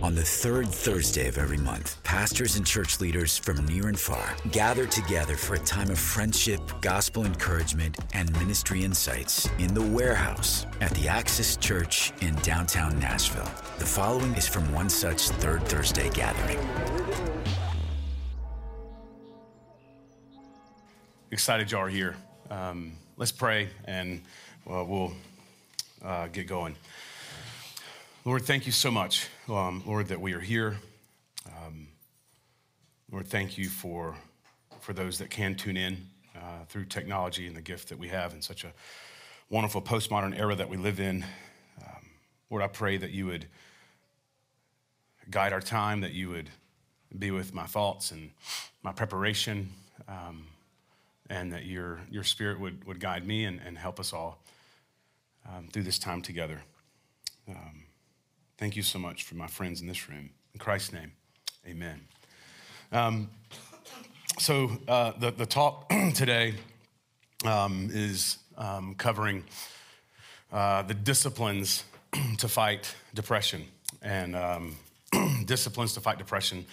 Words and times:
On 0.00 0.14
the 0.14 0.22
third 0.22 0.68
Thursday 0.68 1.26
of 1.26 1.38
every 1.38 1.56
month, 1.56 2.00
pastors 2.04 2.54
and 2.54 2.64
church 2.64 3.00
leaders 3.00 3.36
from 3.36 3.66
near 3.66 3.88
and 3.88 3.98
far 3.98 4.36
gather 4.52 4.86
together 4.86 5.34
for 5.34 5.54
a 5.54 5.58
time 5.58 5.90
of 5.90 5.98
friendship, 5.98 6.60
gospel 6.80 7.26
encouragement, 7.26 7.98
and 8.14 8.30
ministry 8.38 8.84
insights 8.84 9.48
in 9.58 9.74
the 9.74 9.82
warehouse 9.82 10.66
at 10.80 10.92
the 10.92 11.08
Axis 11.08 11.56
Church 11.56 12.12
in 12.20 12.36
downtown 12.36 12.96
Nashville. 13.00 13.50
The 13.80 13.86
following 13.86 14.32
is 14.34 14.46
from 14.46 14.72
one 14.72 14.88
such 14.88 15.30
third 15.30 15.64
Thursday 15.64 16.10
gathering. 16.10 16.60
Excited 21.32 21.72
y'all 21.72 21.80
are 21.80 21.88
here. 21.88 22.14
Um, 22.52 22.92
let's 23.16 23.32
pray 23.32 23.68
and 23.84 24.22
well, 24.64 24.86
we'll 24.86 25.12
uh, 26.04 26.28
get 26.28 26.46
going. 26.46 26.76
Lord, 28.24 28.42
thank 28.42 28.66
you 28.66 28.72
so 28.72 28.90
much, 28.90 29.28
um, 29.48 29.82
Lord, 29.86 30.08
that 30.08 30.20
we 30.20 30.32
are 30.32 30.40
here. 30.40 30.76
Um, 31.46 31.86
Lord, 33.12 33.28
thank 33.28 33.56
you 33.56 33.68
for, 33.68 34.16
for 34.80 34.92
those 34.92 35.18
that 35.18 35.30
can 35.30 35.54
tune 35.54 35.76
in 35.76 36.08
uh, 36.36 36.64
through 36.68 36.86
technology 36.86 37.46
and 37.46 37.56
the 37.56 37.60
gift 37.60 37.88
that 37.88 37.98
we 37.98 38.08
have 38.08 38.34
in 38.34 38.42
such 38.42 38.64
a 38.64 38.72
wonderful 39.50 39.80
postmodern 39.80 40.36
era 40.38 40.56
that 40.56 40.68
we 40.68 40.76
live 40.76 40.98
in. 40.98 41.24
Um, 41.80 42.10
Lord, 42.50 42.62
I 42.62 42.66
pray 42.66 42.96
that 42.96 43.12
you 43.12 43.26
would 43.26 43.46
guide 45.30 45.52
our 45.52 45.60
time, 45.60 46.00
that 46.00 46.12
you 46.12 46.28
would 46.28 46.50
be 47.16 47.30
with 47.30 47.54
my 47.54 47.66
thoughts 47.66 48.10
and 48.10 48.30
my 48.82 48.92
preparation, 48.92 49.70
um, 50.08 50.44
and 51.30 51.52
that 51.52 51.66
your, 51.66 52.00
your 52.10 52.24
spirit 52.24 52.58
would, 52.58 52.84
would 52.84 52.98
guide 52.98 53.24
me 53.24 53.44
and, 53.44 53.60
and 53.64 53.78
help 53.78 54.00
us 54.00 54.12
all 54.12 54.42
um, 55.48 55.68
through 55.72 55.84
this 55.84 56.00
time 56.00 56.20
together. 56.20 56.62
Um, 57.48 57.77
Thank 58.58 58.74
you 58.74 58.82
so 58.82 58.98
much 58.98 59.22
for 59.22 59.36
my 59.36 59.46
friends 59.46 59.80
in 59.80 59.86
this 59.86 60.08
room. 60.08 60.30
In 60.52 60.58
Christ's 60.58 60.92
name, 60.92 61.12
amen. 61.64 62.00
Um, 62.90 63.30
so, 64.40 64.72
uh, 64.88 65.12
the, 65.12 65.30
the 65.30 65.46
talk 65.46 65.88
today 66.14 66.54
um, 67.44 67.88
is 67.92 68.38
um, 68.56 68.96
covering 68.96 69.44
uh, 70.52 70.82
the 70.82 70.94
disciplines 70.94 71.84
to 72.38 72.48
fight 72.48 72.92
depression 73.14 73.64
and 74.02 74.34
um, 74.34 74.76
disciplines 75.44 75.92
to 75.92 76.00
fight 76.00 76.18
depression. 76.18 76.66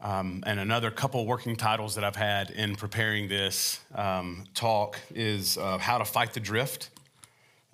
Um, 0.00 0.44
and 0.46 0.60
another 0.60 0.92
couple 0.92 1.26
working 1.26 1.56
titles 1.56 1.96
that 1.96 2.04
I've 2.04 2.14
had 2.14 2.50
in 2.50 2.76
preparing 2.76 3.28
this 3.28 3.80
um, 3.96 4.44
talk 4.54 4.96
is 5.12 5.58
uh, 5.58 5.78
How 5.78 5.98
to 5.98 6.04
Fight 6.04 6.34
the 6.34 6.40
Drift 6.40 6.90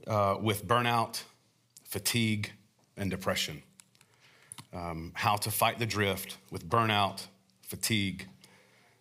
uh, 0.07 0.39
with 0.41 0.67
Burnout, 0.67 1.23
Fatigue, 1.85 2.53
and 2.97 3.11
depression. 3.11 3.63
Um, 4.73 5.13
how 5.15 5.37
to 5.37 5.51
fight 5.51 5.79
the 5.79 5.87
drift 5.87 6.37
with 6.51 6.69
burnout, 6.69 7.27
fatigue, 7.63 8.27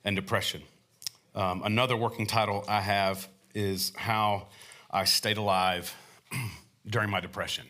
and 0.04 0.16
depression. 0.16 0.62
Um, 1.34 1.64
another 1.64 1.98
working 1.98 2.28
title 2.28 2.64
I 2.68 2.82
have 2.82 3.28
is 3.54 3.92
How 3.96 4.48
I 4.92 5.06
Stayed 5.06 5.38
Alive 5.38 5.94
During 6.88 7.10
My 7.10 7.20
Depression. 7.20 7.66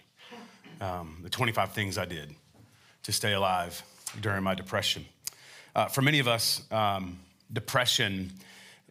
Um, 0.81 1.19
the 1.23 1.29
25 1.29 1.71
things 1.71 1.97
I 1.97 2.05
did 2.05 2.35
to 3.03 3.11
stay 3.11 3.33
alive 3.33 3.81
during 4.21 4.43
my 4.43 4.55
depression. 4.55 5.05
Uh, 5.73 5.85
for 5.85 6.01
many 6.01 6.19
of 6.19 6.27
us, 6.27 6.61
um, 6.71 7.19
depression 7.53 8.31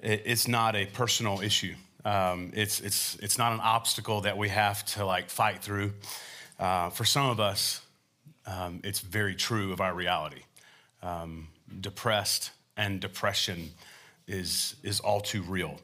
it's 0.05 0.47
not 0.47 0.77
a 0.77 0.85
personal 0.87 1.41
issue. 1.41 1.75
Um, 2.05 2.53
it's, 2.55 2.81
it's, 2.81 3.17
it's 3.17 3.39
not 3.39 3.53
an 3.53 3.61
obstacle 3.61 4.21
that 4.23 4.37
we 4.37 4.51
have 4.51 4.85
to 4.87 5.07
like 5.07 5.31
fight 5.31 5.63
through. 5.63 5.93
Uh, 6.59 6.89
for 6.91 7.05
some 7.05 7.29
of 7.31 7.41
us, 7.41 7.81
um, 8.47 8.81
it's 8.85 9.01
very 9.01 9.35
true 9.35 9.73
of 9.73 9.81
our 9.81 9.95
reality. 9.95 10.43
Um, 11.03 11.49
depressed 11.81 12.53
and 12.77 13.01
depression 13.01 13.71
is, 14.29 14.77
is 14.83 15.01
all 15.01 15.21
too 15.21 15.43
real. 15.43 15.81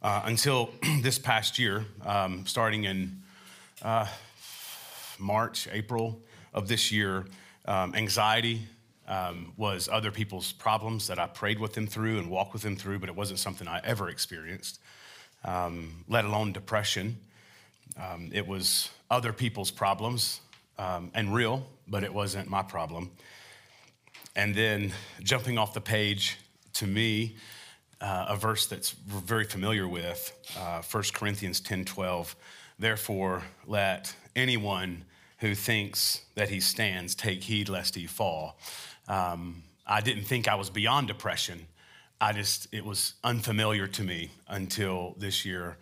Uh, 0.00 0.22
until 0.24 0.70
this 1.00 1.18
past 1.18 1.58
year, 1.58 1.84
um, 2.04 2.46
starting 2.46 2.84
in 2.84 3.20
uh, 3.82 4.06
March, 5.18 5.68
April 5.72 6.20
of 6.54 6.68
this 6.68 6.92
year, 6.92 7.26
um, 7.66 7.94
anxiety 7.94 8.62
um, 9.08 9.52
was 9.56 9.88
other 9.88 10.12
people's 10.12 10.52
problems 10.52 11.08
that 11.08 11.18
I 11.18 11.26
prayed 11.26 11.58
with 11.58 11.72
them 11.74 11.86
through 11.88 12.18
and 12.18 12.30
walked 12.30 12.52
with 12.52 12.62
them 12.62 12.76
through, 12.76 13.00
but 13.00 13.08
it 13.08 13.16
wasn't 13.16 13.40
something 13.40 13.66
I 13.66 13.80
ever 13.82 14.08
experienced, 14.08 14.78
um, 15.44 16.04
let 16.08 16.24
alone 16.24 16.52
depression. 16.52 17.16
it 18.32 18.46
was 18.46 18.88
other 19.12 19.32
people's 19.32 19.70
problems 19.70 20.40
um, 20.78 21.10
and 21.14 21.34
real, 21.34 21.66
but 21.86 22.02
it 22.02 22.12
wasn't 22.12 22.48
my 22.48 22.62
problem. 22.62 23.10
And 24.34 24.54
then 24.54 24.92
jumping 25.22 25.58
off 25.58 25.74
the 25.74 25.82
page 25.82 26.38
to 26.74 26.86
me, 26.86 27.36
uh, 28.00 28.26
a 28.30 28.36
verse 28.36 28.66
that's 28.66 28.90
very 28.90 29.44
familiar 29.44 29.86
with, 29.86 30.32
uh, 30.58 30.80
1 30.80 31.04
Corinthians 31.12 31.60
10 31.60 31.84
12. 31.84 32.34
Therefore, 32.78 33.42
let 33.66 34.16
anyone 34.34 35.04
who 35.38 35.54
thinks 35.54 36.22
that 36.34 36.48
he 36.48 36.58
stands 36.58 37.14
take 37.14 37.44
heed 37.44 37.68
lest 37.68 37.94
he 37.94 38.06
fall. 38.06 38.58
Um, 39.08 39.62
I 39.86 40.00
didn't 40.00 40.24
think 40.24 40.48
I 40.48 40.54
was 40.54 40.70
beyond 40.70 41.08
depression. 41.08 41.66
I 42.18 42.32
just, 42.32 42.66
it 42.72 42.84
was 42.84 43.14
unfamiliar 43.22 43.86
to 43.88 44.02
me 44.02 44.30
until 44.48 45.14
this 45.18 45.44
year, 45.44 45.76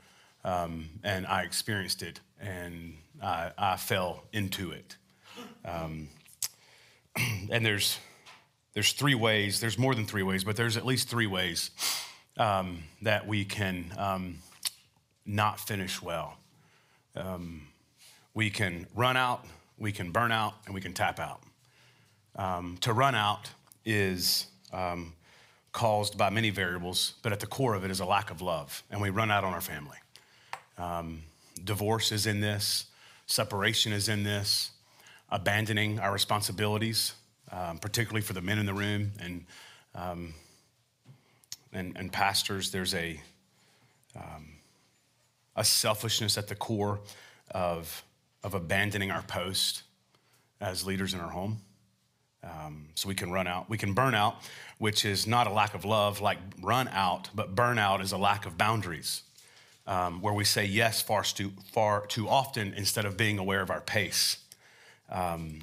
um, 0.45 0.89
and 1.05 1.27
I 1.27 1.43
experienced 1.43 2.03
it. 2.03 2.19
And 2.41 2.97
I, 3.23 3.53
I 3.59 3.77
fell 3.77 4.25
into 4.33 4.73
it. 4.73 4.97
Um, 5.65 6.09
and 7.51 7.65
there's, 7.65 7.99
there's 8.75 8.93
three 8.93 9.15
ways, 9.15 9.61
there's 9.61 9.79
more 9.79 9.95
than 9.95 10.07
three 10.07 10.23
ways, 10.23 10.45
but 10.45 10.57
there's 10.57 10.77
at 10.77 10.87
least 10.87 11.09
three 11.09 11.27
ways 11.27 11.71
um, 12.39 12.85
that 13.03 13.27
we 13.27 13.45
can 13.45 13.93
um, 13.99 14.39
not 15.27 15.61
finish 15.61 16.01
well. 16.01 16.37
Um, 17.17 17.67
we 18.33 18.49
can 18.51 18.87
run 18.95 19.17
out, 19.17 19.45
we 19.79 19.93
can 19.93 20.13
burn 20.13 20.33
out, 20.33 20.55
and 20.67 20.75
we 20.75 20.81
can 20.81 20.93
tap 20.93 21.19
out. 21.19 21.43
Um, 22.37 22.79
to 22.83 22.93
run 22.93 23.15
out 23.15 23.51
is 23.85 24.47
um, 24.73 25.13
caused 25.73 26.17
by 26.17 26.31
many 26.31 26.51
variables, 26.51 27.15
but 27.23 27.33
at 27.33 27.41
the 27.41 27.47
core 27.47 27.75
of 27.75 27.85
it 27.85 27.91
is 27.91 28.01
a 28.01 28.05
lack 28.05 28.31
of 28.31 28.41
love, 28.41 28.83
and 28.91 29.01
we 29.01 29.11
run 29.11 29.31
out 29.31 29.45
on 29.45 29.53
our 29.53 29.61
family. 29.61 29.99
divorce 31.65 32.13
is 32.13 32.27
in 32.27 32.41
this, 32.41 32.87
Separation 33.31 33.93
is 33.93 34.09
in 34.09 34.25
this, 34.25 34.73
abandoning 35.31 36.01
our 36.01 36.13
responsibilities, 36.13 37.13
um, 37.53 37.79
particularly 37.79 38.23
for 38.23 38.33
the 38.33 38.41
men 38.41 38.59
in 38.59 38.67
the 38.67 38.75
room 38.75 39.13
and, 39.21 39.45
um, 39.95 40.35
and, 41.73 41.97
and, 41.97 42.13
pastors. 42.13 42.73
There's 42.73 42.93
a, 42.93 43.21
um, 44.17 44.49
a 45.55 45.63
selfishness 45.63 46.39
at 46.39 46.49
the 46.49 46.57
core 46.57 46.99
of, 47.53 48.03
of 48.43 48.55
abandoning 48.55 49.13
our 49.13 49.23
post 49.23 49.85
as 50.61 50.85
leaders 50.85 51.15
in 51.15 51.21
our 51.21 51.31
home. 51.31 51.61
Um, 52.43 52.89
so 52.97 53.09
we 53.09 53.15
can 53.15 53.31
run 53.31 53.47
out. 53.47 53.71
We 53.71 53.79
can 53.79 53.93
burn 53.93 54.17
out, 54.17 54.43
which 54.79 55.05
is 55.05 55.29
not 55.29 55.47
a 55.47 55.53
lack 55.53 55.75
of 55.75 55.85
love 55.85 56.21
like 56.21 56.39
run 56.61 56.89
out, 56.89 57.31
but 57.33 57.55
burnout 57.55 58.03
is 58.03 58.11
a 58.11 58.19
lack 58.19 58.45
of 58.45 58.59
boundaries 58.59 59.23
um, 59.91 60.23
where 60.23 60.33
we 60.33 60.45
say 60.45 60.65
yes 60.65 61.03
far 61.03 61.25
too, 61.25 61.53
far 61.73 62.07
too 62.07 62.29
often 62.29 62.73
instead 62.75 63.05
of 63.05 63.17
being 63.17 63.39
aware 63.39 63.61
of 63.61 63.71
our 63.71 63.81
pace. 63.81 64.39
Um, 65.11 65.63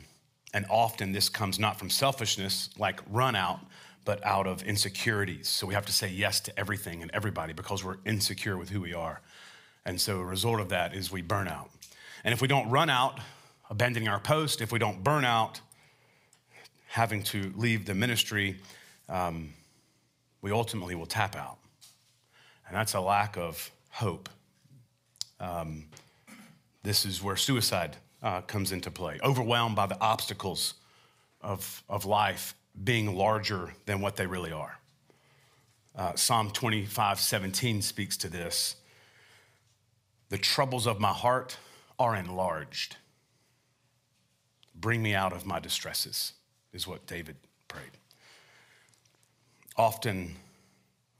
and 0.53 0.65
often 0.69 1.13
this 1.13 1.29
comes 1.29 1.57
not 1.57 1.79
from 1.79 1.89
selfishness, 1.89 2.69
like 2.77 2.99
run 3.09 3.37
out, 3.37 3.61
but 4.03 4.23
out 4.25 4.45
of 4.45 4.63
insecurities. 4.63 5.47
So 5.47 5.65
we 5.65 5.73
have 5.73 5.85
to 5.85 5.93
say 5.93 6.09
yes 6.09 6.41
to 6.41 6.59
everything 6.59 7.01
and 7.01 7.09
everybody 7.13 7.53
because 7.53 7.85
we're 7.85 7.99
insecure 8.05 8.57
with 8.57 8.69
who 8.69 8.81
we 8.81 8.93
are. 8.93 9.21
And 9.85 9.99
so 9.99 10.19
a 10.19 10.25
result 10.25 10.59
of 10.59 10.69
that 10.69 10.93
is 10.93 11.09
we 11.09 11.21
burn 11.21 11.47
out. 11.47 11.69
And 12.25 12.33
if 12.33 12.41
we 12.41 12.49
don't 12.49 12.69
run 12.69 12.89
out, 12.89 13.19
abandoning 13.69 14.09
our 14.09 14.19
post, 14.19 14.59
if 14.59 14.73
we 14.73 14.79
don't 14.79 15.05
burn 15.05 15.23
out, 15.23 15.61
having 16.87 17.23
to 17.23 17.53
leave 17.55 17.85
the 17.85 17.93
ministry, 17.93 18.57
um, 19.07 19.53
we 20.41 20.51
ultimately 20.51 20.95
will 20.95 21.05
tap 21.05 21.37
out. 21.37 21.57
And 22.67 22.75
that's 22.75 22.93
a 22.93 22.99
lack 22.99 23.37
of 23.37 23.71
hope. 23.97 24.29
Um, 25.39 25.85
this 26.83 27.03
is 27.03 27.23
where 27.23 27.35
suicide 27.35 27.97
uh, 28.21 28.41
comes 28.41 28.71
into 28.71 28.91
play. 28.91 29.17
Overwhelmed 29.23 29.75
by 29.75 29.87
the 29.87 29.99
obstacles 29.99 30.75
of, 31.41 31.83
of 31.89 32.05
life 32.05 32.53
being 32.83 33.15
larger 33.15 33.73
than 33.87 33.99
what 33.99 34.15
they 34.15 34.27
really 34.27 34.51
are. 34.51 34.77
Uh, 35.95 36.13
Psalm 36.13 36.51
25, 36.51 37.19
17 37.19 37.81
speaks 37.81 38.17
to 38.17 38.29
this. 38.29 38.75
The 40.29 40.37
troubles 40.37 40.85
of 40.85 40.99
my 40.99 41.13
heart 41.13 41.57
are 41.97 42.15
enlarged. 42.15 42.97
Bring 44.75 45.01
me 45.01 45.15
out 45.15 45.33
of 45.33 45.43
my 45.43 45.59
distresses, 45.59 46.33
is 46.71 46.85
what 46.85 47.07
David 47.07 47.37
prayed. 47.67 47.97
Often, 49.75 50.35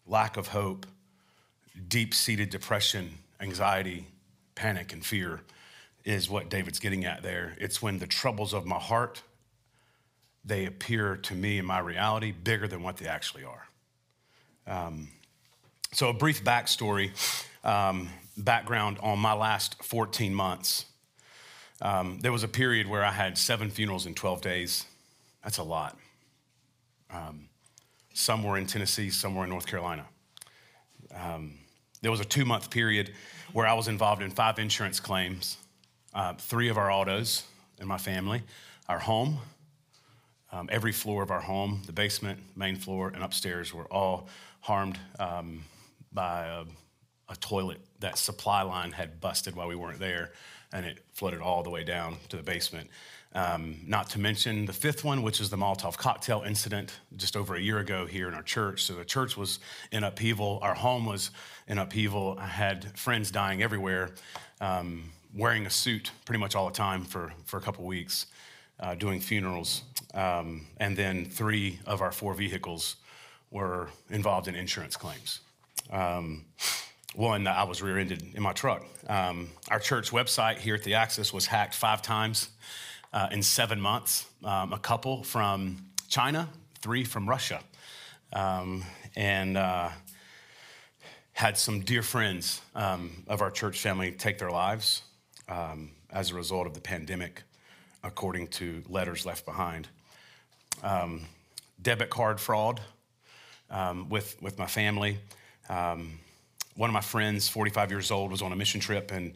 lack 0.06 0.38
of 0.38 0.50
hope 0.50 0.86
deep 1.88 2.14
seated 2.14 2.50
depression, 2.50 3.10
anxiety, 3.40 4.08
panic, 4.56 4.94
and 4.94 5.06
fear 5.06 5.42
is 6.04 6.30
what 6.30 6.50
David's 6.50 6.80
getting 6.80 7.06
at 7.06 7.22
there. 7.22 7.56
It's 7.60 7.82
when 7.82 8.00
the 8.00 8.08
troubles 8.08 8.54
of 8.54 8.66
my 8.66 8.80
heart 8.80 9.22
they 10.48 10.66
appear 10.66 11.18
to 11.18 11.36
me 11.36 11.58
in 11.58 11.66
my 11.66 11.80
reality 11.80 12.32
bigger 12.32 12.68
than 12.68 12.82
what 12.82 12.98
they 12.98 13.08
actually 13.08 13.44
are. 13.44 13.68
Um, 14.66 15.10
so, 15.92 16.10
a 16.10 16.14
brief 16.14 16.44
backstory, 16.44 17.12
um, 17.66 18.10
background 18.38 18.98
on 19.02 19.20
my 19.20 19.34
last 19.34 19.84
14 19.84 20.34
months. 20.34 20.86
Um, 21.82 22.20
there 22.22 22.32
was 22.32 22.44
a 22.44 22.48
period 22.48 22.88
where 22.88 23.04
I 23.04 23.12
had 23.12 23.38
seven 23.38 23.70
funerals 23.70 24.06
in 24.06 24.16
12 24.16 24.42
days. 24.42 24.86
That's 25.44 25.58
a 25.58 25.64
lot. 25.64 25.98
Um, 27.12 27.50
some 28.14 28.44
were 28.44 28.58
in 28.58 28.66
Tennessee, 28.66 29.10
some 29.10 29.36
were 29.36 29.44
in 29.44 29.50
North 29.50 29.68
Carolina. 29.68 30.06
Um, 31.14 31.60
there 32.02 32.12
was 32.12 32.20
a 32.20 32.26
two 32.26 32.46
month 32.46 32.70
period 32.70 33.12
where 33.54 33.68
I 33.68 33.74
was 33.74 33.88
involved 33.88 34.22
in 34.22 34.32
five 34.32 34.60
insurance 34.60 35.00
claims, 35.00 35.58
uh, 36.14 36.34
three 36.34 36.70
of 36.70 36.78
our 36.78 36.92
autos 36.92 37.44
in 37.80 37.88
my 37.88 37.98
family, 37.98 38.44
our 38.88 39.00
home, 39.00 39.40
um, 40.52 40.70
every 40.72 40.92
floor 40.92 41.24
of 41.24 41.32
our 41.32 41.42
home, 41.42 41.82
the 41.86 41.92
basement, 41.92 42.40
main 42.56 42.76
floor, 42.76 43.10
and 43.10 43.24
upstairs 43.24 43.74
were 43.74 43.86
all 43.86 44.28
harmed 44.62 44.98
um, 45.20 45.64
by 46.14 46.46
a, 46.46 46.64
a, 47.30 47.36
toilet. 47.38 47.80
That 48.00 48.18
supply 48.18 48.62
line 48.62 48.92
had 48.92 49.20
busted 49.20 49.56
while 49.56 49.68
we 49.68 49.76
weren't 49.76 50.00
there, 50.00 50.32
and 50.72 50.86
it 50.86 51.04
flooded 51.14 51.42
all 51.42 51.64
the 51.64 51.70
way 51.70 51.84
down 51.84 52.18
to 52.30 52.38
the 52.38 52.44
basement. 52.44 52.90
Um, 53.38 53.76
not 53.86 54.10
to 54.10 54.20
mention 54.20 54.66
the 54.66 54.74
fifth 54.74 55.04
one, 55.04 55.22
which 55.22 55.40
is 55.40 55.52
the 55.52 55.58
Molotov 55.58 55.96
cocktail 55.96 56.42
incident 56.44 56.94
just 57.18 57.38
over 57.38 57.54
a 57.54 57.62
year 57.62 57.78
ago 57.78 58.08
here 58.08 58.28
in 58.28 58.34
our 58.34 58.42
church. 58.42 58.84
So 58.84 58.96
the 58.96 59.06
church 59.06 59.38
was 59.38 59.60
in 59.92 60.04
upheaval, 60.04 60.58
our 60.64 60.74
home 60.74 61.06
was 61.06 61.30
in 61.68 61.78
upheaval. 61.78 62.36
I 62.40 62.48
had 62.48 62.98
friends 62.98 63.30
dying 63.30 63.62
everywhere, 63.62 64.10
um, 64.60 65.12
wearing 65.36 65.68
a 65.68 65.70
suit 65.70 66.10
pretty 66.26 66.40
much 66.40 66.56
all 66.56 66.66
the 66.66 66.74
time 66.74 67.04
for, 67.04 67.32
for 67.46 67.58
a 67.58 67.62
couple 67.62 67.86
weeks, 67.86 68.26
uh, 68.80 68.96
doing 68.96 69.22
funerals. 69.22 69.84
Um, 70.16 70.66
and 70.78 70.98
then 70.98 71.26
three 71.26 71.80
of 71.86 72.02
our 72.02 72.12
four 72.12 72.34
vehicles 72.34 72.96
were 73.52 73.90
involved 74.10 74.48
in 74.48 74.56
insurance 74.56 74.98
claims. 74.98 75.42
Um, 75.92 76.46
one, 77.14 77.46
I 77.46 77.66
was 77.66 77.84
rear 77.84 78.00
ended 78.00 78.34
in 78.34 78.42
my 78.42 78.54
truck. 78.54 78.84
Um, 79.08 79.50
our 79.70 79.80
church 79.80 80.10
website 80.10 80.58
here 80.58 80.74
at 80.74 80.84
the 80.84 80.96
Axis 80.96 81.32
was 81.32 81.46
hacked 81.46 81.76
five 81.76 82.02
times 82.02 82.50
uh, 83.18 83.28
in 83.32 83.42
seven 83.42 83.82
months 83.82 84.28
um, 84.44 84.72
a 84.72 84.78
couple 84.78 85.24
from 85.24 85.84
China, 86.08 86.48
three 86.82 87.04
from 87.04 87.28
Russia. 87.28 87.62
Um, 88.32 88.84
and 89.16 89.58
uh, 89.58 89.90
had 91.34 91.58
some 91.58 91.80
dear 91.80 92.04
friends 92.04 92.62
um, 92.76 93.24
of 93.28 93.42
our 93.42 93.50
church 93.50 93.80
family 93.80 94.12
take 94.12 94.38
their 94.38 94.52
lives 94.52 95.02
um, 95.50 95.90
as 96.12 96.30
a 96.30 96.36
result 96.36 96.68
of 96.68 96.76
the 96.76 96.80
pandemic, 96.80 97.42
according 98.04 98.50
to 98.50 98.84
letters 98.88 99.26
left 99.26 99.46
behind. 99.46 99.88
Um, 100.84 101.22
debit 101.82 102.12
card 102.12 102.40
fraud 102.40 102.82
um, 103.72 104.10
with, 104.10 104.40
with 104.44 104.60
my 104.60 104.68
family. 104.68 105.18
one 105.68 106.90
of 106.90 106.94
my 106.94 107.02
friends, 107.02 107.50
45 107.50 107.90
years 107.90 108.12
old, 108.12 108.30
was 108.30 108.44
on 108.44 108.52
a 108.52 108.56
mission 108.56 108.80
trip 108.80 109.12
in 109.12 109.34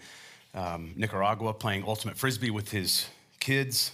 Nicaragua 0.96 1.56
playing 1.56 1.84
ultimate 1.88 2.16
frisbee 2.16 2.52
with 2.52 2.70
his 2.70 3.08
kids 3.42 3.92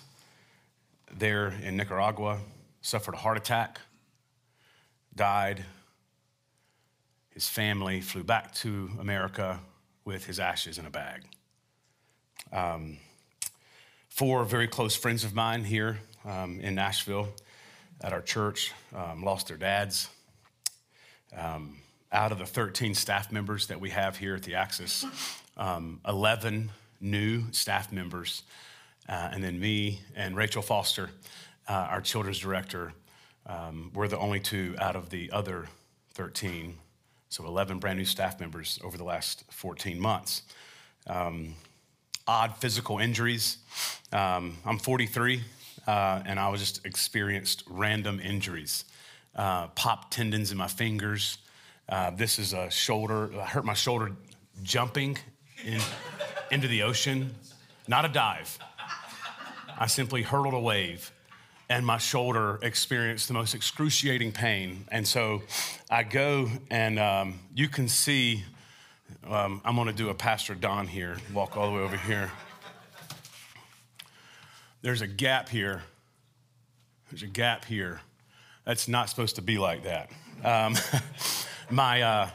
there 1.11 1.47
in 1.63 1.77
Nicaragua 1.77 2.38
suffered 2.81 3.15
a 3.15 3.17
heart 3.17 3.38
attack, 3.38 3.79
died. 5.15 5.63
His 7.29 7.47
family 7.47 8.01
flew 8.01 8.23
back 8.23 8.53
to 8.55 8.91
America 8.99 9.59
with 10.03 10.25
his 10.25 10.39
ashes 10.39 10.77
in 10.77 10.85
a 10.85 10.89
bag. 10.89 11.23
Um, 12.51 12.97
four 14.09 14.44
very 14.44 14.67
close 14.67 14.95
friends 14.95 15.23
of 15.23 15.33
mine 15.33 15.63
here 15.63 15.99
um, 16.25 16.59
in 16.59 16.75
Nashville 16.75 17.29
at 18.01 18.11
our 18.11 18.21
church 18.21 18.73
um, 18.94 19.23
lost 19.23 19.47
their 19.47 19.57
dads. 19.57 20.09
Um, 21.35 21.77
out 22.11 22.31
of 22.33 22.38
the 22.38 22.45
13 22.45 22.94
staff 22.95 23.31
members 23.31 23.67
that 23.67 23.79
we 23.79 23.91
have 23.91 24.17
here 24.17 24.35
at 24.35 24.44
the 24.44 24.55
Axis, 24.55 25.05
um, 25.55 26.01
11 26.05 26.69
new 26.99 27.44
staff 27.51 27.91
members 27.94 28.44
uh, 29.09 29.30
and 29.31 29.44
then 29.44 29.59
me 29.59 30.01
and 30.15 30.36
Rachel 30.36 30.62
Foster, 30.62 31.09
uh, 31.68 31.74
our 31.74 32.01
children's 32.01 32.39
director, 32.39 32.94
um, 33.45 33.92
we're 33.94 34.07
the 34.07 34.18
only 34.18 34.39
two 34.39 34.75
out 34.80 34.95
of 34.95 35.09
the 35.09 35.31
other 35.31 35.68
13. 36.13 36.75
So 37.30 37.45
11 37.45 37.80
brand 37.80 37.98
new 37.98 38.06
staff 38.06 38.39
members 38.39 38.80
over 38.83 38.98
the 38.98 39.04
last 39.04 39.44
14 39.51 40.00
months. 40.00 40.44
Um, 41.07 41.56
odd 42.27 42.57
physical 42.57 43.00
injuries. 43.00 43.57
Um, 44.12 44.57
I'm 44.65 44.77
43, 44.77 45.42
uh, 45.88 46.21
and 46.25 46.39
I 46.39 46.50
was 46.50 46.59
just 46.59 46.86
experienced 46.86 47.63
random 47.69 48.19
injuries. 48.19 48.86
Uh, 49.36 49.68
popped 49.68 50.12
tendons 50.12 50.51
in 50.51 50.57
my 50.57 50.68
fingers. 50.68 51.38
Uh, 51.88 52.12
this 52.12 52.39
is 52.39 52.54
a 52.54 52.69
shoulder. 52.69 53.30
I 53.39 53.45
hurt 53.45 53.63
my 53.63 53.74
shoulder 53.74 54.12
jumping 54.63 55.18
in, 55.63 55.80
into 56.51 56.68
the 56.68 56.83
ocean. 56.83 57.33
Not 57.88 58.04
a 58.04 58.09
dive. 58.09 58.57
I 59.77 59.85
simply 59.85 60.24
hurled 60.24 60.56
a 60.56 60.59
wave 60.59 61.12
and 61.69 61.85
my 61.85 61.97
shoulder 61.97 62.59
experienced 62.62 63.27
the 63.27 63.33
most 63.33 63.53
excruciating 63.53 64.31
pain. 64.31 64.85
And 64.91 65.07
so 65.07 65.44
I 65.89 66.03
go 66.03 66.50
and 66.71 66.97
um, 66.97 67.39
you 67.53 67.68
can 67.68 67.88
see, 67.88 68.44
um, 69.29 69.62
I'm 69.63 69.75
gonna 69.75 69.94
do 69.94 70.09
a 70.09 70.13
Pastor 70.13 70.56
Don 70.56 70.88
here, 70.88 71.18
walk 71.33 71.57
all 71.57 71.68
the 71.68 71.75
way 71.75 71.83
over 71.83 71.97
here. 71.97 72.31
There's 74.81 75.01
a 75.01 75.07
gap 75.07 75.50
here. 75.50 75.83
There's 77.12 77.23
a 77.23 77.27
gap 77.27 77.65
here. 77.65 78.01
That's 78.65 78.88
not 78.88 79.09
supposed 79.09 79.35
to 79.35 79.41
be 79.41 79.57
like 79.57 79.83
that. 79.83 80.09
Um, 80.44 80.75
my, 81.69 82.01
uh, 82.01 82.30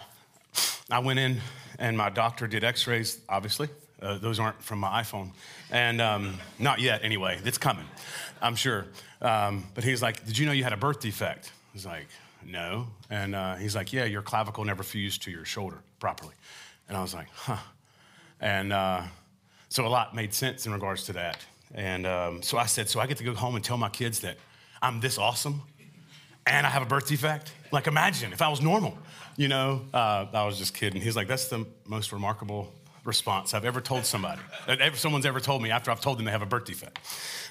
I 0.90 0.98
went 1.00 1.18
in 1.18 1.40
and 1.78 1.96
my 1.96 2.10
doctor 2.10 2.46
did 2.46 2.62
x 2.62 2.86
rays, 2.86 3.18
obviously. 3.28 3.68
Uh, 4.02 4.18
those 4.18 4.40
aren't 4.40 4.60
from 4.60 4.80
my 4.80 5.02
iPhone. 5.02 5.30
And 5.70 6.00
um, 6.00 6.38
not 6.58 6.80
yet, 6.80 7.04
anyway. 7.04 7.38
It's 7.44 7.58
coming, 7.58 7.86
I'm 8.40 8.56
sure. 8.56 8.86
Um, 9.20 9.64
but 9.74 9.84
he's 9.84 10.02
like, 10.02 10.24
Did 10.26 10.36
you 10.36 10.46
know 10.46 10.52
you 10.52 10.64
had 10.64 10.72
a 10.72 10.76
birth 10.76 11.00
defect? 11.00 11.52
I 11.52 11.70
was 11.74 11.86
like, 11.86 12.08
No. 12.44 12.88
And 13.08 13.34
uh, 13.34 13.54
he's 13.56 13.76
like, 13.76 13.92
Yeah, 13.92 14.04
your 14.04 14.22
clavicle 14.22 14.64
never 14.64 14.82
fused 14.82 15.22
to 15.22 15.30
your 15.30 15.44
shoulder 15.44 15.78
properly. 16.00 16.34
And 16.88 16.96
I 16.96 17.02
was 17.02 17.14
like, 17.14 17.28
Huh. 17.34 17.58
And 18.40 18.72
uh, 18.72 19.02
so 19.68 19.86
a 19.86 19.88
lot 19.88 20.14
made 20.16 20.34
sense 20.34 20.66
in 20.66 20.72
regards 20.72 21.04
to 21.04 21.12
that. 21.12 21.38
And 21.74 22.06
um, 22.06 22.42
so 22.42 22.58
I 22.58 22.66
said, 22.66 22.88
So 22.88 22.98
I 22.98 23.06
get 23.06 23.18
to 23.18 23.24
go 23.24 23.34
home 23.34 23.54
and 23.54 23.64
tell 23.64 23.76
my 23.76 23.88
kids 23.88 24.20
that 24.20 24.36
I'm 24.82 24.98
this 24.98 25.16
awesome 25.16 25.62
and 26.44 26.66
I 26.66 26.70
have 26.70 26.82
a 26.82 26.86
birth 26.86 27.06
defect? 27.06 27.52
Like, 27.70 27.86
imagine 27.86 28.32
if 28.32 28.42
I 28.42 28.48
was 28.48 28.60
normal. 28.60 28.98
You 29.36 29.46
know, 29.48 29.82
uh, 29.94 30.26
I 30.32 30.44
was 30.44 30.58
just 30.58 30.74
kidding. 30.74 31.00
He's 31.00 31.14
like, 31.14 31.28
That's 31.28 31.46
the 31.46 31.64
most 31.86 32.12
remarkable 32.12 32.72
response 33.04 33.54
I've 33.54 33.64
ever 33.64 33.80
told 33.80 34.04
somebody, 34.04 34.40
that 34.66 34.96
someone's 34.96 35.26
ever 35.26 35.40
told 35.40 35.62
me 35.62 35.70
after 35.70 35.90
I've 35.90 36.00
told 36.00 36.18
them 36.18 36.24
they 36.24 36.30
have 36.30 36.42
a 36.42 36.46
birth 36.46 36.64
defect. 36.64 36.98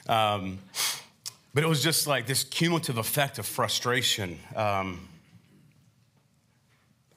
Um, 0.07 0.59
but 1.53 1.63
it 1.63 1.67
was 1.67 1.83
just 1.83 2.07
like 2.07 2.27
this 2.27 2.43
cumulative 2.43 2.97
effect 2.97 3.37
of 3.37 3.45
frustration. 3.45 4.39
Um, 4.55 5.07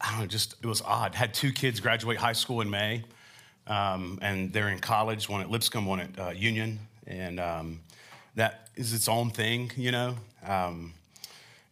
I 0.01 0.11
don't 0.11 0.21
know, 0.21 0.27
just 0.27 0.57
it 0.63 0.67
was 0.67 0.83
odd. 0.83 1.15
Had 1.15 1.33
two 1.33 1.53
kids 1.53 1.81
graduate 1.81 2.19
high 2.19 2.33
school 2.33 2.61
in 2.61 2.69
May, 2.69 3.05
um, 3.67 4.19
and 4.21 4.53
they're 4.53 4.69
in 4.69 4.81
college. 4.81 5.29
One 5.29 5.41
at 5.41 5.51
Lipscomb, 5.51 5.87
one 5.87 6.01
at 6.01 6.19
uh, 6.19 6.31
Union, 6.31 6.81
and 7.07 7.39
um, 7.39 7.81
that 8.35 8.69
is 8.75 8.93
its 8.93 9.09
own 9.09 9.31
thing, 9.31 9.71
you 9.77 9.93
know. 9.93 10.17
Um, 10.47 10.93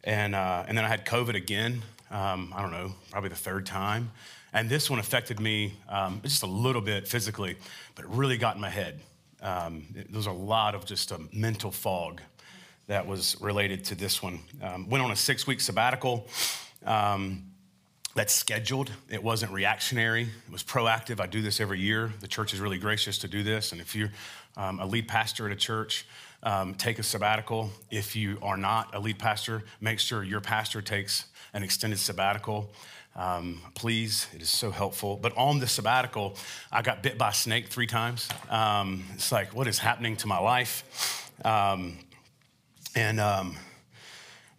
and 0.03 0.33
uh, 0.33 0.63
and 0.67 0.77
then 0.77 0.85
I 0.85 0.87
had 0.87 1.05
COVID 1.05 1.35
again. 1.35 1.83
Um, 2.09 2.53
I 2.55 2.61
don't 2.61 2.71
know, 2.71 2.93
probably 3.11 3.29
the 3.29 3.35
third 3.35 3.65
time. 3.65 4.11
And 4.53 4.69
this 4.69 4.89
one 4.89 4.99
affected 4.99 5.39
me 5.39 5.73
um, 5.89 6.21
just 6.23 6.43
a 6.43 6.47
little 6.47 6.81
bit 6.81 7.07
physically, 7.07 7.57
but 7.95 8.05
it 8.05 8.11
really 8.11 8.37
got 8.37 8.55
in 8.55 8.61
my 8.61 8.69
head. 8.69 8.99
Um, 9.41 9.85
it, 9.95 10.11
there 10.11 10.17
was 10.17 10.27
a 10.27 10.31
lot 10.31 10.75
of 10.75 10.85
just 10.85 11.11
a 11.11 11.19
mental 11.33 11.71
fog 11.71 12.21
that 12.87 13.07
was 13.07 13.39
related 13.41 13.83
to 13.85 13.95
this 13.95 14.21
one. 14.21 14.39
Um, 14.61 14.89
went 14.89 15.03
on 15.03 15.11
a 15.11 15.15
six 15.15 15.47
week 15.47 15.59
sabbatical 15.59 16.27
um, 16.85 17.45
that's 18.13 18.33
scheduled. 18.33 18.91
It 19.09 19.23
wasn't 19.23 19.51
reactionary, 19.51 20.23
it 20.23 20.51
was 20.51 20.63
proactive. 20.63 21.19
I 21.19 21.25
do 21.25 21.41
this 21.41 21.59
every 21.59 21.79
year. 21.79 22.13
The 22.19 22.27
church 22.27 22.53
is 22.53 22.59
really 22.59 22.77
gracious 22.77 23.17
to 23.19 23.27
do 23.27 23.41
this. 23.41 23.71
And 23.71 23.81
if 23.81 23.95
you're 23.95 24.11
um, 24.55 24.79
a 24.79 24.85
lead 24.85 25.07
pastor 25.07 25.47
at 25.47 25.51
a 25.51 25.55
church, 25.55 26.05
um, 26.43 26.75
take 26.75 26.99
a 26.99 27.03
sabbatical. 27.03 27.71
If 27.89 28.15
you 28.15 28.37
are 28.41 28.57
not 28.57 28.93
a 28.93 28.99
lead 28.99 29.17
pastor, 29.17 29.63
make 29.81 29.99
sure 29.99 30.23
your 30.23 30.41
pastor 30.41 30.81
takes 30.81 31.25
an 31.53 31.63
extended 31.63 31.99
sabbatical. 31.99 32.69
Um, 33.15 33.61
please, 33.75 34.27
it 34.33 34.41
is 34.41 34.49
so 34.49 34.71
helpful. 34.71 35.17
But 35.17 35.37
on 35.37 35.59
the 35.59 35.67
sabbatical, 35.67 36.35
I 36.71 36.81
got 36.81 37.03
bit 37.03 37.17
by 37.17 37.29
a 37.29 37.33
snake 37.33 37.67
three 37.67 37.87
times. 37.87 38.27
Um, 38.49 39.03
it's 39.13 39.31
like, 39.31 39.53
what 39.53 39.67
is 39.67 39.77
happening 39.77 40.17
to 40.17 40.27
my 40.27 40.39
life? 40.39 41.31
Um, 41.45 41.97
and 42.95 43.19
um, 43.19 43.55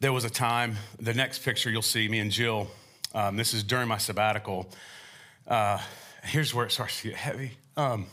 there 0.01 0.13
was 0.13 0.25
a 0.25 0.31
time, 0.31 0.77
the 1.01 1.15
next 1.15 1.41
picture 1.45 1.71
you'll 1.71 1.83
see 1.83 2.09
me 2.09 2.21
and 2.21 2.31
Jill, 2.31 2.69
um, 3.15 3.37
this 3.37 3.55
is 3.55 3.63
during 3.63 3.89
my 3.89 3.99
sabbatical. 3.99 4.69
Uh, 5.47 5.79
here's 6.25 6.55
where 6.55 6.67
it 6.67 6.73
starts 6.73 7.01
to 7.03 7.09
get 7.09 7.17
heavy. 7.17 7.53
Um, 7.77 8.07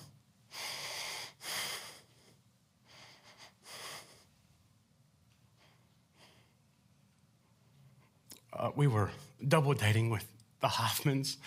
uh, 8.54 8.72
we 8.76 8.88
were 8.88 9.10
double 9.48 9.74
dating 9.74 10.10
with 10.10 10.26
the 10.62 10.68
Hoffmans, 10.68 11.38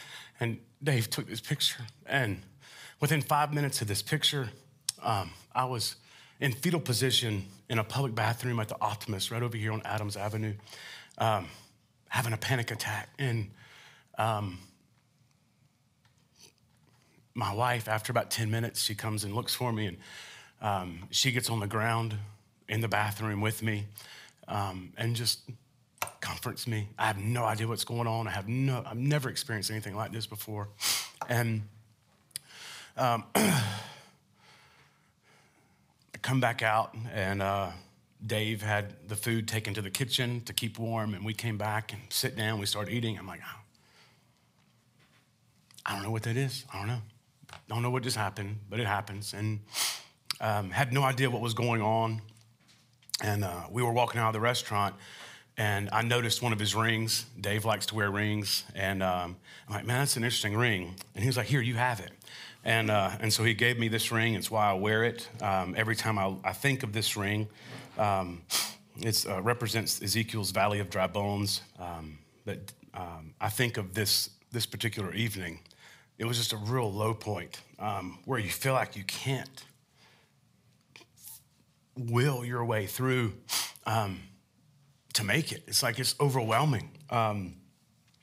and 0.41 0.59
Dave 0.83 1.09
took 1.11 1.29
this 1.29 1.41
picture. 1.41 1.83
And 2.07 2.43
within 3.01 3.23
five 3.23 3.53
minutes 3.53 3.81
of 3.81 3.89
this 3.89 4.03
picture, 4.03 4.51
um, 5.03 5.31
I 5.55 5.65
was 5.65 5.97
in 6.41 6.53
fetal 6.53 6.81
position 6.81 7.47
in 7.69 7.79
a 7.79 7.85
public 7.85 8.15
bathroom 8.15 8.61
at 8.61 8.69
the 8.69 8.77
Optimist 8.81 9.31
right 9.31 9.43
over 9.43 9.57
here 9.57 9.73
on 9.73 9.83
Adams 9.85 10.17
Avenue, 10.17 10.55
um, 11.19 11.47
having 12.09 12.33
a 12.33 12.37
panic 12.37 12.71
attack. 12.71 13.09
And 13.19 13.51
um, 14.19 14.59
my 17.35 17.53
wife, 17.55 17.89
after 17.89 18.11
about 18.11 18.31
10 18.31 18.51
minutes, 18.51 18.83
she 18.83 18.95
comes 18.95 19.25
and 19.25 19.35
looks 19.35 19.55
for 19.55 19.73
me, 19.73 19.87
and 19.87 19.97
um, 20.61 21.09
she 21.11 21.33
gets 21.33 21.51
on 21.51 21.61
the 21.61 21.67
ground 21.67 22.17
in 22.69 22.81
the 22.81 22.89
bathroom 22.89 23.41
with 23.41 23.63
me 23.63 23.85
um, 24.49 24.93
and 24.97 25.17
just 25.17 25.41
comforts 26.21 26.67
me. 26.67 26.89
I 26.99 27.07
have 27.07 27.19
no 27.19 27.45
idea 27.45 27.67
what's 27.69 27.85
going 27.85 28.07
on. 28.07 28.27
I 28.29 28.31
have 28.31 28.49
no, 28.49 28.83
I've 28.87 28.97
never 28.97 29.29
experienced 29.29 29.71
anything 29.71 29.95
like 29.95 30.13
this 30.13 30.27
before. 30.27 30.69
And 31.29 31.63
um, 32.97 33.25
I 33.35 33.63
come 36.23 36.41
back 36.41 36.63
out, 36.63 36.95
and 37.13 37.43
uh, 37.43 37.71
Dave 38.25 38.63
had 38.63 39.09
the 39.09 39.17
food 39.17 39.49
taken 39.49 39.75
to 39.75 39.83
the 39.83 39.91
kitchen 39.91 40.41
to 40.43 40.53
keep 40.53 40.79
warm, 40.79 41.15
and 41.15 41.25
we 41.25 41.35
came 41.35 41.59
back 41.59 41.93
and 41.93 42.03
sit 42.09 42.37
down. 42.37 42.59
We 42.59 42.67
started 42.67 42.93
eating. 42.93 43.19
I'm 43.19 43.27
like, 43.27 43.41
oh, 43.45 43.61
I 45.87 45.95
don't 45.95 46.03
know 46.03 46.11
what 46.11 46.23
that 46.23 46.37
is. 46.37 46.65
I 46.73 46.79
don't 46.79 46.89
know. 46.89 47.03
Don't 47.69 47.83
know 47.83 47.91
what 47.91 48.03
just 48.03 48.17
happened, 48.17 48.59
but 48.69 48.81
it 48.81 48.87
happens. 48.87 49.35
And 49.35 49.61
um, 50.41 50.71
had 50.71 50.93
no 50.93 51.03
idea 51.03 51.31
what 51.31 51.41
was 51.41 51.55
going 51.55 51.83
on. 51.83 52.21
And 53.23 53.45
uh, 53.45 53.65
we 53.71 53.83
were 53.83 53.93
walking 53.93 54.21
out 54.21 54.29
of 54.29 54.33
the 54.33 54.41
restaurant, 54.41 54.95
and 55.57 55.89
I 55.93 56.03
noticed 56.03 56.43
one 56.43 56.53
of 56.53 56.59
his 56.59 56.75
rings. 56.75 57.27
Dave 57.41 57.65
likes 57.65 57.87
to 57.87 57.95
wear 57.95 58.11
rings. 58.11 58.65
And 58.75 59.03
um, 59.03 59.37
I'm 59.69 59.75
like, 59.75 59.85
man, 59.85 60.01
that's 60.01 60.17
an 60.17 60.25
interesting 60.25 60.57
ring. 60.57 60.97
And 61.15 61.23
he 61.23 61.29
was 61.29 61.37
like, 61.37 61.47
here, 61.47 61.61
you 61.61 61.75
have 61.75 62.01
it. 62.01 62.11
And, 62.65 62.91
uh, 62.91 63.11
and 63.21 63.33
so 63.33 63.45
he 63.45 63.55
gave 63.55 63.79
me 63.79 63.89
this 63.89 64.11
ring. 64.11 64.35
It's 64.35 64.51
why 64.51 64.71
I 64.71 64.73
wear 64.73 65.05
it. 65.05 65.29
Um, 65.41 65.75
every 65.77 65.95
time 65.95 66.19
I, 66.19 66.35
I, 66.43 66.53
think 66.53 66.83
of 66.83 66.93
this 66.93 67.17
ring, 67.17 67.47
um, 67.99 68.43
it 68.97 69.25
uh, 69.29 69.43
represents 69.43 70.03
Ezekiel's 70.03 70.51
Valley 70.51 70.81
of 70.81 70.91
Dry 70.91 71.07
Bones. 71.07 71.61
Um, 71.79 72.19
but 72.45 72.73
um, 72.95 73.35
I 73.41 73.49
think 73.49 73.77
of 73.77 73.95
this, 73.95 74.31
this 74.51 74.67
particular 74.67 75.13
evening. 75.15 75.61
It 76.19 76.25
was 76.25 76.39
just 76.39 76.53
a 76.53 76.57
real 76.57 76.91
low 76.93 77.15
point 77.15 77.61
um, 77.79 78.19
where 78.25 78.39
you 78.39 78.51
feel 78.51 78.73
like 78.73 78.97
you 78.97 79.05
can't 79.05 79.65
will 81.97 82.45
your 82.45 82.65
way 82.65 82.87
through 82.87 83.35
um, 83.87 84.21
to 85.15 85.25
make 85.25 85.53
it. 85.53 85.65
It's 85.67 85.83
like 85.83 85.99
it's 85.99 86.15
overwhelming. 86.21 86.91
Um, 87.11 87.55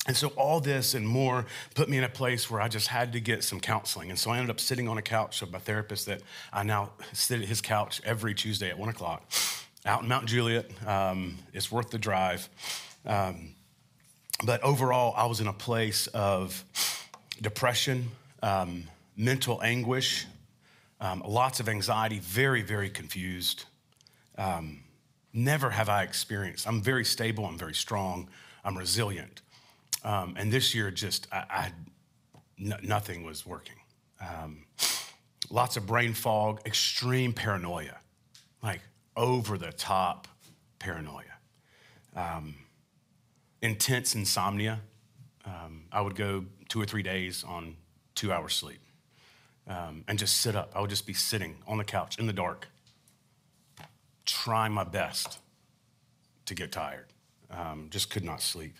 and 0.07 0.17
so 0.17 0.29
all 0.29 0.59
this 0.59 0.95
and 0.95 1.07
more 1.07 1.45
put 1.75 1.87
me 1.87 1.97
in 1.97 2.03
a 2.03 2.09
place 2.09 2.49
where 2.49 2.59
I 2.59 2.67
just 2.67 2.87
had 2.87 3.13
to 3.13 3.19
get 3.19 3.43
some 3.43 3.59
counseling. 3.59 4.09
And 4.09 4.17
so 4.17 4.31
I 4.31 4.37
ended 4.37 4.49
up 4.49 4.59
sitting 4.59 4.87
on 4.87 4.97
a 4.97 5.01
couch 5.01 5.41
of 5.41 5.51
my 5.51 5.59
therapist 5.59 6.07
that 6.07 6.21
I 6.51 6.63
now 6.63 6.91
sit 7.13 7.41
at 7.41 7.47
his 7.47 7.61
couch 7.61 8.01
every 8.03 8.33
Tuesday 8.33 8.69
at 8.69 8.79
one 8.79 8.89
o'clock 8.89 9.31
out 9.85 10.01
in 10.01 10.07
Mount 10.07 10.25
Juliet. 10.25 10.69
Um, 10.87 11.37
it's 11.53 11.71
worth 11.71 11.91
the 11.91 11.99
drive. 11.99 12.49
Um, 13.05 13.55
but 14.43 14.61
overall, 14.63 15.13
I 15.15 15.27
was 15.27 15.39
in 15.39 15.47
a 15.47 15.53
place 15.53 16.07
of 16.07 16.63
depression, 17.41 18.09
um, 18.41 18.85
mental 19.15 19.61
anguish, 19.61 20.25
um, 20.99 21.23
lots 21.25 21.59
of 21.59 21.69
anxiety, 21.69 22.19
very, 22.19 22.63
very 22.63 22.89
confused. 22.89 23.65
Never 25.33 25.69
have 25.69 25.89
I 25.89 26.03
experienced. 26.03 26.67
I'm 26.67 26.81
very 26.81 27.05
stable. 27.05 27.45
I'm 27.45 27.57
very 27.57 27.73
strong. 27.73 28.29
I'm 28.63 28.77
resilient. 28.77 29.41
Um, 30.03 30.35
and 30.37 30.51
this 30.51 30.75
year, 30.75 30.91
just 30.91 31.27
I, 31.31 31.43
I 31.49 31.71
n- 32.59 32.79
nothing 32.83 33.23
was 33.23 33.45
working. 33.45 33.75
Um, 34.19 34.65
lots 35.49 35.77
of 35.77 35.85
brain 35.85 36.13
fog, 36.13 36.61
extreme 36.65 37.33
paranoia, 37.33 37.97
like 38.63 38.81
over 39.15 39.57
the 39.57 39.71
top 39.71 40.27
paranoia, 40.79 41.23
um, 42.15 42.55
intense 43.61 44.15
insomnia. 44.15 44.81
Um, 45.45 45.85
I 45.91 46.01
would 46.01 46.15
go 46.15 46.45
two 46.69 46.81
or 46.81 46.85
three 46.85 47.03
days 47.03 47.43
on 47.43 47.75
two 48.15 48.31
hours 48.31 48.53
sleep 48.53 48.81
um, 49.67 50.03
and 50.07 50.19
just 50.19 50.37
sit 50.37 50.55
up. 50.55 50.71
I 50.75 50.81
would 50.81 50.89
just 50.89 51.05
be 51.07 51.13
sitting 51.13 51.55
on 51.67 51.77
the 51.77 51.83
couch 51.83 52.19
in 52.19 52.27
the 52.27 52.33
dark, 52.33 52.67
trying 54.25 54.71
my 54.71 54.83
best 54.83 55.39
to 56.45 56.55
get 56.55 56.71
tired. 56.71 57.07
Um, 57.49 57.87
just 57.89 58.09
could 58.09 58.23
not 58.23 58.41
sleep. 58.41 58.75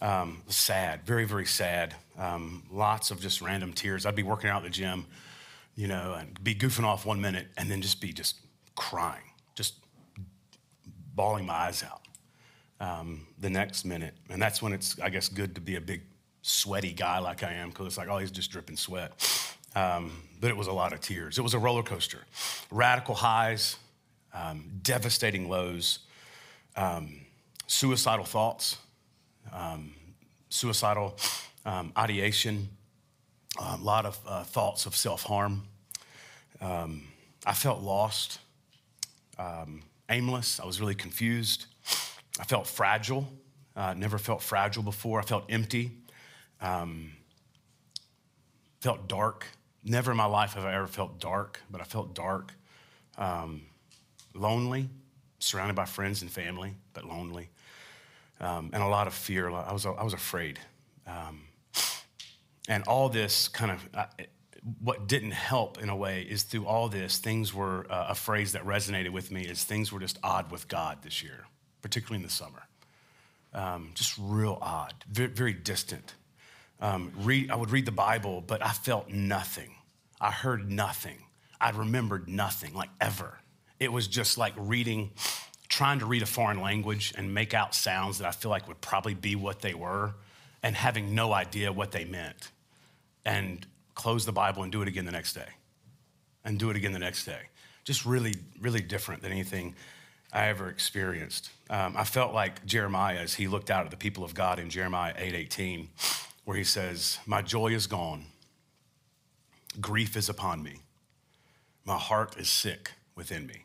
Um, 0.00 0.42
sad, 0.48 1.04
very, 1.04 1.24
very 1.24 1.46
sad. 1.46 1.94
Um, 2.18 2.64
lots 2.70 3.10
of 3.10 3.20
just 3.20 3.42
random 3.42 3.72
tears. 3.72 4.06
I'd 4.06 4.16
be 4.16 4.22
working 4.22 4.50
out 4.50 4.58
at 4.58 4.64
the 4.64 4.70
gym, 4.70 5.06
you 5.74 5.86
know, 5.86 6.14
and 6.18 6.42
be 6.42 6.54
goofing 6.54 6.84
off 6.84 7.06
one 7.06 7.20
minute 7.20 7.48
and 7.56 7.70
then 7.70 7.82
just 7.82 8.00
be 8.00 8.12
just 8.12 8.36
crying, 8.74 9.22
just 9.54 9.74
bawling 11.14 11.46
my 11.46 11.54
eyes 11.54 11.84
out 11.84 12.00
um, 12.80 13.26
the 13.38 13.50
next 13.50 13.84
minute. 13.84 14.14
And 14.30 14.40
that's 14.40 14.60
when 14.60 14.72
it's, 14.72 14.98
I 14.98 15.10
guess, 15.10 15.28
good 15.28 15.54
to 15.54 15.60
be 15.60 15.76
a 15.76 15.80
big 15.80 16.02
sweaty 16.42 16.92
guy 16.92 17.18
like 17.18 17.42
I 17.42 17.52
am 17.52 17.68
because 17.68 17.86
it's 17.86 17.98
like, 17.98 18.08
oh, 18.08 18.18
he's 18.18 18.30
just 18.30 18.50
dripping 18.50 18.76
sweat. 18.76 19.12
Um, 19.74 20.22
but 20.40 20.50
it 20.50 20.56
was 20.56 20.66
a 20.66 20.72
lot 20.72 20.92
of 20.92 21.00
tears. 21.00 21.38
It 21.38 21.42
was 21.42 21.54
a 21.54 21.58
roller 21.58 21.82
coaster. 21.82 22.24
Radical 22.70 23.14
highs, 23.14 23.76
um, 24.34 24.70
devastating 24.82 25.48
lows, 25.48 26.00
um, 26.76 27.20
suicidal 27.66 28.24
thoughts, 28.24 28.78
um, 29.52 29.94
suicidal 30.48 31.16
um, 31.64 31.92
ideation, 31.96 32.68
a 33.60 33.76
lot 33.76 34.06
of 34.06 34.18
uh, 34.26 34.44
thoughts 34.44 34.86
of 34.86 34.96
self 34.96 35.24
harm. 35.24 35.64
Um, 36.60 37.08
I 37.44 37.54
felt 37.54 37.82
lost, 37.82 38.38
aimless. 40.08 40.60
I 40.60 40.66
was 40.66 40.80
really 40.80 40.94
confused. 40.94 41.66
I 42.38 42.44
felt 42.44 42.66
fragile. 42.66 43.28
Uh, 43.74 43.94
never 43.94 44.18
felt 44.18 44.42
fragile 44.42 44.82
before. 44.82 45.18
I 45.18 45.22
felt 45.22 45.44
empty. 45.48 45.90
felt 48.80 49.08
dark. 49.08 49.46
Never 49.84 50.12
in 50.12 50.16
my 50.16 50.26
life 50.26 50.54
have 50.54 50.64
I 50.64 50.74
ever 50.74 50.86
felt 50.86 51.18
dark, 51.18 51.60
but 51.70 51.80
I 51.80 51.84
felt 51.84 52.14
dark, 52.14 52.52
um, 53.18 53.62
lonely, 54.34 54.88
surrounded 55.38 55.74
by 55.74 55.84
friends 55.84 56.22
and 56.22 56.30
family, 56.30 56.74
but 56.92 57.04
lonely, 57.04 57.50
um, 58.40 58.70
and 58.72 58.82
a 58.82 58.86
lot 58.86 59.06
of 59.06 59.14
fear. 59.14 59.50
I 59.50 59.72
was, 59.72 59.86
I 59.86 60.02
was 60.02 60.12
afraid. 60.12 60.58
Um, 61.06 61.42
and 62.68 62.84
all 62.84 63.08
this 63.08 63.48
kind 63.48 63.72
of, 63.72 63.88
uh, 63.94 64.06
what 64.80 65.08
didn't 65.08 65.32
help 65.32 65.82
in 65.82 65.88
a 65.88 65.96
way 65.96 66.22
is 66.22 66.44
through 66.44 66.66
all 66.66 66.88
this, 66.88 67.18
things 67.18 67.52
were, 67.52 67.86
uh, 67.90 68.06
a 68.10 68.14
phrase 68.14 68.52
that 68.52 68.64
resonated 68.64 69.10
with 69.10 69.30
me 69.30 69.42
is 69.42 69.64
things 69.64 69.90
were 69.92 70.00
just 70.00 70.18
odd 70.22 70.50
with 70.50 70.68
God 70.68 71.02
this 71.02 71.22
year, 71.22 71.46
particularly 71.82 72.22
in 72.22 72.22
the 72.22 72.32
summer. 72.32 72.62
Um, 73.52 73.90
just 73.94 74.16
real 74.18 74.58
odd, 74.62 74.94
very, 75.10 75.28
very 75.28 75.52
distant 75.52 76.14
um, 76.82 77.12
read, 77.16 77.50
I 77.50 77.54
would 77.54 77.70
read 77.70 77.86
the 77.86 77.92
Bible, 77.92 78.42
but 78.44 78.62
I 78.62 78.72
felt 78.72 79.08
nothing. 79.08 79.76
I 80.20 80.32
heard 80.32 80.68
nothing. 80.68 81.18
I 81.60 81.70
remembered 81.70 82.28
nothing, 82.28 82.74
like 82.74 82.90
ever. 83.00 83.38
It 83.82 83.92
was 83.92 84.06
just 84.06 84.38
like 84.38 84.52
reading, 84.56 85.10
trying 85.68 85.98
to 85.98 86.06
read 86.06 86.22
a 86.22 86.26
foreign 86.26 86.60
language 86.60 87.12
and 87.16 87.34
make 87.34 87.52
out 87.52 87.74
sounds 87.74 88.18
that 88.18 88.28
I 88.28 88.30
feel 88.30 88.48
like 88.48 88.68
would 88.68 88.80
probably 88.80 89.14
be 89.14 89.34
what 89.34 89.60
they 89.60 89.74
were 89.74 90.14
and 90.62 90.76
having 90.76 91.16
no 91.16 91.32
idea 91.32 91.72
what 91.72 91.90
they 91.90 92.04
meant. 92.04 92.50
And 93.24 93.66
close 93.96 94.24
the 94.24 94.32
Bible 94.32 94.62
and 94.62 94.70
do 94.70 94.82
it 94.82 94.88
again 94.88 95.04
the 95.04 95.10
next 95.10 95.32
day. 95.32 95.48
And 96.44 96.60
do 96.60 96.70
it 96.70 96.76
again 96.76 96.92
the 96.92 97.00
next 97.00 97.24
day. 97.24 97.40
Just 97.82 98.06
really, 98.06 98.34
really 98.60 98.80
different 98.80 99.20
than 99.20 99.32
anything 99.32 99.74
I 100.32 100.46
ever 100.46 100.68
experienced. 100.68 101.50
Um, 101.68 101.96
I 101.96 102.04
felt 102.04 102.32
like 102.32 102.64
Jeremiah 102.64 103.18
as 103.18 103.34
he 103.34 103.48
looked 103.48 103.68
out 103.68 103.84
at 103.84 103.90
the 103.90 103.96
people 103.96 104.22
of 104.22 104.32
God 104.32 104.60
in 104.60 104.70
Jeremiah 104.70 105.14
8 105.16 105.34
18 105.34 105.88
where 106.44 106.56
he 106.56 106.64
says, 106.64 107.18
My 107.26 107.42
joy 107.42 107.72
is 107.72 107.88
gone, 107.88 108.26
grief 109.80 110.16
is 110.16 110.28
upon 110.28 110.62
me, 110.62 110.82
my 111.84 111.98
heart 111.98 112.36
is 112.38 112.48
sick 112.48 112.92
within 113.16 113.46
me. 113.46 113.64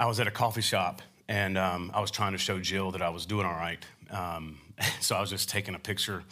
I 0.00 0.06
was 0.06 0.18
at 0.18 0.26
a 0.26 0.30
coffee 0.30 0.62
shop 0.62 1.02
and 1.28 1.58
um, 1.58 1.90
I 1.92 2.00
was 2.00 2.10
trying 2.10 2.32
to 2.32 2.38
show 2.38 2.58
Jill 2.58 2.90
that 2.92 3.02
I 3.02 3.10
was 3.10 3.26
doing 3.26 3.44
all 3.44 3.52
right. 3.52 3.84
Um, 4.10 4.58
so 5.00 5.14
I 5.14 5.20
was 5.20 5.28
just 5.28 5.50
taking 5.50 5.74
a 5.74 5.78
picture 5.78 6.24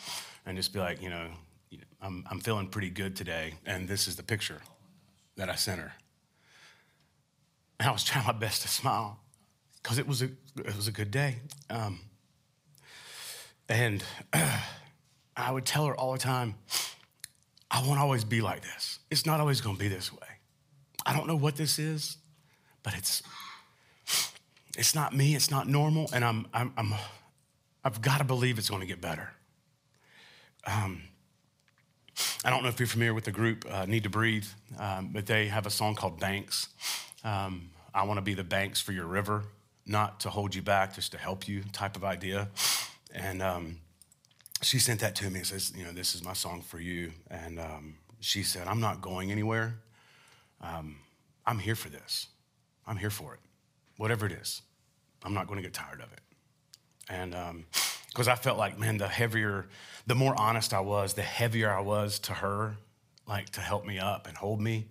and 0.47 0.57
just 0.57 0.73
be 0.73 0.79
like, 0.79 1.03
you 1.03 1.11
know, 1.11 1.27
I'm, 2.01 2.25
I'm 2.31 2.41
feeling 2.41 2.69
pretty 2.69 2.89
good 2.89 3.15
today. 3.15 3.53
And 3.67 3.87
this 3.87 4.09
is 4.09 4.17
the 4.17 4.23
picture 4.23 4.63
that 5.37 5.51
I 5.51 5.55
sent 5.55 5.83
her. 5.83 5.93
And 7.79 7.91
I 7.91 7.93
was 7.93 8.05
trying 8.05 8.27
my 8.27 8.33
best 8.33 8.63
to 8.63 8.69
smile 8.69 9.21
because 9.83 9.99
it 9.99 10.09
was 10.09 10.23
a 10.23 10.31
it 10.57 10.75
was 10.75 10.89
a 10.89 10.93
good 10.93 11.11
day. 11.11 11.37
Um, 11.69 12.01
and 13.69 14.03
I 15.37 15.53
would 15.53 15.67
tell 15.67 15.85
her 15.85 15.95
all 15.95 16.13
the 16.13 16.19
time, 16.19 16.55
I 17.71 17.87
won't 17.87 18.01
always 18.01 18.25
be 18.25 18.41
like 18.41 18.63
this. 18.63 18.99
It's 19.11 19.27
not 19.27 19.41
always 19.41 19.61
going 19.61 19.77
to 19.77 19.81
be 19.81 19.89
this 19.89 20.11
way. 20.11 20.27
I 21.05 21.15
don't 21.15 21.27
know 21.27 21.37
what 21.37 21.57
this 21.57 21.79
is, 21.79 22.17
but 22.83 22.97
it's 22.97 23.23
it's 24.79 24.95
not 24.95 25.15
me. 25.15 25.35
It's 25.35 25.51
not 25.51 25.69
normal, 25.69 26.09
and 26.13 26.25
I'm 26.25 26.47
I'm 26.55 26.73
I'm 26.77 26.95
I've 27.85 28.01
got 28.01 28.19
to 28.19 28.25
believe 28.25 28.59
it's 28.59 28.71
going 28.71 28.81
to 28.81 28.87
get 28.87 29.01
better. 29.01 29.33
Um, 30.67 31.03
I 32.45 32.51
don't 32.51 32.63
know 32.63 32.69
if 32.69 32.79
you're 32.79 32.87
familiar 32.87 33.13
with 33.15 33.25
the 33.25 33.33
group 33.33 33.65
uh, 33.71 33.87
Need 33.87 34.05
to 34.05 34.11
Breathe, 34.11 34.47
um, 34.79 35.11
but 35.13 35.27
they 35.27 35.49
have 35.49 35.67
a 35.67 35.71
song 35.71 35.95
called 35.95 36.21
Banks. 36.21 36.69
Um, 37.25 37.71
I 37.93 38.05
want 38.05 38.19
to 38.19 38.23
be 38.23 38.35
the 38.35 38.45
banks 38.45 38.81
for 38.81 38.93
your 38.93 39.07
river, 39.07 39.45
not 39.85 40.21
to 40.21 40.31
hold 40.31 40.55
you 40.55 40.63
back, 40.63 40.95
just 40.95 41.13
to 41.13 41.19
help 41.19 41.49
you 41.49 41.65
type 41.73 41.97
of 41.97 42.05
idea. 42.05 42.49
And 43.13 43.43
um, 43.43 43.79
she 44.63 44.79
sent 44.79 45.01
that 45.01 45.17
to 45.17 45.31
me 45.31 45.39
and 45.39 45.47
says, 45.47 45.73
You 45.77 45.85
know, 45.85 45.93
this 45.93 46.15
is 46.15 46.23
my 46.23 46.35
song 46.35 46.63
for 46.63 46.79
you. 46.79 47.13
And 47.31 47.59
um, 47.59 47.97
she 48.21 48.45
said, 48.45 48.69
I'm 48.69 48.81
not 48.81 49.01
going 49.01 49.33
anywhere. 49.33 49.79
Um, 50.61 50.99
I'm 51.47 51.59
here 51.59 51.77
for 51.77 51.89
this. 51.89 52.29
I'm 52.87 52.97
here 52.97 53.11
for 53.11 53.35
it. 53.35 53.41
Whatever 53.97 54.27
it 54.27 54.33
is, 54.33 54.63
I'm 55.25 55.35
not 55.35 55.47
going 55.47 55.59
to 55.59 55.63
get 55.63 55.75
tired 55.75 56.01
of 56.01 56.13
it. 56.13 56.21
And 57.09 57.33
because 58.09 58.29
um, 58.29 58.33
I 58.33 58.37
felt 58.37 58.59
like, 58.59 58.79
man, 58.79 58.99
the 58.99 59.09
heavier, 59.09 59.67
the 60.07 60.15
more 60.15 60.39
honest 60.39 60.75
I 60.75 60.81
was, 60.81 61.15
the 61.15 61.23
heavier 61.23 61.73
I 61.73 61.81
was 61.81 62.19
to 62.21 62.35
her, 62.35 62.77
like 63.27 63.51
to 63.51 63.61
help 63.61 63.85
me 63.85 63.99
up 63.99 64.27
and 64.27 64.37
hold 64.37 64.61
me 64.61 64.87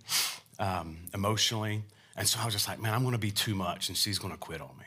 um, 0.58 0.98
emotionally. 1.14 1.82
And 2.16 2.26
so 2.26 2.40
I 2.40 2.44
was 2.44 2.54
just 2.54 2.68
like, 2.68 2.80
man, 2.80 2.94
I'm 2.94 3.02
going 3.02 3.12
to 3.12 3.18
be 3.18 3.30
too 3.30 3.54
much 3.54 3.88
and 3.88 3.96
she's 3.96 4.18
going 4.18 4.32
to 4.32 4.38
quit 4.38 4.60
on 4.60 4.76
me, 4.78 4.86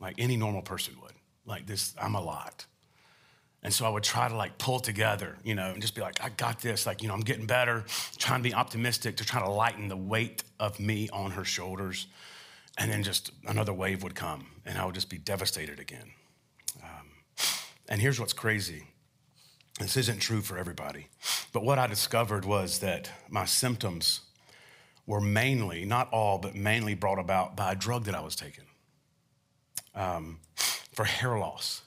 like 0.00 0.14
any 0.18 0.36
normal 0.36 0.62
person 0.62 0.94
would. 1.02 1.12
Like 1.44 1.66
this, 1.66 1.94
I'm 2.00 2.14
a 2.14 2.22
lot. 2.22 2.66
And 3.62 3.72
so 3.72 3.86
I 3.86 3.88
would 3.88 4.02
try 4.02 4.28
to 4.28 4.34
like 4.34 4.58
pull 4.58 4.80
together, 4.80 5.36
you 5.44 5.54
know, 5.54 5.70
and 5.70 5.80
just 5.80 5.94
be 5.94 6.00
like, 6.00 6.22
I 6.22 6.30
got 6.30 6.60
this. 6.60 6.84
Like, 6.84 7.00
you 7.02 7.08
know, 7.08 7.14
I'm 7.14 7.20
getting 7.20 7.46
better, 7.46 7.84
trying 8.18 8.40
to 8.40 8.48
be 8.48 8.54
optimistic 8.54 9.18
to 9.18 9.24
try 9.24 9.40
to 9.40 9.48
lighten 9.48 9.88
the 9.88 9.96
weight 9.96 10.42
of 10.58 10.80
me 10.80 11.08
on 11.12 11.32
her 11.32 11.44
shoulders. 11.44 12.08
And 12.78 12.90
then 12.90 13.02
just 13.02 13.30
another 13.46 13.72
wave 13.72 14.02
would 14.02 14.14
come 14.14 14.46
and 14.64 14.78
I 14.78 14.84
would 14.84 14.94
just 14.94 15.10
be 15.10 15.18
devastated 15.18 15.78
again. 15.78 16.12
Um, 16.82 17.08
and 17.88 18.00
here's 18.00 18.18
what's 18.18 18.32
crazy 18.32 18.84
this 19.78 19.96
isn't 19.96 20.20
true 20.20 20.42
for 20.42 20.58
everybody. 20.58 21.08
But 21.52 21.64
what 21.64 21.78
I 21.78 21.86
discovered 21.86 22.44
was 22.44 22.80
that 22.80 23.10
my 23.28 23.46
symptoms 23.46 24.20
were 25.06 25.20
mainly, 25.20 25.84
not 25.84 26.12
all, 26.12 26.38
but 26.38 26.54
mainly 26.54 26.94
brought 26.94 27.18
about 27.18 27.56
by 27.56 27.72
a 27.72 27.74
drug 27.74 28.04
that 28.04 28.14
I 28.14 28.20
was 28.20 28.36
taking 28.36 28.64
um, 29.94 30.38
for 30.92 31.04
hair 31.04 31.38
loss. 31.38 31.82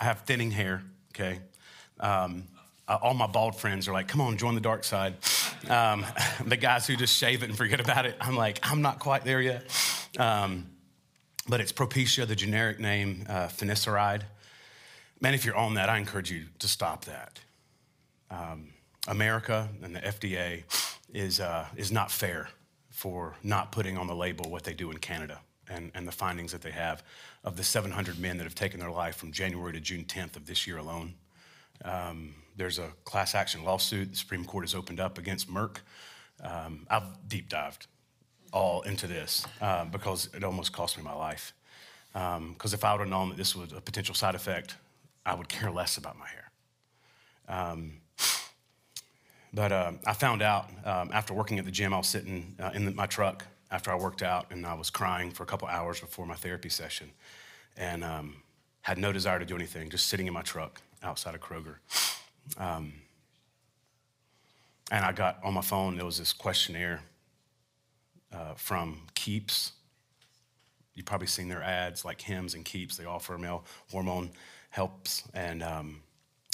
I 0.00 0.04
have 0.04 0.20
thinning 0.22 0.50
hair, 0.50 0.82
okay? 1.14 1.40
Um, 2.00 2.48
all 2.88 3.14
my 3.14 3.26
bald 3.26 3.54
friends 3.54 3.86
are 3.86 3.92
like, 3.92 4.08
come 4.08 4.20
on, 4.20 4.36
join 4.36 4.54
the 4.54 4.60
dark 4.60 4.82
side. 4.82 5.14
Um, 5.68 6.06
the 6.44 6.56
guys 6.56 6.86
who 6.86 6.96
just 6.96 7.16
shave 7.16 7.42
it 7.42 7.48
and 7.48 7.56
forget 7.56 7.80
about 7.80 8.06
it, 8.06 8.16
I'm 8.20 8.36
like, 8.36 8.58
I'm 8.62 8.82
not 8.82 8.98
quite 8.98 9.24
there 9.24 9.40
yet. 9.40 9.64
Um, 10.18 10.66
but 11.48 11.60
it's 11.60 11.72
Propecia, 11.72 12.26
the 12.26 12.36
generic 12.36 12.78
name, 12.78 13.24
uh, 13.28 13.48
finasteride. 13.48 14.22
Man, 15.20 15.34
if 15.34 15.44
you're 15.44 15.56
on 15.56 15.74
that, 15.74 15.88
I 15.88 15.98
encourage 15.98 16.30
you 16.30 16.44
to 16.58 16.68
stop 16.68 17.04
that. 17.06 17.40
Um, 18.30 18.68
America 19.08 19.68
and 19.82 19.94
the 19.94 20.00
FDA 20.00 20.62
is, 21.12 21.40
uh, 21.40 21.66
is 21.76 21.90
not 21.90 22.10
fair 22.10 22.48
for 22.90 23.34
not 23.42 23.72
putting 23.72 23.98
on 23.98 24.06
the 24.06 24.14
label 24.14 24.50
what 24.50 24.64
they 24.64 24.74
do 24.74 24.90
in 24.90 24.98
Canada 24.98 25.40
and, 25.68 25.90
and 25.94 26.06
the 26.06 26.12
findings 26.12 26.52
that 26.52 26.62
they 26.62 26.70
have 26.70 27.02
of 27.44 27.56
the 27.56 27.64
700 27.64 28.18
men 28.18 28.36
that 28.36 28.44
have 28.44 28.54
taken 28.54 28.78
their 28.80 28.90
life 28.90 29.16
from 29.16 29.32
January 29.32 29.72
to 29.72 29.80
June 29.80 30.04
10th 30.04 30.36
of 30.36 30.46
this 30.46 30.66
year 30.66 30.78
alone. 30.78 31.14
Um, 31.84 32.34
there's 32.60 32.78
a 32.78 32.90
class 33.04 33.34
action 33.34 33.64
lawsuit 33.64 34.10
the 34.10 34.16
Supreme 34.16 34.44
Court 34.44 34.64
has 34.64 34.74
opened 34.74 35.00
up 35.00 35.16
against 35.16 35.50
Merck. 35.50 35.78
Um, 36.44 36.86
I've 36.90 37.04
deep 37.26 37.48
dived 37.48 37.86
all 38.52 38.82
into 38.82 39.06
this 39.06 39.46
uh, 39.62 39.86
because 39.86 40.28
it 40.34 40.44
almost 40.44 40.70
cost 40.70 40.98
me 40.98 41.02
my 41.02 41.14
life. 41.14 41.54
Because 42.12 42.36
um, 42.36 42.74
if 42.74 42.84
I 42.84 42.92
would 42.92 43.00
have 43.00 43.08
known 43.08 43.30
that 43.30 43.38
this 43.38 43.56
was 43.56 43.72
a 43.72 43.80
potential 43.80 44.14
side 44.14 44.34
effect, 44.34 44.76
I 45.24 45.34
would 45.34 45.48
care 45.48 45.70
less 45.70 45.96
about 45.96 46.18
my 46.18 46.26
hair. 46.26 46.50
Um, 47.48 47.92
but 49.54 49.72
uh, 49.72 49.92
I 50.06 50.12
found 50.12 50.42
out 50.42 50.68
um, 50.84 51.10
after 51.14 51.32
working 51.32 51.58
at 51.58 51.64
the 51.64 51.70
gym, 51.70 51.94
I 51.94 51.96
was 51.96 52.08
sitting 52.08 52.56
uh, 52.60 52.72
in 52.74 52.84
the, 52.84 52.90
my 52.90 53.06
truck 53.06 53.46
after 53.70 53.90
I 53.90 53.94
worked 53.94 54.22
out 54.22 54.48
and 54.50 54.66
I 54.66 54.74
was 54.74 54.90
crying 54.90 55.30
for 55.30 55.44
a 55.44 55.46
couple 55.46 55.66
hours 55.66 55.98
before 55.98 56.26
my 56.26 56.34
therapy 56.36 56.68
session 56.68 57.10
and 57.78 58.04
um, 58.04 58.42
had 58.82 58.98
no 58.98 59.12
desire 59.12 59.38
to 59.38 59.46
do 59.46 59.54
anything, 59.54 59.88
just 59.88 60.08
sitting 60.08 60.26
in 60.26 60.34
my 60.34 60.42
truck 60.42 60.82
outside 61.02 61.34
of 61.34 61.40
Kroger. 61.40 61.76
Um, 62.58 62.92
and 64.90 65.04
I 65.04 65.12
got 65.12 65.38
on 65.44 65.54
my 65.54 65.60
phone, 65.60 65.96
there 65.96 66.04
was 66.04 66.18
this 66.18 66.32
questionnaire 66.32 67.02
uh, 68.32 68.54
from 68.54 69.02
Keeps. 69.14 69.72
You've 70.94 71.06
probably 71.06 71.28
seen 71.28 71.48
their 71.48 71.62
ads 71.62 72.04
like 72.04 72.20
Hims 72.20 72.54
and 72.54 72.64
Keeps. 72.64 72.96
They 72.96 73.04
offer 73.04 73.38
male 73.38 73.64
hormone 73.90 74.30
helps. 74.70 75.22
And 75.32 75.62
um, 75.62 76.02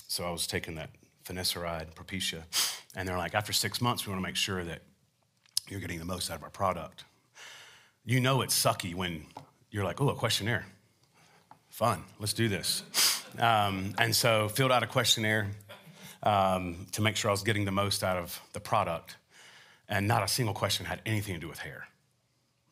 so 0.06 0.24
I 0.24 0.30
was 0.30 0.46
taking 0.46 0.74
that 0.76 0.90
finasteride, 1.24 1.94
Propecia. 1.94 2.42
And 2.94 3.08
they're 3.08 3.18
like, 3.18 3.34
after 3.34 3.52
six 3.52 3.80
months, 3.80 4.06
we 4.06 4.12
want 4.12 4.22
to 4.22 4.28
make 4.28 4.36
sure 4.36 4.64
that 4.64 4.82
you're 5.68 5.80
getting 5.80 5.98
the 5.98 6.04
most 6.04 6.30
out 6.30 6.36
of 6.36 6.42
our 6.42 6.50
product. 6.50 7.04
You 8.04 8.20
know 8.20 8.42
it's 8.42 8.56
sucky 8.56 8.94
when 8.94 9.26
you're 9.70 9.84
like, 9.84 10.00
oh, 10.00 10.08
a 10.10 10.14
questionnaire. 10.14 10.66
Fun, 11.68 12.04
let's 12.20 12.32
do 12.32 12.48
this. 12.48 12.82
Um, 13.38 13.94
and 13.98 14.14
so 14.14 14.48
filled 14.48 14.72
out 14.72 14.82
a 14.82 14.86
questionnaire 14.86 15.50
um, 16.26 16.86
to 16.90 17.00
make 17.00 17.14
sure 17.14 17.30
I 17.30 17.32
was 17.32 17.42
getting 17.42 17.64
the 17.64 17.70
most 17.70 18.02
out 18.02 18.16
of 18.16 18.40
the 18.52 18.60
product. 18.60 19.16
And 19.88 20.08
not 20.08 20.24
a 20.24 20.28
single 20.28 20.54
question 20.54 20.84
had 20.84 21.00
anything 21.06 21.34
to 21.34 21.40
do 21.40 21.48
with 21.48 21.60
hair. 21.60 21.86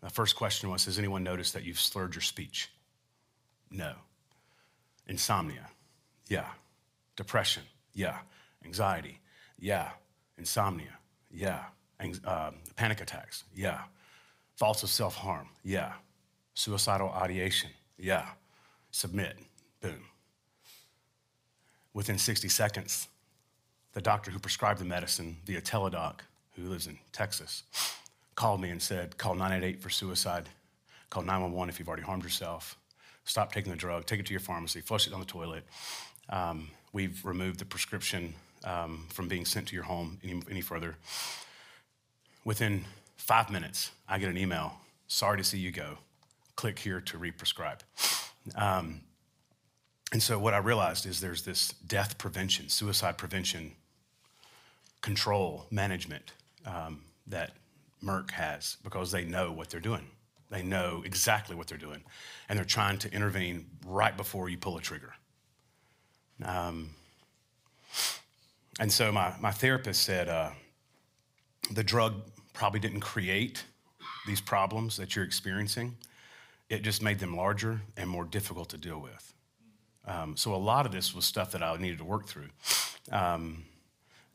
The 0.03 0.11
first 0.11 0.35
question 0.35 0.69
was 0.71 0.85
Has 0.87 0.99
anyone 0.99 1.23
noticed 1.23 1.55
that 1.55 1.65
you've 1.65 1.79
slurred 1.79 2.15
your 2.15 2.23
speech? 2.23 2.71
No. 3.71 3.95
Insomnia? 5.07 5.69
Yeah. 6.29 6.49
Depression? 7.17 7.63
Yeah. 7.95 8.19
Anxiety? 8.65 9.21
Yeah. 9.59 9.91
Insomnia? 10.37 10.99
Yeah. 11.31 11.61
Uh, 12.25 12.51
panic 12.75 13.01
attacks? 13.01 13.45
Yeah. 13.55 13.83
Thoughts 14.57 14.83
of 14.83 14.89
self 14.89 15.15
harm? 15.15 15.49
Yeah. 15.63 15.93
Suicidal 16.55 17.11
ideation? 17.11 17.71
Yeah. 17.97 18.27
Submit? 18.91 19.37
Boom. 19.81 20.05
Within 21.93 22.19
60 22.19 22.49
seconds, 22.49 23.09
the 23.95 24.01
doctor 24.01 24.31
who 24.31 24.39
prescribed 24.39 24.81
the 24.81 24.85
medicine, 24.85 25.37
the 25.47 25.61
Teladoc, 25.61 26.21
who 26.57 26.69
lives 26.69 26.87
in 26.87 26.99
Texas, 27.13 27.63
called 28.35 28.61
me 28.61 28.71
and 28.71 28.83
said, 28.83 29.17
call 29.17 29.35
988 29.35 29.81
for 29.81 29.91
suicide, 29.91 30.49
call 31.11 31.23
911 31.23 31.69
if 31.69 31.79
you've 31.79 31.89
already 31.89 32.03
harmed 32.03 32.23
yourself, 32.23 32.77
stop 33.25 33.53
taking 33.53 33.71
the 33.71 33.79
drug, 33.79 34.05
take 34.07 34.21
it 34.21 34.27
to 34.27 34.33
your 34.33 34.41
pharmacy, 34.41 34.81
flush 34.81 35.07
it 35.07 35.11
down 35.11 35.21
the 35.21 35.27
toilet. 35.27 35.65
Um, 36.29 36.69
we've 36.93 37.25
removed 37.25 37.59
the 37.61 37.65
prescription 37.65 38.35
um, 38.65 39.07
from 39.11 39.29
being 39.29 39.45
sent 39.45 39.69
to 39.69 39.75
your 39.75 39.85
home 39.85 40.19
any, 40.23 40.43
any 40.51 40.61
further. 40.61 40.97
Within 42.45 42.85
five 43.17 43.51
minutes, 43.51 43.91
I 44.09 44.19
get 44.19 44.29
an 44.29 44.37
email 44.37 44.75
sorry 45.07 45.39
to 45.39 45.45
see 45.45 45.59
you 45.59 45.71
go. 45.71 45.99
Click 46.57 46.79
here 46.79 47.01
to 47.01 47.19
represcribe. 47.19 47.81
Um, 48.57 49.01
and 50.13 50.23
so, 50.23 50.39
what 50.39 50.55
I 50.55 50.59
realized 50.59 51.07
is 51.07 51.21
there's 51.21 51.43
this 51.43 51.71
death 51.87 52.19
prevention, 52.19 52.69
suicide 52.69 53.19
prevention, 53.19 53.73
control, 55.05 55.67
management 55.71 56.33
um, 56.65 57.03
that 57.27 57.53
Merck 58.03 58.31
has 58.31 58.79
because 58.83 59.13
they 59.13 59.23
know 59.23 59.53
what 59.53 59.69
they're 59.69 59.79
doing. 59.79 60.07
They 60.51 60.63
know 60.63 61.03
exactly 61.05 61.55
what 61.55 61.67
they're 61.67 61.77
doing. 61.77 62.03
And 62.49 62.59
they're 62.59 62.65
trying 62.65 62.97
to 62.99 63.13
intervene 63.13 63.67
right 63.87 64.17
before 64.17 64.49
you 64.49 64.57
pull 64.57 64.79
a 64.79 64.81
trigger. 64.81 65.13
Um, 66.43 66.91
and 68.81 68.91
so 68.91 69.13
my, 69.13 69.35
my 69.41 69.51
therapist 69.51 70.03
said 70.03 70.31
uh, 70.31 70.51
the 71.71 71.85
drug 71.85 72.15
probably 72.55 72.81
didn't 72.81 73.01
create 73.01 73.63
these 74.27 74.41
problems 74.41 74.97
that 74.97 75.15
you're 75.15 75.25
experiencing, 75.25 75.97
it 76.71 76.83
just 76.83 77.03
made 77.03 77.19
them 77.19 77.37
larger 77.37 77.83
and 77.99 78.09
more 78.09 78.25
difficult 78.25 78.71
to 78.71 78.79
deal 78.79 79.01
with. 79.01 79.35
Um, 80.07 80.35
so 80.35 80.55
a 80.55 80.57
lot 80.57 80.87
of 80.87 80.93
this 80.93 81.15
was 81.15 81.27
stuff 81.27 81.53
that 81.53 81.63
I 81.63 81.77
needed 81.77 81.99
to 81.99 82.05
work 82.05 82.27
through. 82.27 82.49
Um, 83.13 83.65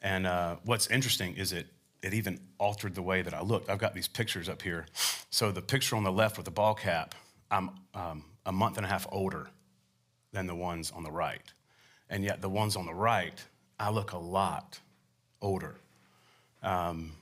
and 0.01 0.27
uh, 0.27 0.55
what's 0.63 0.87
interesting 0.87 1.35
is 1.35 1.51
it 1.51 1.67
it 2.01 2.13
even 2.13 2.39
altered 2.57 2.95
the 2.95 3.01
way 3.01 3.21
that 3.21 3.33
I 3.33 3.41
looked. 3.41 3.69
I've 3.69 3.77
got 3.77 3.93
these 3.93 4.07
pictures 4.07 4.47
up 4.47 4.61
here. 4.61 4.85
So 5.29 5.51
the 5.51 5.61
picture 5.61 5.95
on 5.95 6.03
the 6.03 6.11
left 6.11 6.37
with 6.37 6.45
the 6.45 6.51
ball 6.51 6.73
cap, 6.73 7.13
I'm 7.51 7.71
um, 7.93 8.23
a 8.45 8.51
month 8.51 8.77
and 8.77 8.85
a 8.85 8.89
half 8.89 9.05
older 9.11 9.49
than 10.31 10.47
the 10.47 10.55
ones 10.55 10.91
on 10.95 11.03
the 11.03 11.11
right. 11.11 11.41
And 12.09 12.23
yet 12.23 12.41
the 12.41 12.49
ones 12.49 12.75
on 12.75 12.85
the 12.85 12.93
right, 12.93 13.43
I 13.79 13.89
look 13.89 14.13
a 14.13 14.17
lot 14.17 14.79
older. 15.41 15.75
Um, 16.63 17.13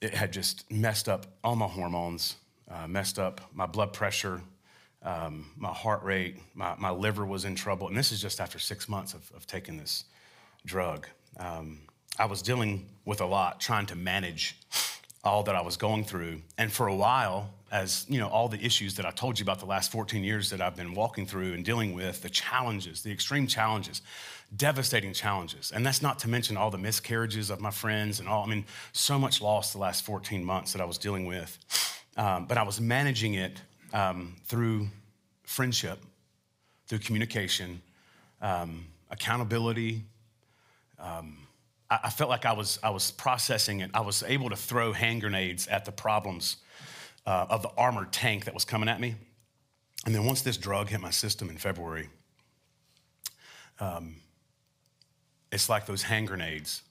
it 0.00 0.14
had 0.14 0.32
just 0.32 0.70
messed 0.70 1.08
up 1.08 1.26
all 1.42 1.56
my 1.56 1.66
hormones, 1.66 2.36
uh, 2.70 2.86
messed 2.86 3.18
up 3.18 3.40
my 3.52 3.66
blood 3.66 3.92
pressure, 3.92 4.40
um, 5.02 5.50
my 5.56 5.72
heart 5.72 6.02
rate, 6.02 6.38
my, 6.54 6.74
my 6.78 6.90
liver 6.90 7.24
was 7.24 7.44
in 7.44 7.54
trouble. 7.54 7.88
And 7.88 7.96
this 7.96 8.12
is 8.12 8.20
just 8.20 8.40
after 8.40 8.58
six 8.58 8.88
months 8.88 9.14
of, 9.14 9.30
of 9.34 9.46
taking 9.46 9.76
this 9.76 10.04
drug. 10.64 11.06
Um, 11.38 11.80
I 12.18 12.26
was 12.26 12.42
dealing 12.42 12.86
with 13.04 13.20
a 13.20 13.26
lot, 13.26 13.60
trying 13.60 13.86
to 13.86 13.96
manage 13.96 14.56
all 15.22 15.42
that 15.42 15.54
I 15.54 15.60
was 15.60 15.76
going 15.76 16.04
through. 16.04 16.40
And 16.56 16.72
for 16.72 16.86
a 16.86 16.94
while, 16.94 17.50
as 17.70 18.06
you 18.08 18.18
know 18.18 18.28
all 18.28 18.48
the 18.48 18.64
issues 18.64 18.94
that 18.94 19.04
I 19.04 19.10
told 19.10 19.38
you 19.38 19.42
about 19.42 19.58
the 19.58 19.66
last 19.66 19.90
14 19.90 20.22
years 20.22 20.50
that 20.50 20.60
I've 20.60 20.76
been 20.76 20.94
walking 20.94 21.26
through 21.26 21.52
and 21.52 21.64
dealing 21.64 21.94
with, 21.94 22.22
the 22.22 22.30
challenges, 22.30 23.02
the 23.02 23.10
extreme 23.10 23.46
challenges, 23.46 24.02
devastating 24.56 25.12
challenges, 25.12 25.72
and 25.72 25.84
that's 25.84 26.00
not 26.00 26.20
to 26.20 26.28
mention 26.28 26.56
all 26.56 26.70
the 26.70 26.78
miscarriages 26.78 27.50
of 27.50 27.60
my 27.60 27.70
friends 27.70 28.20
and 28.20 28.28
all. 28.28 28.44
I 28.44 28.46
mean, 28.46 28.64
so 28.92 29.18
much 29.18 29.42
loss 29.42 29.72
the 29.72 29.78
last 29.78 30.04
14 30.04 30.44
months 30.44 30.72
that 30.72 30.80
I 30.80 30.84
was 30.84 30.96
dealing 30.96 31.26
with, 31.26 31.58
um, 32.16 32.46
but 32.46 32.56
I 32.56 32.62
was 32.62 32.80
managing 32.80 33.34
it 33.34 33.60
um, 33.92 34.36
through 34.44 34.88
friendship, 35.42 35.98
through 36.86 37.00
communication, 37.00 37.82
um, 38.40 38.86
accountability. 39.10 40.04
Um, 40.98 41.45
I, 41.90 42.10
felt 42.10 42.30
like 42.30 42.44
I 42.44 42.52
was 42.52 42.78
I 42.82 42.90
was 42.90 43.10
processing 43.12 43.80
it. 43.80 43.90
I 43.94 44.00
was 44.00 44.22
able 44.24 44.50
to 44.50 44.56
throw 44.56 44.92
hand 44.92 45.20
grenades 45.20 45.68
at 45.68 45.84
the 45.84 45.92
problems 45.92 46.56
uh, 47.26 47.46
of 47.48 47.62
the 47.62 47.70
armored 47.76 48.12
tank 48.12 48.44
that 48.46 48.54
was 48.54 48.64
coming 48.64 48.88
at 48.88 49.00
me. 49.00 49.14
And 50.04 50.14
then 50.14 50.24
once 50.24 50.42
this 50.42 50.56
drug 50.56 50.88
hit 50.88 51.00
my 51.00 51.10
system 51.10 51.48
in 51.48 51.58
February, 51.58 52.08
um, 53.80 54.16
it's 55.52 55.68
like 55.68 55.86
those 55.86 56.02
hand 56.02 56.28
grenades 56.28 56.82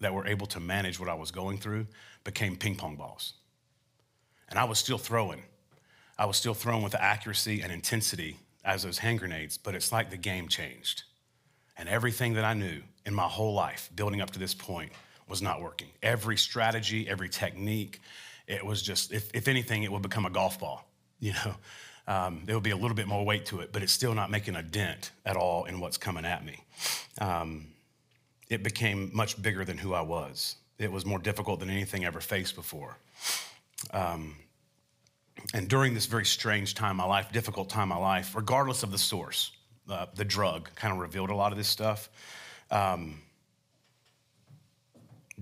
that 0.00 0.14
were 0.14 0.26
able 0.26 0.46
to 0.46 0.60
manage 0.60 0.98
what 0.98 1.08
I 1.08 1.14
was 1.14 1.30
going 1.30 1.58
through 1.58 1.86
became 2.24 2.56
ping 2.56 2.76
pong 2.76 2.96
balls. 2.96 3.34
And 4.48 4.58
I 4.58 4.64
was 4.64 4.78
still 4.78 4.98
throwing. 4.98 5.42
I 6.18 6.26
was 6.26 6.36
still 6.36 6.54
throwing 6.54 6.82
with 6.82 6.94
accuracy 6.94 7.62
and 7.62 7.72
intensity 7.72 8.38
as 8.64 8.82
those 8.82 8.98
hand 8.98 9.18
grenades, 9.20 9.56
but 9.56 9.74
it's 9.74 9.92
like 9.92 10.10
the 10.10 10.16
game 10.16 10.48
changed. 10.48 11.04
And 11.76 11.88
everything 11.88 12.34
that 12.34 12.44
I 12.44 12.54
knew 12.54 12.82
in 13.06 13.14
my 13.14 13.24
whole 13.26 13.54
life 13.54 13.90
building 13.94 14.20
up 14.20 14.30
to 14.30 14.38
this 14.38 14.54
point 14.54 14.92
was 15.28 15.40
not 15.40 15.62
working. 15.62 15.88
Every 16.02 16.36
strategy, 16.36 17.08
every 17.08 17.28
technique, 17.28 18.00
it 18.46 18.64
was 18.64 18.82
just, 18.82 19.12
if, 19.12 19.30
if 19.34 19.48
anything, 19.48 19.84
it 19.84 19.92
would 19.92 20.02
become 20.02 20.26
a 20.26 20.30
golf 20.30 20.58
ball. 20.58 20.86
You 21.22 21.34
know, 21.34 21.54
um, 22.06 22.44
there 22.46 22.56
would 22.56 22.64
be 22.64 22.70
a 22.70 22.76
little 22.76 22.94
bit 22.94 23.06
more 23.06 23.22
weight 23.22 23.44
to 23.46 23.60
it, 23.60 23.72
but 23.72 23.82
it's 23.82 23.92
still 23.92 24.14
not 24.14 24.30
making 24.30 24.56
a 24.56 24.62
dent 24.62 25.10
at 25.26 25.36
all 25.36 25.66
in 25.66 25.80
what's 25.80 25.98
coming 25.98 26.24
at 26.24 26.42
me. 26.42 26.64
Um, 27.20 27.66
it 28.48 28.62
became 28.62 29.10
much 29.12 29.40
bigger 29.42 29.66
than 29.66 29.76
who 29.76 29.92
I 29.92 30.00
was. 30.00 30.56
It 30.78 30.90
was 30.90 31.04
more 31.04 31.18
difficult 31.18 31.60
than 31.60 31.68
anything 31.68 32.04
I 32.04 32.06
ever 32.06 32.22
faced 32.22 32.54
before. 32.54 32.96
Um, 33.92 34.36
and 35.52 35.68
during 35.68 35.92
this 35.92 36.06
very 36.06 36.24
strange 36.24 36.74
time 36.74 36.92
in 36.92 36.96
my 36.96 37.04
life, 37.04 37.30
difficult 37.32 37.68
time 37.68 37.84
in 37.84 37.88
my 37.90 37.96
life, 37.96 38.34
regardless 38.34 38.82
of 38.82 38.90
the 38.90 38.98
source, 38.98 39.52
uh, 39.88 40.06
the 40.14 40.24
drug 40.24 40.74
kind 40.74 40.92
of 40.92 41.00
revealed 41.00 41.30
a 41.30 41.34
lot 41.34 41.52
of 41.52 41.58
this 41.58 41.68
stuff. 41.68 42.08
Um, 42.70 43.22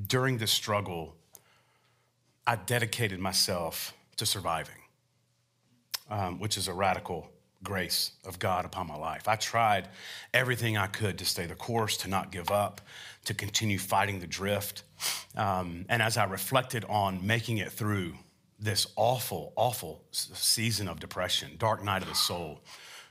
during 0.07 0.39
this 0.39 0.53
struggle, 0.53 1.15
I 2.47 2.57
dedicated 2.57 3.21
myself 3.21 3.93
to 4.17 4.27
surviving, 4.27 4.83
um, 6.11 6.39
which 6.39 6.57
is 6.57 6.69
a 6.69 6.73
radical 6.73 7.31
grace 7.63 8.13
of 8.25 8.39
God 8.39 8.65
upon 8.65 8.87
my 8.87 8.97
life. 8.97 9.29
I 9.29 9.37
tried 9.37 9.89
everything 10.33 10.77
I 10.77 10.87
could 10.87 11.19
to 11.19 11.25
stay 11.25 11.47
the 11.47 11.55
course, 11.55 11.97
to 11.99 12.09
not 12.09 12.31
give 12.31 12.51
up, 12.51 12.81
to 13.25 13.35
continue 13.35 13.79
fighting 13.79 14.21
the 14.21 14.27
drift. 14.27 14.85
Um, 15.37 15.85
and 15.89 16.01
as 16.01 16.17
I 16.17 16.25
reflected 16.25 16.85
on 16.89 17.27
making 17.27 17.59
it 17.59 17.73
through 17.73 18.15
this 18.61 18.87
awful, 18.97 19.53
awful 19.57 20.03
season 20.13 20.89
of 20.89 21.01
depression, 21.01 21.53
dark 21.59 21.83
night 21.85 22.03
of 22.03 22.09
the 22.09 22.15
soul, 22.15 22.61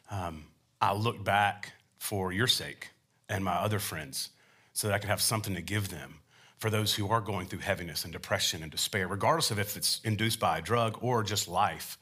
um, 0.09 0.45
I 0.81 0.93
looked 0.93 1.23
back 1.23 1.73
for 1.99 2.31
your 2.31 2.47
sake 2.47 2.89
and 3.29 3.43
my 3.43 3.55
other 3.55 3.79
friends 3.79 4.29
so 4.73 4.87
that 4.87 4.93
I 4.93 4.99
could 4.99 5.09
have 5.09 5.21
something 5.21 5.55
to 5.55 5.61
give 5.61 5.89
them 5.89 6.19
for 6.57 6.69
those 6.69 6.95
who 6.95 7.09
are 7.09 7.21
going 7.21 7.47
through 7.47 7.59
heaviness 7.59 8.03
and 8.03 8.11
depression 8.11 8.63
and 8.63 8.71
despair, 8.71 9.07
regardless 9.07 9.51
of 9.51 9.59
if 9.59 9.77
it's 9.77 10.01
induced 10.03 10.39
by 10.39 10.57
a 10.57 10.61
drug 10.61 10.97
or 11.01 11.23
just 11.23 11.47
life. 11.47 11.97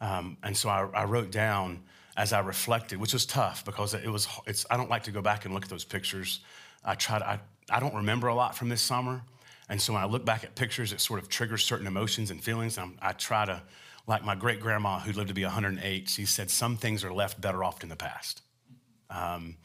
Um, 0.00 0.36
and 0.42 0.56
so 0.56 0.68
I, 0.68 0.88
I, 0.94 1.04
wrote 1.04 1.30
down 1.30 1.82
as 2.16 2.32
I 2.32 2.40
reflected, 2.40 3.00
which 3.00 3.12
was 3.12 3.26
tough 3.26 3.64
because 3.64 3.94
it 3.94 4.08
was. 4.08 4.28
It's. 4.46 4.64
I 4.70 4.76
don't 4.76 4.88
like 4.88 5.04
to 5.04 5.10
go 5.10 5.20
back 5.20 5.44
and 5.44 5.52
look 5.52 5.64
at 5.64 5.68
those 5.68 5.84
pictures. 5.84 6.40
I 6.84 6.94
tried. 6.94 7.22
I, 7.22 7.40
I 7.68 7.80
don't 7.80 7.94
remember 7.94 8.28
a 8.28 8.34
lot 8.34 8.56
from 8.56 8.68
this 8.68 8.80
summer, 8.80 9.22
and 9.68 9.80
so 9.80 9.92
when 9.92 10.02
I 10.02 10.06
look 10.06 10.24
back 10.24 10.44
at 10.44 10.54
pictures, 10.54 10.92
it 10.92 11.00
sort 11.00 11.20
of 11.20 11.28
triggers 11.28 11.64
certain 11.64 11.86
emotions 11.86 12.30
and 12.30 12.42
feelings. 12.42 12.78
And 12.78 12.96
I 13.02 13.12
try 13.12 13.44
to, 13.44 13.60
like 14.06 14.24
my 14.24 14.36
great 14.36 14.60
grandma 14.60 15.00
who 15.00 15.12
lived 15.12 15.28
to 15.28 15.34
be 15.34 15.44
108. 15.44 16.08
She 16.08 16.24
said 16.26 16.50
some 16.50 16.76
things 16.76 17.04
are 17.04 17.12
left 17.12 17.40
better 17.40 17.64
off 17.64 17.82
in 17.82 17.88
the 17.88 17.96
past. 17.96 18.42
Um, 19.10 19.56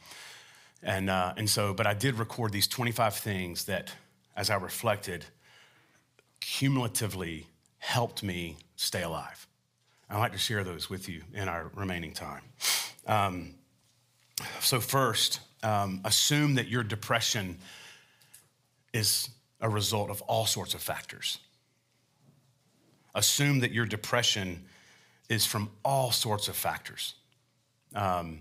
and 0.84 1.10
uh, 1.10 1.32
and 1.36 1.48
so, 1.48 1.74
but 1.74 1.86
I 1.86 1.94
did 1.94 2.18
record 2.18 2.52
these 2.52 2.68
25 2.68 3.16
things 3.16 3.64
that 3.64 3.92
as 4.36 4.50
I 4.50 4.56
reflected, 4.56 5.24
cumulatively 6.40 7.46
helped 7.78 8.22
me 8.22 8.56
stay 8.76 9.02
alive. 9.02 9.46
I'd 10.10 10.18
like 10.18 10.32
to 10.32 10.38
share 10.38 10.64
those 10.64 10.90
with 10.90 11.08
you 11.08 11.22
in 11.32 11.48
our 11.48 11.70
remaining 11.74 12.12
time. 12.12 12.42
Um, 13.06 13.54
so, 14.60 14.80
first, 14.80 15.40
um, 15.62 16.00
assume 16.04 16.54
that 16.56 16.68
your 16.68 16.82
depression 16.82 17.58
is 18.92 19.30
a 19.60 19.68
result 19.68 20.10
of 20.10 20.20
all 20.22 20.46
sorts 20.46 20.74
of 20.74 20.82
factors. 20.82 21.38
Assume 23.14 23.60
that 23.60 23.72
your 23.72 23.86
depression 23.86 24.64
is 25.28 25.46
from 25.46 25.70
all 25.84 26.10
sorts 26.10 26.48
of 26.48 26.56
factors. 26.56 27.14
Um, 27.94 28.40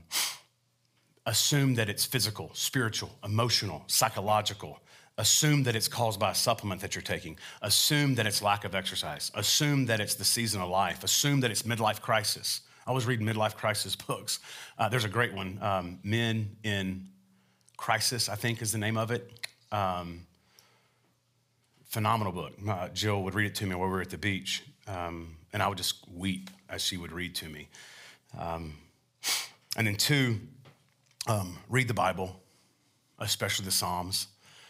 assume 1.26 1.76
that 1.76 1.90
it's 1.90 2.06
physical, 2.06 2.52
spiritual, 2.54 3.12
emotional, 3.24 3.84
psychological, 3.88 4.80
Assume 5.18 5.62
that 5.64 5.76
it's 5.76 5.88
caused 5.88 6.20
by 6.20 6.32
a 6.32 6.36
supplement 6.36 6.82
that 6.82 6.96
you're 6.96 7.04
taking. 7.04 7.38
Assume 7.62 8.16
that 8.16 8.26
it's 8.26 8.42
lack 8.42 8.66
of 8.66 8.74
exercise. 8.74 9.32
Assume 9.36 9.86
that 9.86 10.00
it's 10.00 10.16
the 10.16 10.26
season 10.26 10.60
of 10.60 10.70
life. 10.70 11.04
Assume 11.04 11.40
that 11.42 11.52
it's 11.52 11.62
midlife 11.64 12.02
crisis. 12.02 12.62
I 12.88 12.92
was 12.92 13.06
reading 13.06 13.26
midlife 13.26 13.56
crisis 13.56 13.96
books. 14.08 14.40
Uh, 14.78 14.90
there's 14.90 15.06
a 15.06 15.10
great 15.10 15.34
one, 15.34 15.60
um, 15.62 16.00
Men 16.04 16.56
in 16.64 17.08
Crisis, 17.78 18.28
I 18.28 18.36
think 18.36 18.62
is 18.62 18.72
the 18.72 18.78
name 18.80 18.98
of 18.98 19.12
it. 19.12 19.30
Um, 19.72 20.26
phenomenal 21.90 22.34
book. 22.34 22.54
Uh, 22.68 22.90
Jill 22.90 23.22
would 23.24 23.36
read 23.36 23.46
it 23.46 23.56
to 23.56 23.68
me 23.68 23.76
while 23.76 23.88
we 23.88 23.94
were 23.94 24.02
at 24.02 24.10
the 24.10 24.18
beach, 24.18 24.64
um, 24.88 25.36
and 25.54 25.62
I 25.62 25.68
would 25.68 25.78
just 25.78 26.08
weep 26.12 26.50
as 26.70 26.82
she 26.82 26.98
would 26.98 27.12
read 27.12 27.36
to 27.36 27.50
me. 27.50 27.68
Um, 28.38 28.74
and 29.78 29.86
then, 29.86 29.96
two, 29.96 30.40
um, 31.28 31.58
read 31.70 31.88
the 31.88 31.94
Bible, 31.94 32.42
especially 33.20 33.66
the 33.66 33.72
Psalms. 33.72 34.28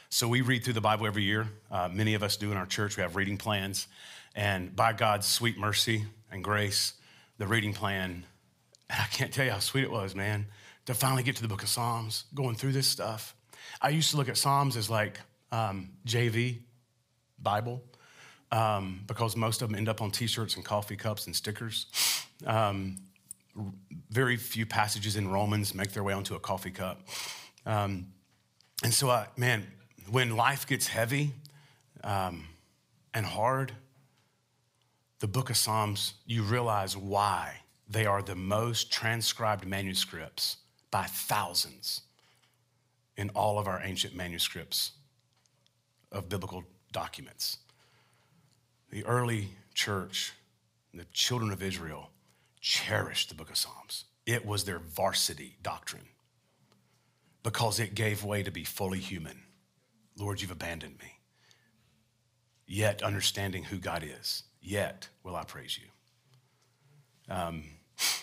So 0.10 0.28
we 0.28 0.42
read 0.42 0.64
through 0.64 0.74
the 0.74 0.82
Bible 0.82 1.08
every 1.08 1.24
year. 1.24 1.48
Uh, 1.72 1.90
many 1.92 2.14
of 2.14 2.22
us 2.22 2.38
do 2.38 2.52
in 2.52 2.58
our 2.58 2.66
church. 2.66 2.98
We 2.98 3.02
have 3.02 3.16
reading 3.16 3.38
plans. 3.38 3.88
And 4.36 4.76
by 4.76 4.94
God's 4.94 5.28
sweet 5.28 5.58
mercy 5.58 6.06
and 6.32 6.44
grace, 6.44 6.94
the 7.38 7.48
reading 7.48 7.74
plan, 7.74 8.26
And 8.90 9.02
I 9.02 9.06
can't 9.06 9.34
tell 9.34 9.46
you 9.46 9.52
how 9.52 9.60
sweet 9.60 9.84
it 9.84 9.92
was, 9.92 10.16
man, 10.16 10.46
to 10.86 10.94
finally 10.94 11.24
get 11.24 11.36
to 11.38 11.42
the 11.42 11.48
book 11.48 11.64
of 11.64 11.70
Psalms, 11.70 12.26
going 12.34 12.56
through 12.56 12.74
this 12.74 12.88
stuff. 12.88 13.36
I 13.82 13.90
used 13.90 14.12
to 14.12 14.18
look 14.18 14.30
at 14.30 14.38
Psalms 14.38 14.78
as 14.78 14.90
like 14.90 15.20
um, 15.52 15.90
JV 16.06 16.60
Bible 17.42 17.84
um, 18.52 19.02
because 19.08 19.36
most 19.36 19.62
of 19.62 19.70
them 19.70 19.76
end 19.76 19.90
up 19.90 20.02
on 20.02 20.12
t 20.12 20.28
shirts 20.28 20.56
and 20.56 20.64
coffee 20.64 20.96
cups 20.96 21.26
and 21.26 21.36
stickers. 21.36 21.88
Um, 22.46 22.98
very 24.10 24.38
few 24.38 24.66
passages 24.66 25.16
in 25.16 25.30
Romans 25.30 25.74
make 25.74 25.92
their 25.92 26.04
way 26.04 26.14
onto 26.14 26.36
a 26.36 26.40
coffee 26.40 26.72
cup. 26.72 27.02
Um, 27.66 28.08
and 28.84 28.94
so, 28.94 29.10
I, 29.10 29.28
man, 29.38 29.68
when 30.10 30.36
life 30.36 30.68
gets 30.68 30.88
heavy 30.88 31.32
um, 32.04 32.46
and 33.14 33.26
hard, 33.26 33.72
the 35.20 35.28
book 35.28 35.50
of 35.50 35.58
Psalms, 35.58 36.16
you 36.26 36.44
realize 36.44 36.98
why 36.98 37.62
they 37.88 38.06
are 38.06 38.22
the 38.22 38.36
most 38.36 38.92
transcribed 38.92 39.66
manuscripts 39.66 40.58
by 40.92 41.04
thousands 41.04 42.02
in 43.16 43.30
all 43.30 43.60
of 43.60 43.68
our 43.68 43.82
ancient 43.84 44.16
manuscripts 44.16 44.92
of 46.12 46.30
biblical 46.30 46.64
documents. 46.92 47.58
The 48.90 49.06
early 49.06 49.50
church, 49.74 50.34
the 50.94 51.06
children 51.14 51.52
of 51.52 51.64
Israel, 51.64 52.10
cherished 52.64 53.28
the 53.28 53.36
book 53.36 53.50
of 53.50 53.58
Psalms. 53.58 54.06
It 54.26 54.46
was 54.46 54.64
their 54.64 54.80
varsity 54.80 55.58
doctrine 55.62 56.08
because 57.44 57.78
it 57.78 57.94
gave 57.94 58.24
way 58.24 58.42
to 58.42 58.52
be 58.52 58.64
fully 58.64 59.00
human. 59.00 59.44
Lord, 60.18 60.42
you've 60.42 60.50
abandoned 60.50 60.98
me. 60.98 61.20
Yet, 62.66 63.04
understanding 63.04 63.66
who 63.66 63.78
God 63.78 64.04
is, 64.04 64.44
yet 64.62 65.10
will 65.24 65.36
I 65.36 65.44
praise 65.44 65.78
you. 65.78 67.36
Um, 67.36 67.66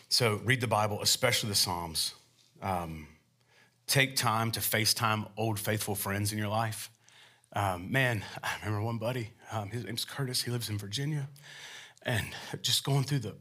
so, 0.09 0.41
read 0.43 0.63
the 0.63 0.67
Bible, 0.67 1.03
especially 1.03 1.51
the 1.51 1.55
Psalms. 1.55 2.15
Um, 2.63 3.09
take 3.87 4.17
time 4.17 4.51
to 4.53 4.61
FaceTime 4.61 5.29
old 5.37 5.61
faithful 5.61 5.95
friends 5.95 6.33
in 6.33 6.39
your 6.39 6.49
life. 6.49 6.91
Um, 7.53 7.93
man, 7.93 8.25
I 8.43 8.55
remember 8.65 8.87
one 8.87 8.97
buddy, 8.97 9.33
um, 9.53 9.69
his 9.69 9.85
name's 9.85 10.07
Curtis, 10.07 10.43
he 10.43 10.51
lives 10.51 10.71
in 10.71 10.79
Virginia, 10.79 11.29
and 12.03 12.25
just 12.63 12.85
going 12.85 13.05
through 13.05 13.19
the 13.19 13.35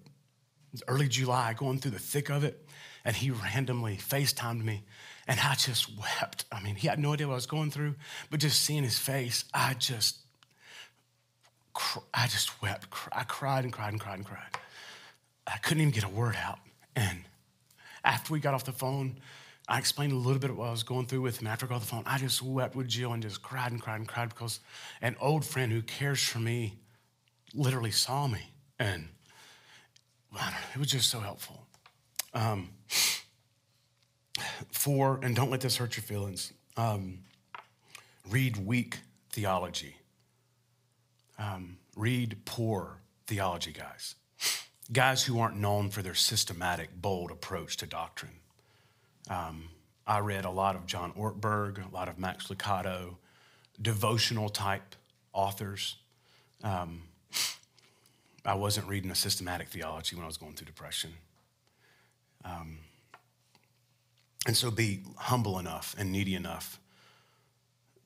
early 0.88 1.08
July, 1.08 1.54
going 1.54 1.80
through 1.80 1.92
the 1.92 2.00
thick 2.00 2.30
of 2.30 2.44
it, 2.44 2.66
and 3.06 3.16
he 3.16 3.32
randomly 3.32 3.98
FaceTimed 3.98 4.64
me 4.64 4.84
and 5.30 5.40
I 5.42 5.54
just 5.54 5.96
wept. 5.96 6.46
I 6.52 6.60
mean, 6.60 6.74
he 6.74 6.88
had 6.88 6.98
no 6.98 7.14
idea 7.14 7.28
what 7.28 7.34
I 7.34 7.36
was 7.36 7.46
going 7.46 7.70
through, 7.70 7.94
but 8.32 8.40
just 8.40 8.64
seeing 8.64 8.84
his 8.84 8.98
face, 8.98 9.46
I 9.54 9.76
just, 9.76 10.18
I 12.12 12.26
just 12.26 12.60
wept. 12.64 12.88
I 13.12 13.24
cried 13.26 13.64
and 13.64 13.72
cried 13.72 13.94
and 13.94 14.02
cried 14.02 14.16
and 14.16 14.26
cried. 14.26 14.58
I 15.46 15.58
couldn't 15.58 15.82
even 15.82 15.94
get 15.94 16.04
a 16.04 16.10
word 16.10 16.36
out. 16.36 16.58
And 16.96 17.20
after 18.04 18.34
we 18.34 18.40
got 18.40 18.56
off 18.56 18.66
the 18.66 18.72
phone, 18.72 19.20
I 19.68 19.78
explained 19.78 20.14
a 20.14 20.16
little 20.16 20.40
bit 20.40 20.50
of 20.50 20.58
what 20.58 20.70
I 20.70 20.72
was 20.72 20.82
going 20.82 21.06
through 21.06 21.22
with 21.22 21.40
him. 21.40 21.46
After 21.46 21.68
I 21.68 21.70
got 21.70 21.76
off 21.76 21.82
the 21.82 21.88
phone, 21.88 22.04
I 22.08 22.18
just 22.18 22.42
wept 22.42 22.76
with 22.76 22.88
Jill 22.88 23.14
and 23.14 23.22
just 23.22 23.44
cried 23.44 23.72
and 23.72 23.80
cried 23.80 23.98
and 23.98 24.08
cried 24.08 24.30
because 24.30 24.62
an 25.00 25.16
old 25.22 25.46
friend 25.46 25.72
who 25.72 25.84
cares 25.84 26.24
for 26.24 26.40
me 26.40 26.80
literally 27.54 27.92
saw 27.92 28.26
me. 28.26 28.52
And 28.80 29.10
it 30.36 30.78
was 30.78 30.88
just 30.88 31.10
so 31.10 31.20
helpful. 31.20 31.66
Um, 32.34 32.70
for, 34.72 35.20
and 35.24 35.36
don't 35.36 35.50
let 35.50 35.62
this 35.62 35.78
hurt 35.78 35.96
your 35.98 36.04
feelings, 36.04 36.54
um, 36.78 37.20
read 38.30 38.66
weak 38.66 39.00
theology. 39.32 39.96
Um, 41.38 41.78
read 41.96 42.38
poor 42.46 43.02
theology 43.28 43.72
guys. 43.72 44.16
Guys 44.92 45.24
who 45.24 45.40
aren't 45.40 45.58
known 45.58 45.90
for 45.90 46.02
their 46.02 46.16
systematic, 46.16 46.90
bold 47.00 47.32
approach 47.32 47.78
to 47.78 47.86
doctrine. 47.86 48.40
Um, 49.30 49.70
I 50.08 50.20
read 50.20 50.46
a 50.46 50.50
lot 50.50 50.76
of 50.76 50.88
John 50.88 51.14
Ortberg, 51.14 51.88
a 51.88 51.94
lot 51.94 52.10
of 52.10 52.18
Max 52.18 52.48
Lucado, 52.48 53.18
devotional 53.80 54.50
type 54.50 54.96
authors. 55.34 55.98
Um, 56.64 57.04
I 58.46 58.56
wasn't 58.56 58.88
reading 58.88 59.12
a 59.12 59.16
systematic 59.16 59.68
theology 59.68 60.16
when 60.16 60.24
I 60.24 60.28
was 60.28 60.38
going 60.38 60.54
through 60.54 60.68
depression. 60.68 61.14
Um, 62.46 62.80
and 64.48 64.56
so 64.56 64.72
be 64.72 65.02
humble 65.18 65.60
enough 65.60 65.96
and 65.98 66.12
needy 66.12 66.36
enough 66.36 66.80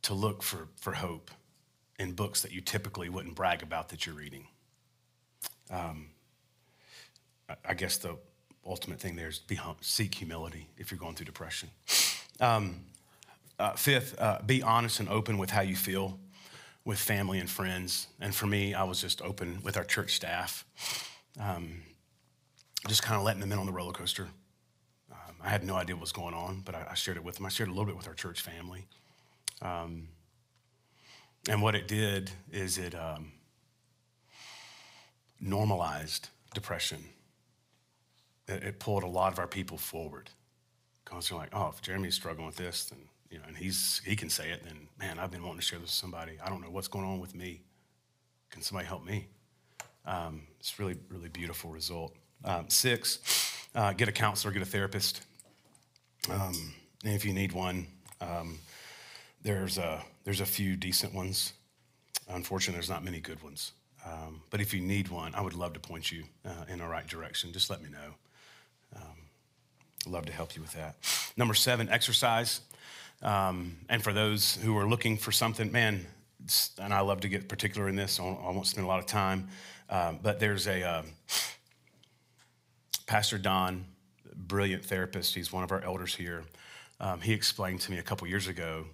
to 0.04 0.14
look 0.14 0.44
for, 0.44 0.68
for 0.80 0.94
hope 0.94 1.32
in 2.00 2.14
books 2.14 2.42
that 2.42 2.52
you 2.52 2.62
typically 2.62 3.10
wouldn't 3.10 3.36
brag 3.36 3.64
about 3.64 3.90
that 3.90 4.06
you're 4.06 4.16
reading. 4.16 4.48
Um, 5.70 6.10
I 7.66 7.74
guess 7.74 7.98
the 7.98 8.18
ultimate 8.66 9.00
thing 9.00 9.16
there 9.16 9.28
is 9.28 9.40
be 9.40 9.56
hum- 9.56 9.78
seek 9.82 10.16
humility 10.16 10.70
if 10.78 10.92
you're 10.92 10.98
going 10.98 11.16
through 11.16 11.26
depression. 11.26 11.70
Um, 12.40 12.86
uh, 13.60 13.74
fifth, 13.74 14.20
uh, 14.20 14.40
be 14.46 14.64
honest 14.64 15.00
and 15.00 15.08
open 15.10 15.38
with 15.38 15.52
how 15.52 15.62
you 15.62 15.76
feel 15.76 16.20
with 16.86 17.00
family 17.00 17.40
and 17.40 17.50
friends. 17.50 18.08
And 18.20 18.34
for 18.36 18.46
me, 18.46 18.74
I 18.74 18.84
was 18.84 19.02
just 19.02 19.22
open 19.22 19.60
with 19.64 19.78
our 19.78 19.84
church 19.84 20.16
staff, 20.16 20.66
um, 21.40 21.82
just 22.88 23.04
kind 23.04 23.18
of 23.18 23.24
letting 23.24 23.40
them 23.40 23.52
in 23.52 23.60
on 23.60 23.66
the 23.66 23.72
roller 23.72 23.94
coaster. 23.94 24.28
Um, 25.12 25.36
I 25.42 25.50
had 25.50 25.64
no 25.64 25.76
idea 25.76 25.96
what 25.96 26.02
was 26.02 26.12
going 26.12 26.34
on, 26.34 26.62
but 26.66 26.76
I, 26.76 26.88
I, 26.92 26.94
shared 26.96 27.18
it 27.18 27.24
with 27.24 27.36
them. 27.36 27.46
I 27.46 27.50
shared 27.50 27.70
a 27.70 27.72
little 27.72 27.86
bit 27.86 27.96
with 27.96 28.08
our 28.08 28.14
church 28.14 28.42
family. 28.42 28.86
Um, 29.62 30.10
and 31.50 31.62
what 31.62 31.76
it 31.76 31.88
did 31.88 32.32
is 32.52 32.78
it 32.78 32.96
um, 32.96 33.32
normalized 35.40 36.30
depression. 36.54 37.06
It, 38.48 38.64
it, 38.64 38.80
pulled 38.80 39.04
a 39.04 39.08
lot 39.08 39.32
of 39.32 39.40
our 39.40 39.48
people 39.48 39.78
forward. 39.78 40.30
Because 41.04 41.30
they're 41.30 41.38
like, 41.38 41.50
oh, 41.54 41.70
if 41.74 41.82
Jeremy's 41.82 42.16
struggling 42.16 42.46
with 42.46 42.56
this, 42.56 42.86
then 42.86 43.00
you 43.34 43.40
know, 43.40 43.46
and 43.48 43.58
he's 43.58 44.00
he 44.06 44.16
can 44.16 44.30
say 44.30 44.52
it, 44.52 44.64
then 44.64 44.88
man, 45.00 45.18
I've 45.18 45.32
been 45.32 45.42
wanting 45.42 45.60
to 45.60 45.66
share 45.66 45.80
this 45.80 45.88
with 45.88 45.96
somebody. 45.96 46.34
I 46.44 46.50
don't 46.50 46.62
know 46.62 46.70
what's 46.70 46.88
going 46.88 47.06
on 47.06 47.20
with 47.20 47.34
me. 47.34 47.62
Can 48.52 48.62
somebody 48.62 48.88
help 48.88 49.04
me? 49.04 49.28
Um, 50.06 50.44
it's 50.60 50.78
really, 50.80 50.98
really 51.10 51.30
beautiful 51.30 51.72
result. 51.72 52.16
Um, 52.46 52.70
six, 52.70 53.58
uh, 53.74 53.94
get 53.94 54.08
a 54.08 54.12
counselor, 54.12 54.54
get 54.54 54.62
a 54.62 54.66
therapist. 54.66 55.24
Um, 56.30 56.76
if 57.04 57.26
you 57.26 57.34
need 57.34 57.54
one, 57.54 57.88
um, 58.22 58.60
there's 59.42 59.80
a, 59.80 60.04
there's 60.24 60.40
a 60.42 60.46
few 60.46 60.76
decent 60.76 61.14
ones. 61.14 61.54
Unfortunately, 62.30 62.76
there's 62.76 62.90
not 62.90 63.04
many 63.04 63.20
good 63.20 63.42
ones. 63.42 63.72
Um, 64.06 64.42
but 64.52 64.62
if 64.62 64.74
you 64.74 64.82
need 64.82 65.08
one, 65.08 65.34
I 65.34 65.42
would 65.42 65.54
love 65.54 65.74
to 65.74 65.80
point 65.80 66.12
you 66.12 66.26
uh, 66.46 66.66
in 66.70 66.80
the 66.80 66.88
right 66.88 67.08
direction. 67.08 67.52
Just 67.52 67.70
let 67.70 67.82
me 67.82 67.90
know. 67.90 68.14
Um, 68.96 69.18
I'd 70.06 70.12
love 70.12 70.26
to 70.26 70.34
help 70.34 70.56
you 70.56 70.62
with 70.62 70.74
that. 70.74 70.98
Number 71.36 71.54
seven, 71.54 71.90
exercise. 71.90 72.62
Um, 73.24 73.78
and 73.88 74.04
for 74.04 74.12
those 74.12 74.58
who 74.58 74.78
are 74.78 74.86
looking 74.86 75.18
for 75.18 75.32
something, 75.32 75.72
man, 75.72 76.06
and 76.82 76.94
I 76.94 77.00
love 77.00 77.22
to 77.22 77.30
get 77.30 77.48
particular 77.48 77.88
in 77.88 77.96
this, 77.96 78.20
I 78.20 78.24
won't 78.24 78.68
spend 78.68 78.86
a 78.86 78.88
lot 78.88 79.00
of 79.00 79.06
time, 79.06 79.48
um, 79.90 80.20
but 80.22 80.40
there's 80.40 80.68
a 80.68 80.84
uh, 80.84 81.04
Pastor 83.08 83.38
Don, 83.38 83.86
brilliant 84.36 84.84
therapist, 84.84 85.36
he's 85.36 85.54
one 85.54 85.64
of 85.64 85.72
our 85.72 85.82
elders 85.84 86.14
here. 86.14 86.44
Um, 87.00 87.22
he 87.22 87.34
explained 87.34 87.80
to 87.82 87.92
me 87.92 87.98
a 87.98 88.04
couple 88.04 88.28
years 88.28 88.48
ago 88.48 88.86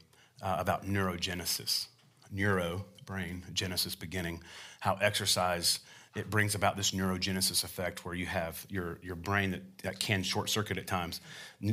uh, 0.44 0.58
about 0.60 0.86
neurogenesis, 0.86 1.88
neuro, 2.32 2.86
brain, 3.06 3.44
genesis, 3.54 3.96
beginning, 3.96 4.44
how 4.80 4.96
exercise 5.02 5.80
it 6.15 6.30
brings 6.30 6.54
about 6.54 6.78
this 6.78 6.92
neurogenesis 6.92 7.63
effect 7.63 8.06
where 8.06 8.13
you 8.13 8.26
have 8.28 8.65
your, 8.70 9.00
your 9.02 9.15
brain 9.15 9.52
that, 9.52 9.78
that 9.84 10.00
can 10.00 10.22
short 10.22 10.50
circuit 10.50 10.78
at 10.78 10.86
times. 10.86 11.22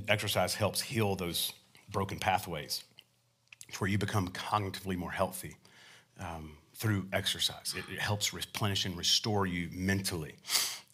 Exercise 0.08 0.54
helps 0.54 0.80
heal 0.80 1.16
those 1.16 1.52
broken 1.90 2.18
pathways 2.18 2.82
to 3.72 3.78
where 3.78 3.90
you 3.90 3.98
become 3.98 4.28
cognitively 4.28 4.96
more 4.96 5.10
healthy 5.10 5.56
um, 6.20 6.52
through 6.74 7.06
exercise. 7.12 7.74
It, 7.76 7.84
it, 7.92 7.98
helps 7.98 8.32
replenish 8.32 8.84
and 8.84 8.96
restore 8.96 9.46
you 9.46 9.68
mentally. 9.72 10.34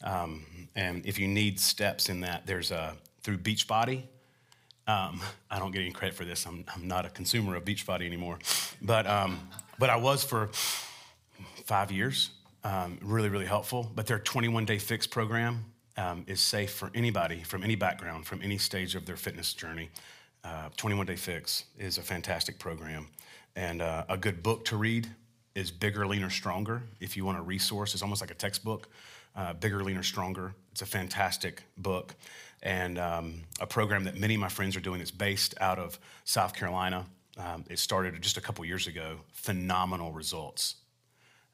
Um, 0.04 0.44
and 0.74 1.04
if 1.06 1.18
you 1.18 1.28
need 1.28 1.60
steps 1.60 2.08
in 2.08 2.20
that, 2.20 2.46
there's 2.46 2.70
a 2.70 2.94
through 3.22 3.38
Beachbody. 3.38 4.02
Um, 4.86 5.20
I 5.50 5.58
don't 5.58 5.70
get 5.70 5.80
any 5.80 5.92
credit 5.92 6.16
for 6.16 6.24
this. 6.24 6.44
I'm, 6.44 6.64
I'm 6.74 6.88
not 6.88 7.06
a 7.06 7.10
consumer 7.10 7.54
of 7.54 7.64
Beachbody 7.64 8.04
anymore, 8.04 8.38
but 8.80 9.06
um, 9.06 9.48
but 9.78 9.90
I 9.90 9.96
was 9.96 10.24
for 10.24 10.50
five 11.64 11.92
years. 11.92 12.30
Um, 12.64 12.98
really, 13.02 13.28
really 13.28 13.46
helpful. 13.46 13.90
But 13.94 14.06
their 14.06 14.18
21 14.18 14.64
day 14.64 14.78
fix 14.78 15.06
program 15.06 15.64
um, 15.96 16.24
is 16.26 16.40
safe 16.40 16.72
for 16.72 16.90
anybody 16.94 17.42
from 17.42 17.62
any 17.62 17.74
background, 17.74 18.26
from 18.26 18.40
any 18.42 18.58
stage 18.58 18.94
of 18.94 19.06
their 19.06 19.16
fitness 19.16 19.52
journey. 19.54 19.90
Uh, 20.44 20.68
21 20.76 21.06
Day 21.06 21.16
Fix 21.16 21.64
is 21.78 21.98
a 21.98 22.02
fantastic 22.02 22.58
program. 22.58 23.06
And 23.54 23.80
uh, 23.80 24.04
a 24.08 24.16
good 24.16 24.42
book 24.42 24.64
to 24.66 24.76
read 24.76 25.08
is 25.54 25.70
Bigger, 25.70 26.06
Leaner, 26.06 26.30
Stronger. 26.30 26.82
If 27.00 27.16
you 27.16 27.24
want 27.24 27.38
a 27.38 27.42
resource, 27.42 27.94
it's 27.94 28.02
almost 28.02 28.20
like 28.20 28.30
a 28.32 28.34
textbook. 28.34 28.88
Uh, 29.36 29.52
Bigger, 29.52 29.84
Leaner, 29.84 30.02
Stronger. 30.02 30.54
It's 30.72 30.82
a 30.82 30.86
fantastic 30.86 31.62
book. 31.76 32.16
And 32.62 32.98
um, 32.98 33.42
a 33.60 33.66
program 33.66 34.04
that 34.04 34.16
many 34.16 34.34
of 34.34 34.40
my 34.40 34.48
friends 34.48 34.76
are 34.76 34.80
doing 34.80 35.00
It's 35.00 35.10
based 35.12 35.54
out 35.60 35.78
of 35.78 35.98
South 36.24 36.54
Carolina. 36.54 37.06
Um, 37.36 37.64
it 37.70 37.78
started 37.78 38.20
just 38.20 38.36
a 38.36 38.40
couple 38.40 38.64
years 38.64 38.88
ago. 38.88 39.18
Phenomenal 39.32 40.12
results. 40.12 40.76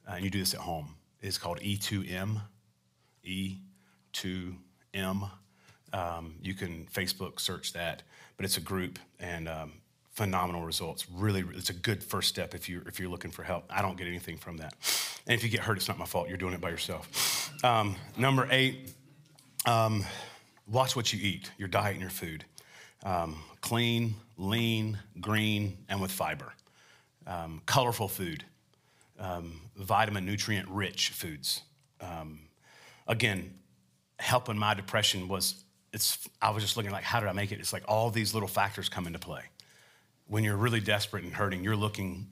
Uh, 0.08 0.12
and 0.12 0.24
you 0.24 0.30
do 0.30 0.38
this 0.38 0.54
at 0.54 0.60
home. 0.60 0.94
It's 1.20 1.36
called 1.36 1.60
E2M. 1.60 2.40
E2M. 4.14 5.30
Um, 5.92 6.34
you 6.42 6.54
can 6.54 6.86
Facebook 6.92 7.40
search 7.40 7.72
that 7.72 8.02
but 8.38 8.44
it's 8.46 8.56
a 8.56 8.62
group 8.62 8.98
and 9.20 9.48
um, 9.48 9.72
phenomenal 10.12 10.64
results. 10.64 11.10
Really, 11.10 11.44
it's 11.54 11.68
a 11.68 11.74
good 11.74 12.02
first 12.02 12.30
step 12.30 12.54
if 12.54 12.68
you 12.68 12.82
if 12.86 12.98
you're 12.98 13.10
looking 13.10 13.30
for 13.30 13.42
help. 13.42 13.64
I 13.68 13.82
don't 13.82 13.98
get 13.98 14.06
anything 14.06 14.38
from 14.38 14.56
that, 14.58 14.74
and 15.26 15.34
if 15.34 15.42
you 15.44 15.50
get 15.50 15.60
hurt, 15.60 15.76
it's 15.76 15.88
not 15.88 15.98
my 15.98 16.06
fault. 16.06 16.28
You're 16.28 16.38
doing 16.38 16.54
it 16.54 16.60
by 16.62 16.70
yourself. 16.70 17.52
Um, 17.62 17.96
number 18.16 18.48
eight, 18.50 18.94
um, 19.66 20.06
watch 20.66 20.96
what 20.96 21.12
you 21.12 21.18
eat, 21.20 21.50
your 21.58 21.68
diet 21.68 21.92
and 21.92 22.00
your 22.00 22.10
food. 22.10 22.44
Um, 23.02 23.42
clean, 23.60 24.14
lean, 24.38 24.98
green, 25.20 25.76
and 25.88 26.00
with 26.00 26.10
fiber. 26.10 26.52
Um, 27.26 27.60
colorful 27.66 28.08
food, 28.08 28.44
um, 29.18 29.60
vitamin, 29.76 30.24
nutrient 30.24 30.68
rich 30.68 31.10
foods. 31.10 31.62
again, 33.06 33.54
helping 34.18 34.58
my 34.58 34.74
depression 34.74 35.28
was 35.28 35.64
it's, 35.98 36.28
I 36.40 36.50
was 36.50 36.62
just 36.62 36.76
looking 36.76 36.92
like, 36.92 37.02
how 37.02 37.18
did 37.18 37.28
I 37.28 37.32
make 37.32 37.50
it? 37.50 37.58
It's 37.58 37.72
like 37.72 37.82
all 37.88 38.08
these 38.08 38.32
little 38.32 38.48
factors 38.48 38.88
come 38.88 39.08
into 39.08 39.18
play. 39.18 39.42
When 40.28 40.44
you're 40.44 40.56
really 40.56 40.78
desperate 40.78 41.24
and 41.24 41.32
hurting, 41.32 41.64
you're 41.64 41.74
looking, 41.74 42.28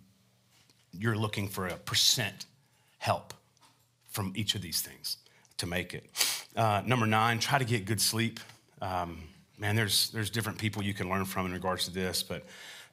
you're 0.92 1.16
looking 1.16 1.48
for 1.48 1.66
a 1.66 1.74
percent 1.74 2.46
help 2.98 3.34
from 4.08 4.32
each 4.36 4.54
of 4.54 4.62
these 4.62 4.82
things 4.82 5.16
to 5.56 5.66
make 5.66 5.94
it. 5.94 6.04
Uh, 6.54 6.82
number 6.86 7.06
nine, 7.06 7.40
try 7.40 7.58
to 7.58 7.64
get 7.64 7.86
good 7.86 8.00
sleep. 8.00 8.38
Um, 8.80 9.24
man, 9.58 9.74
there's, 9.74 10.10
there's 10.10 10.30
different 10.30 10.58
people 10.58 10.84
you 10.84 10.94
can 10.94 11.08
learn 11.08 11.24
from 11.24 11.46
in 11.46 11.52
regards 11.52 11.86
to 11.86 11.90
this, 11.90 12.22
but 12.22 12.44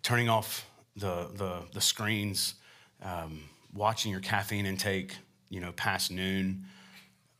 turning 0.02 0.28
off 0.28 0.68
the, 0.96 1.30
the, 1.36 1.60
the 1.72 1.82
screens, 1.82 2.56
um, 3.04 3.44
watching 3.76 4.12
your 4.12 4.22
caffeine 4.22 4.66
intake, 4.66 5.16
you 5.50 5.60
know, 5.60 5.72
past 5.74 6.10
noon, 6.10 6.66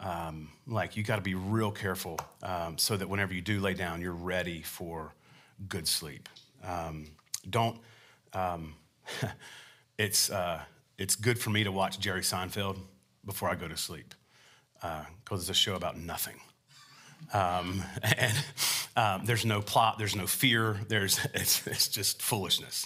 um, 0.04 0.50
like 0.68 0.98
you 0.98 1.04
got 1.04 1.16
to 1.16 1.22
be 1.22 1.34
real 1.34 1.72
careful 1.72 2.20
um, 2.42 2.78
so 2.78 2.98
that 2.98 3.08
whenever 3.08 3.34
you 3.34 3.42
do 3.42 3.60
lay 3.60 3.74
down, 3.74 4.02
you're 4.02 4.12
ready 4.12 4.62
for 4.62 5.14
good 5.68 5.88
sleep. 5.88 6.30
Um, 6.64 7.08
don't. 7.50 7.78
Um, 8.34 8.76
it's 9.98 10.30
uh, 10.30 10.62
it's 10.98 11.16
good 11.16 11.40
for 11.40 11.50
me 11.50 11.64
to 11.64 11.72
watch 11.72 12.00
Jerry 12.00 12.22
Seinfeld 12.22 12.78
before 13.26 13.50
I 13.50 13.56
go 13.56 13.68
to 13.68 13.78
sleep 13.78 14.14
because 14.76 15.06
uh, 15.32 15.36
it's 15.36 15.50
a 15.50 15.54
show 15.54 15.76
about 15.76 15.98
nothing. 15.98 16.36
Um, 17.32 17.84
and 18.18 18.34
um, 18.98 19.26
there's 19.26 19.46
no 19.46 19.62
plot, 19.62 19.98
there's 19.98 20.16
no 20.16 20.28
fear, 20.28 20.78
there's 20.90 21.20
it's, 21.34 21.66
it's 21.66 21.88
just 21.88 22.22
foolishness. 22.22 22.86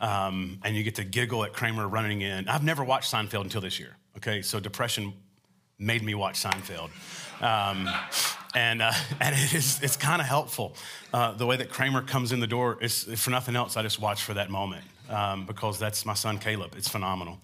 and 0.00 0.76
you 0.76 0.84
get 0.84 0.94
to 0.96 1.04
giggle 1.04 1.44
at 1.44 1.52
Kramer 1.52 1.88
running 1.88 2.22
in. 2.22 2.48
I've 2.48 2.62
never 2.62 2.84
watched 2.84 3.12
Seinfeld 3.12 3.42
until 3.42 3.60
this 3.60 3.80
year. 3.80 3.96
Okay, 4.16 4.42
so 4.42 4.60
depression 4.60 5.14
made 5.82 6.02
me 6.02 6.14
watch 6.14 6.42
Seinfeld. 6.42 6.90
Um, 7.42 7.88
and, 8.54 8.80
uh, 8.80 8.92
and 9.20 9.34
it 9.34 9.54
is, 9.54 9.80
it's 9.82 9.96
kind 9.96 10.20
of 10.20 10.28
helpful. 10.28 10.74
Uh, 11.12 11.32
the 11.32 11.46
way 11.46 11.56
that 11.56 11.70
Kramer 11.70 12.02
comes 12.02 12.32
in 12.32 12.40
the 12.40 12.46
door, 12.46 12.78
is, 12.80 13.04
for 13.20 13.30
nothing 13.30 13.56
else, 13.56 13.76
I 13.76 13.82
just 13.82 14.00
watch 14.00 14.22
for 14.22 14.34
that 14.34 14.50
moment 14.50 14.84
um, 15.10 15.46
because 15.46 15.78
that's 15.78 16.06
my 16.06 16.14
son 16.14 16.38
Caleb. 16.38 16.74
It's 16.76 16.88
phenomenal. 16.88 17.38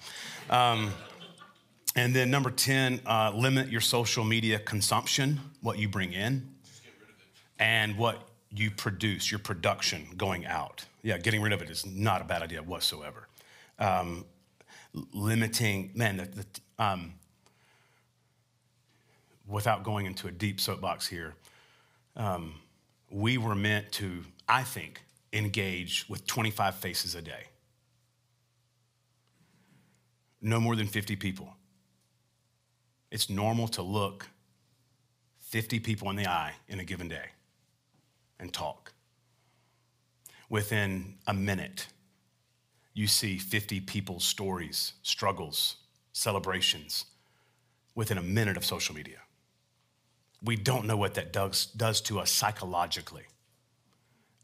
Um, 0.49 0.93
and 1.97 2.15
then 2.15 2.31
number 2.31 2.51
10, 2.51 3.01
uh, 3.07 3.33
limit 3.35 3.69
your 3.69 3.81
social 3.81 4.25
media 4.25 4.59
consumption, 4.59 5.41
what 5.63 5.79
you 5.79 5.89
bring 5.89 6.13
in, 6.13 6.55
and 7.59 7.97
what 7.99 8.29
you 8.51 8.71
produce, 8.71 9.31
your 9.31 9.41
production 9.41 10.07
going 10.17 10.47
out. 10.47 10.85
Yeah, 11.03 11.19
getting 11.19 11.43
rid 11.43 11.53
of 11.53 11.61
it 11.61 11.71
is 11.71 11.85
not 11.85 12.21
a 12.21 12.25
bad 12.25 12.43
idea 12.43 12.63
whatsoever. 12.63 13.27
Um, 13.79 14.25
limiting, 15.13 15.91
man, 15.95 16.19
the, 16.19 16.25
the, 16.25 16.47
um, 16.79 17.15
without 19.49 19.83
going 19.83 20.07
into 20.07 20.29
a 20.29 20.31
deep 20.31 20.61
soapbox 20.61 21.07
here, 21.07 21.35
um, 22.17 22.55
we 23.11 23.39
were 23.39 23.55
meant 23.55 23.91
to, 23.93 24.25
I 24.47 24.63
think, 24.63 25.03
engage 25.33 26.07
with 26.09 26.27
25 26.27 26.75
faces 26.75 27.15
a 27.15 27.23
day. 27.23 27.45
No 30.41 30.61
more 30.61 30.77
than 30.77 30.87
50 30.87 31.17
people. 31.17 31.49
It's 33.11 33.31
normal 33.31 33.69
to 33.69 33.83
look 33.83 34.29
50 35.41 35.81
people 35.81 36.11
in 36.11 36.17
the 36.17 36.27
eye 36.27 36.53
in 36.69 36.79
a 36.79 36.85
given 36.85 37.09
day 37.09 37.31
and 38.39 38.53
talk. 38.53 38.93
Within 40.51 41.15
a 41.27 41.35
minute, 41.35 41.87
you 42.93 43.07
see 43.07 43.39
50 43.39 43.81
people's 43.81 44.25
stories, 44.25 44.93
struggles, 45.03 45.77
celebrations 46.13 47.07
within 47.95 48.19
a 48.19 48.23
minute 48.23 48.57
of 48.57 48.65
social 48.65 48.95
media. 48.95 49.19
We 50.43 50.57
don't 50.57 50.87
know 50.87 50.97
what 50.97 51.15
that 51.15 51.33
does, 51.33 51.67
does 51.67 52.01
to 52.03 52.21
us 52.21 52.31
psychologically. 52.31 53.25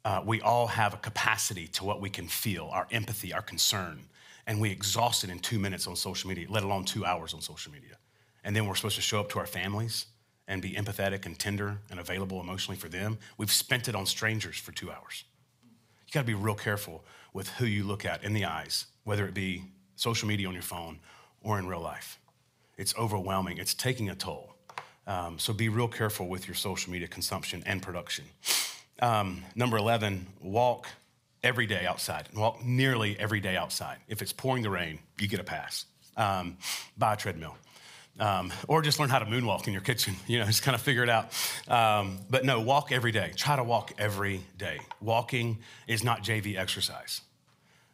Uh, 0.04 0.22
we 0.24 0.40
all 0.40 0.66
have 0.66 0.92
a 0.92 0.98
capacity 0.98 1.66
to 1.68 1.84
what 1.84 2.00
we 2.00 2.10
can 2.10 2.28
feel, 2.28 2.68
our 2.72 2.86
empathy, 2.90 3.32
our 3.32 3.40
concern, 3.42 4.00
and 4.46 4.60
we 4.60 4.70
exhaust 4.70 5.24
it 5.24 5.30
in 5.30 5.38
two 5.38 5.58
minutes 5.58 5.86
on 5.86 5.96
social 5.96 6.28
media, 6.28 6.46
let 6.50 6.62
alone 6.62 6.84
two 6.84 7.04
hours 7.04 7.32
on 7.32 7.40
social 7.40 7.72
media. 7.72 7.96
And 8.42 8.54
then 8.54 8.66
we're 8.66 8.74
supposed 8.74 8.96
to 8.96 9.02
show 9.02 9.20
up 9.20 9.30
to 9.30 9.38
our 9.38 9.46
families 9.46 10.06
and 10.46 10.60
be 10.60 10.72
empathetic 10.72 11.24
and 11.24 11.38
tender 11.38 11.78
and 11.90 11.98
available 11.98 12.40
emotionally 12.40 12.76
for 12.76 12.88
them. 12.88 13.18
We've 13.38 13.50
spent 13.50 13.88
it 13.88 13.94
on 13.94 14.04
strangers 14.04 14.58
for 14.58 14.72
two 14.72 14.90
hours. 14.90 15.24
You 16.06 16.12
gotta 16.12 16.26
be 16.26 16.34
real 16.34 16.54
careful 16.54 17.04
with 17.32 17.48
who 17.48 17.64
you 17.64 17.84
look 17.84 18.04
at 18.04 18.22
in 18.22 18.34
the 18.34 18.44
eyes, 18.44 18.86
whether 19.04 19.26
it 19.26 19.32
be 19.32 19.64
social 19.96 20.28
media 20.28 20.48
on 20.48 20.54
your 20.54 20.62
phone 20.62 21.00
or 21.42 21.58
in 21.58 21.66
real 21.66 21.80
life. 21.80 22.18
It's 22.76 22.94
overwhelming, 22.96 23.56
it's 23.56 23.72
taking 23.72 24.10
a 24.10 24.14
toll. 24.14 24.53
Um, 25.06 25.38
so 25.38 25.52
be 25.52 25.68
real 25.68 25.88
careful 25.88 26.28
with 26.28 26.48
your 26.48 26.54
social 26.54 26.92
media 26.92 27.08
consumption 27.08 27.62
and 27.66 27.82
production. 27.82 28.24
Um, 29.00 29.42
number 29.54 29.76
11, 29.76 30.26
walk 30.40 30.88
every 31.42 31.66
day 31.66 31.84
outside. 31.86 32.28
Walk 32.34 32.64
nearly 32.64 33.18
every 33.18 33.40
day 33.40 33.56
outside. 33.56 33.98
If 34.08 34.22
it's 34.22 34.32
pouring 34.32 34.62
the 34.62 34.70
rain, 34.70 34.98
you 35.18 35.28
get 35.28 35.40
a 35.40 35.44
pass. 35.44 35.84
Um, 36.16 36.56
buy 36.96 37.14
a 37.14 37.16
treadmill. 37.16 37.56
Um, 38.18 38.52
or 38.68 38.80
just 38.80 39.00
learn 39.00 39.08
how 39.08 39.18
to 39.18 39.24
moonwalk 39.26 39.66
in 39.66 39.72
your 39.72 39.82
kitchen, 39.82 40.14
you 40.26 40.38
know, 40.38 40.46
just 40.46 40.62
kind 40.62 40.74
of 40.74 40.80
figure 40.80 41.02
it 41.02 41.08
out. 41.08 41.32
Um, 41.68 42.20
but 42.30 42.44
no, 42.44 42.60
walk 42.60 42.92
every 42.92 43.12
day. 43.12 43.32
Try 43.36 43.56
to 43.56 43.64
walk 43.64 43.92
every 43.98 44.40
day. 44.56 44.78
Walking 45.00 45.58
is 45.88 46.04
not 46.04 46.22
JV 46.22 46.56
exercise, 46.56 47.20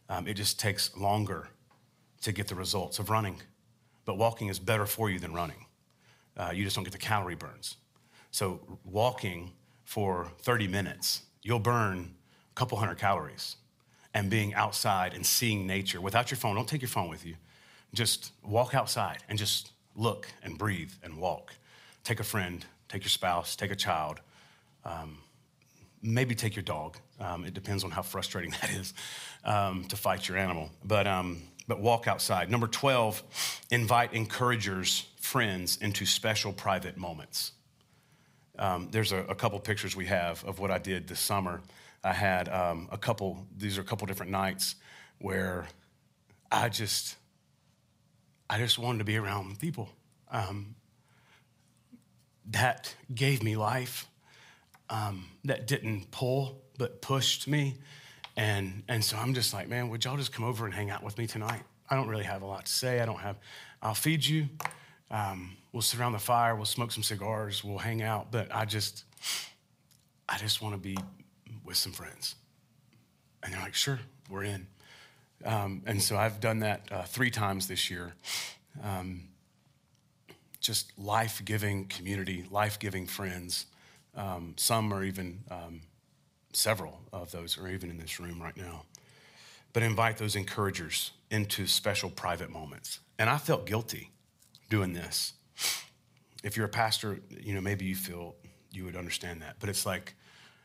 um, 0.09 0.27
it 0.29 0.35
just 0.35 0.61
takes 0.61 0.97
longer 0.97 1.49
to 2.23 2.33
get 2.33 2.49
the 2.49 2.55
results 2.55 2.99
of 2.99 3.09
running. 3.09 3.41
But 4.05 4.19
walking 4.19 4.49
is 4.49 4.59
better 4.59 4.85
for 4.85 5.09
you 5.09 5.19
than 5.19 5.33
running 5.33 5.67
uh, 6.37 6.51
you 6.55 6.65
just 6.65 6.77
don't 6.77 6.85
get 6.85 6.93
the 6.93 6.99
calorie 6.99 7.35
burns. 7.35 7.77
So, 8.31 8.61
walking 8.85 9.53
for 9.85 10.31
30 10.43 10.69
minutes, 10.69 11.23
you'll 11.43 11.59
burn 11.59 12.15
a 12.51 12.55
couple 12.55 12.79
hundred 12.79 12.99
calories. 12.99 13.57
And 14.15 14.29
being 14.31 14.55
outside 14.55 15.15
and 15.15 15.25
seeing 15.25 15.67
nature 15.67 16.01
without 16.01 16.31
your 16.31 16.39
phone, 16.39 16.57
don't 16.57 16.69
take 16.69 16.83
your 16.83 16.89
phone 16.89 17.09
with 17.09 17.25
you. 17.25 17.37
Just 17.95 18.33
walk 18.43 18.75
outside 18.75 19.19
and 19.29 19.39
just 19.39 19.73
look 19.97 20.29
and 20.43 20.57
breathe 20.57 20.93
and 21.03 21.19
walk. 21.19 21.55
Take 22.05 22.21
a 22.21 22.25
friend, 22.25 22.65
take 22.89 23.03
your 23.03 23.11
spouse, 23.11 23.57
take 23.57 23.71
a 23.71 23.77
child, 23.77 24.21
um, 24.85 25.19
maybe 26.03 26.35
take 26.35 26.57
your 26.57 26.63
dog. 26.63 26.97
Um, 27.21 27.45
it 27.45 27.55
depends 27.55 27.85
on 27.85 27.91
how 27.91 28.03
frustrating 28.03 28.51
that 28.61 28.71
is 28.71 28.95
um, 29.45 29.85
to 29.85 29.97
fight 29.97 30.29
your 30.29 30.39
animal. 30.39 30.71
But, 30.85 31.07
um, 31.07 31.43
but 31.69 31.81
walk 31.81 32.09
outside. 32.09 32.51
Number 32.51 32.67
12, 32.67 33.23
invite 33.71 34.13
encouragers 34.13 35.07
friends 35.21 35.77
into 35.81 36.07
special 36.07 36.53
private 36.53 36.97
moments. 36.97 37.53
Um, 38.59 38.89
there's 38.91 39.13
a, 39.13 39.19
a, 39.19 39.35
couple 39.35 39.59
pictures 39.61 39.95
we 39.95 40.07
have 40.07 40.45
of 40.45 40.59
what 40.59 40.71
I 40.71 40.79
did 40.79 41.07
this 41.07 41.21
summer. 41.21 41.63
I 42.03 42.13
had 42.13 42.49
um, 42.49 42.89
a 42.91 42.99
couple, 42.99 43.47
these 43.57 43.79
are 43.79 43.81
a 43.83 43.85
couple 43.85 44.07
different 44.07 44.33
nights 44.33 44.75
where 45.19 45.67
I 46.51 46.69
just, 46.69 47.17
I 48.49 48.59
just 48.59 48.79
wanted 48.79 48.99
to 48.99 49.05
be 49.05 49.17
around 49.17 49.59
people. 49.61 49.89
Um, 50.31 50.75
that 52.51 52.95
gave 53.15 53.43
me 53.43 53.57
life. 53.57 54.09
Um, 54.89 55.27
that 55.45 55.67
didn't 55.67 56.11
pull, 56.11 56.61
but 56.77 57.01
pushed 57.01 57.47
me. 57.47 57.79
And, 58.37 58.83
and 58.89 59.05
so 59.05 59.17
I'm 59.17 59.35
just 59.35 59.55
like, 59.55 59.69
man, 59.69 59.89
would 59.91 60.05
y'all 60.05 60.17
just 60.17 60.33
come 60.33 60.45
over 60.45 60.65
and 60.65 60.75
hang 60.75 60.91
out 60.91 61.03
with 61.03 61.17
me 61.17 61.27
tonight? 61.27 61.63
I 61.89 61.97
don't 61.97 62.09
really 62.09 62.25
have 62.25 62.43
a 62.43 62.47
lot 62.47 62.67
to 62.67 62.73
say. 62.73 63.01
I 63.01 63.07
don't 63.07 63.21
have, 63.21 63.37
I'll 63.83 63.95
feed 63.95 64.25
you. 64.25 64.49
Um, 65.11 65.57
we'll 65.73 65.83
sit 65.83 65.99
around 65.99 66.13
the 66.13 66.19
fire, 66.19 66.55
we'll 66.55 66.65
smoke 66.65 66.93
some 66.93 67.03
cigars, 67.03 67.65
we'll 67.65 67.79
hang 67.79 68.03
out. 68.03 68.31
But 68.31 68.55
I 68.55 68.65
just, 68.65 69.05
I 70.29 70.39
just 70.39 70.63
want 70.63 70.75
to 70.75 70.81
be 70.81 70.97
with 71.65 71.77
some 71.77 71.93
friends. 71.93 72.37
And 73.43 73.53
they're 73.53 73.61
like, 73.61 73.75
sure, 73.75 73.99
we're 74.29 74.45
in. 74.45 74.67
Um, 75.45 75.83
and 75.87 76.03
so 76.03 76.17
I've 76.17 76.41
done 76.41 76.61
that 76.61 76.83
uh, 76.91 77.03
three 77.05 77.31
times 77.31 77.67
this 77.67 77.91
year. 77.91 78.15
Um, 78.83 79.29
just 80.61 80.97
life 80.99 81.43
giving 81.45 81.87
community, 81.87 82.45
life 82.51 82.79
giving 82.79 83.07
friends. 83.07 83.67
Um, 84.15 84.55
some 84.57 84.93
are 84.93 85.03
even, 85.03 85.41
um, 85.51 85.81
several 86.53 87.01
of 87.13 87.31
those 87.31 87.57
are 87.59 87.69
even 87.69 87.91
in 87.91 87.99
this 87.99 88.21
room 88.21 88.41
right 88.41 88.57
now. 88.57 88.85
But 89.73 89.83
invite 89.83 90.19
those 90.19 90.37
encouragers 90.37 91.13
into 91.31 91.67
special 91.67 92.11
private 92.11 92.51
moments. 92.51 92.99
And 93.19 93.31
I 93.31 93.39
felt 93.39 93.67
guilty 93.67 94.11
doing 94.71 94.95
this. 94.95 95.35
If 96.43 96.57
you're 96.57 96.65
a 96.65 96.71
pastor, 96.71 97.21
you 97.39 97.53
know, 97.53 97.61
maybe 97.61 97.85
you 97.85 97.95
feel 97.95 98.37
you 98.73 98.85
would 98.85 98.97
understand 98.97 99.43
that. 99.43 99.57
But 99.61 99.69
it's 99.69 99.85
like, 99.85 100.15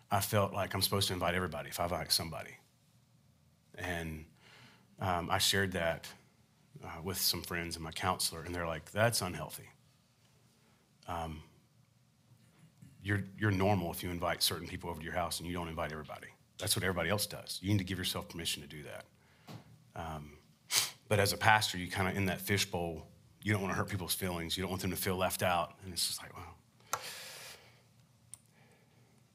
I 0.10 0.22
felt 0.22 0.54
like 0.54 0.74
I'm 0.74 0.82
supposed 0.82 1.08
to 1.10 1.14
invite 1.14 1.36
everybody 1.36 1.70
if 1.70 1.80
I 1.80 1.84
invite 1.84 2.12
somebody. 2.12 2.52
And 3.78 4.24
um, 5.02 5.30
I 5.30 5.40
shared 5.40 5.74
that 5.74 6.08
uh, 6.82 7.02
with 7.04 7.18
some 7.18 7.42
friends 7.42 7.76
and 7.76 7.84
my 7.84 7.92
counselor, 7.92 8.44
and 8.44 8.56
they're 8.56 8.68
like, 8.68 8.92
that's 8.92 9.22
unhealthy. 9.22 9.70
Um, 11.08 11.42
you're, 13.04 13.24
you're 13.38 13.52
normal 13.52 13.92
if 13.92 14.02
you 14.02 14.10
invite 14.10 14.42
certain 14.42 14.68
people 14.68 14.90
over 14.90 15.00
to 15.00 15.06
your 15.06 15.14
house 15.14 15.40
and 15.40 15.48
you 15.48 15.54
don't 15.54 15.68
invite 15.68 15.92
everybody. 15.92 16.28
That's 16.58 16.76
what 16.76 16.84
everybody 16.84 17.10
else 17.10 17.26
does. 17.26 17.60
You 17.62 17.70
need 17.70 17.80
to 17.80 17.84
give 17.84 17.98
yourself 17.98 18.30
permission 18.30 18.62
to 18.62 18.68
do 18.68 18.84
that. 18.84 19.06
Um, 19.96 20.38
but 21.08 21.20
as 21.20 21.34
a 21.34 21.38
pastor, 21.38 21.78
you 21.78 21.90
kind 21.90 22.08
of 22.08 22.16
in 22.16 22.26
that 22.28 22.42
fishbowl 22.42 23.08
you 23.46 23.54
don't 23.54 23.62
want 23.62 23.74
to 23.74 23.78
hurt 23.78 23.90
people's 23.90 24.16
feelings. 24.16 24.58
You 24.58 24.64
don't 24.64 24.72
want 24.72 24.82
them 24.82 24.90
to 24.90 24.98
feel 24.98 25.16
left 25.16 25.44
out. 25.44 25.76
And 25.84 25.94
it's 25.94 26.08
just 26.08 26.20
like, 26.20 26.36
wow. 26.36 27.00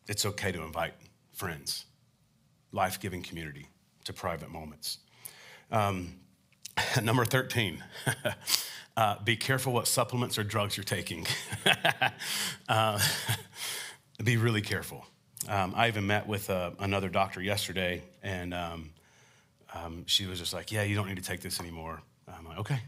It's 0.08 0.26
okay 0.26 0.50
to 0.50 0.62
invite 0.64 0.94
friends, 1.32 1.84
life 2.72 2.98
giving 2.98 3.22
community 3.22 3.68
to 4.06 4.12
private 4.12 4.50
moments. 4.50 4.98
Um, 5.70 6.14
number 7.02 7.24
13. 7.24 7.82
Uh, 8.96 9.16
be 9.22 9.34
careful 9.34 9.72
what 9.72 9.86
supplements 9.86 10.36
or 10.36 10.42
drugs 10.42 10.76
you're 10.76 10.84
taking. 10.84 11.24
uh, 12.68 13.00
be 14.22 14.36
really 14.36 14.60
careful. 14.60 15.06
Um, 15.48 15.72
I 15.74 15.88
even 15.88 16.06
met 16.06 16.26
with 16.26 16.50
uh, 16.50 16.72
another 16.80 17.08
doctor 17.08 17.40
yesterday, 17.40 18.02
and 18.22 18.52
um, 18.52 18.90
um, 19.72 20.04
she 20.06 20.26
was 20.26 20.38
just 20.38 20.52
like, 20.52 20.70
Yeah, 20.70 20.82
you 20.82 20.96
don't 20.96 21.08
need 21.08 21.16
to 21.16 21.22
take 21.22 21.40
this 21.40 21.60
anymore. 21.60 22.02
I'm 22.28 22.44
like, 22.44 22.58
Okay, 22.58 22.80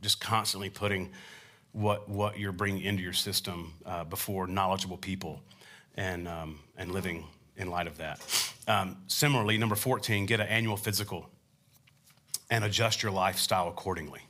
just 0.00 0.20
constantly 0.20 0.70
putting 0.70 1.10
what, 1.72 2.08
what 2.08 2.38
you're 2.38 2.52
bringing 2.52 2.82
into 2.82 3.02
your 3.02 3.12
system 3.12 3.74
uh, 3.84 4.04
before 4.04 4.46
knowledgeable 4.46 4.96
people 4.96 5.42
and, 5.96 6.26
um, 6.26 6.58
and 6.76 6.92
living 6.92 7.24
in 7.56 7.70
light 7.70 7.86
of 7.86 7.98
that. 7.98 8.20
Um, 8.66 8.96
similarly, 9.06 9.58
number 9.58 9.74
14, 9.74 10.26
get 10.26 10.40
an 10.40 10.46
annual 10.46 10.76
physical 10.76 11.28
and 12.50 12.64
adjust 12.64 13.02
your 13.02 13.12
lifestyle 13.12 13.68
accordingly. 13.68 14.20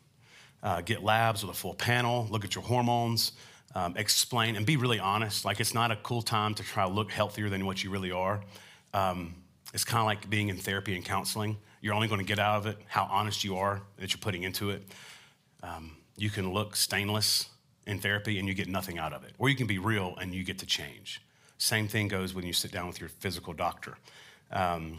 Uh, 0.62 0.80
get 0.80 1.04
labs 1.04 1.44
with 1.44 1.54
a 1.54 1.58
full 1.58 1.74
panel, 1.74 2.26
look 2.30 2.44
at 2.44 2.54
your 2.54 2.64
hormones, 2.64 3.32
um, 3.74 3.96
explain, 3.96 4.56
and 4.56 4.66
be 4.66 4.76
really 4.76 4.98
honest. 4.98 5.44
Like, 5.44 5.60
it's 5.60 5.74
not 5.74 5.90
a 5.90 5.96
cool 5.96 6.22
time 6.22 6.54
to 6.54 6.62
try 6.62 6.86
to 6.86 6.92
look 6.92 7.12
healthier 7.12 7.48
than 7.48 7.64
what 7.64 7.84
you 7.84 7.90
really 7.90 8.10
are. 8.10 8.40
Um, 8.92 9.36
it's 9.72 9.84
kind 9.84 10.00
of 10.00 10.06
like 10.06 10.28
being 10.28 10.48
in 10.48 10.56
therapy 10.56 10.96
and 10.96 11.04
counseling. 11.04 11.58
You're 11.80 11.94
only 11.94 12.08
going 12.08 12.20
to 12.20 12.26
get 12.26 12.38
out 12.38 12.56
of 12.56 12.66
it 12.66 12.78
how 12.86 13.04
honest 13.10 13.44
you 13.44 13.56
are 13.56 13.82
that 13.98 14.12
you're 14.12 14.20
putting 14.20 14.42
into 14.42 14.70
it. 14.70 14.82
Um, 15.62 15.96
you 16.16 16.30
can 16.30 16.52
look 16.52 16.76
stainless 16.76 17.48
in 17.86 17.98
therapy 17.98 18.38
and 18.38 18.46
you 18.46 18.54
get 18.54 18.68
nothing 18.68 18.98
out 18.98 19.12
of 19.12 19.24
it, 19.24 19.32
or 19.38 19.48
you 19.48 19.56
can 19.56 19.66
be 19.66 19.78
real 19.78 20.14
and 20.20 20.34
you 20.34 20.44
get 20.44 20.58
to 20.58 20.66
change. 20.66 21.22
Same 21.58 21.88
thing 21.88 22.08
goes 22.08 22.34
when 22.34 22.46
you 22.46 22.52
sit 22.52 22.70
down 22.70 22.86
with 22.86 23.00
your 23.00 23.08
physical 23.08 23.52
doctor. 23.52 23.96
Um, 24.52 24.98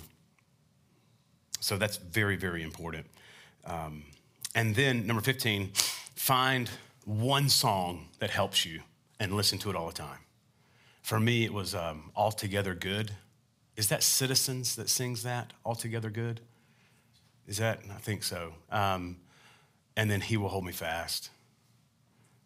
so 1.60 1.78
that's 1.78 1.98
very, 1.98 2.36
very 2.36 2.64
important. 2.64 3.06
Um, 3.66 4.04
and 4.56 4.76
then, 4.76 5.06
number 5.06 5.22
15, 5.22 5.72
find 6.16 6.70
one 7.06 7.50
song 7.50 8.08
that 8.20 8.30
helps 8.30 8.66
you 8.66 8.82
and 9.20 9.34
listen 9.34 9.58
to 9.60 9.70
it 9.70 9.76
all 9.76 9.88
the 9.88 9.94
time. 9.94 10.20
For 11.02 11.20
me, 11.20 11.44
it 11.44 11.54
was 11.54 11.76
um, 11.76 12.12
Altogether 12.16 12.74
Good. 12.74 13.12
Is 13.76 13.88
that 13.90 14.04
Citizens 14.04 14.76
that 14.76 14.90
sings 14.90 15.24
that, 15.24 15.54
Altogether 15.66 16.10
Good? 16.10 16.42
Is 17.48 17.58
that? 17.58 17.80
I 17.90 18.00
think 18.00 18.24
so. 18.24 18.54
Um, 18.72 19.18
and 20.00 20.10
then 20.10 20.22
He 20.22 20.38
Will 20.38 20.48
Hold 20.48 20.64
Me 20.64 20.72
Fast. 20.72 21.30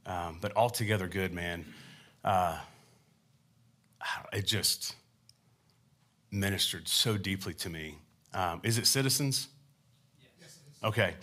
Um, 0.08 0.39
but 0.41 0.58
Altogether 0.58 1.08
Good, 1.08 1.32
man, 1.32 1.64
uh, 2.24 2.58
it 4.34 4.47
just 4.47 4.95
ministered 6.32 6.88
so 6.88 7.16
deeply 7.16 7.54
to 7.54 7.70
me. 7.70 7.99
Um, 8.34 8.60
is 8.64 8.80
it 8.80 8.88
Citizens? 8.88 9.49
Yes. 10.41 10.58
Okay. 10.84 11.14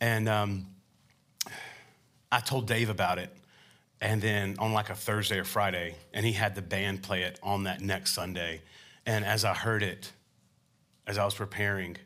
And 0.00 0.28
um, 0.28 0.66
I 2.32 2.40
told 2.40 2.66
Dave 2.66 2.90
about 2.90 3.20
it. 3.20 3.32
And 4.00 4.20
then 4.20 4.56
on 4.58 4.72
like 4.72 4.90
a 4.90 4.96
Thursday 4.96 5.38
or 5.38 5.44
Friday, 5.44 5.94
and 6.12 6.26
he 6.26 6.32
had 6.32 6.56
the 6.56 6.62
band 6.62 7.04
play 7.04 7.22
it 7.22 7.38
on 7.44 7.62
that 7.62 7.80
next 7.80 8.12
Sunday. 8.12 8.60
And 9.06 9.24
as 9.24 9.44
I 9.44 9.54
heard 9.54 9.84
it, 9.84 10.10
as 11.06 11.16
I 11.16 11.24
was 11.24 11.34
preparing, 11.34 11.96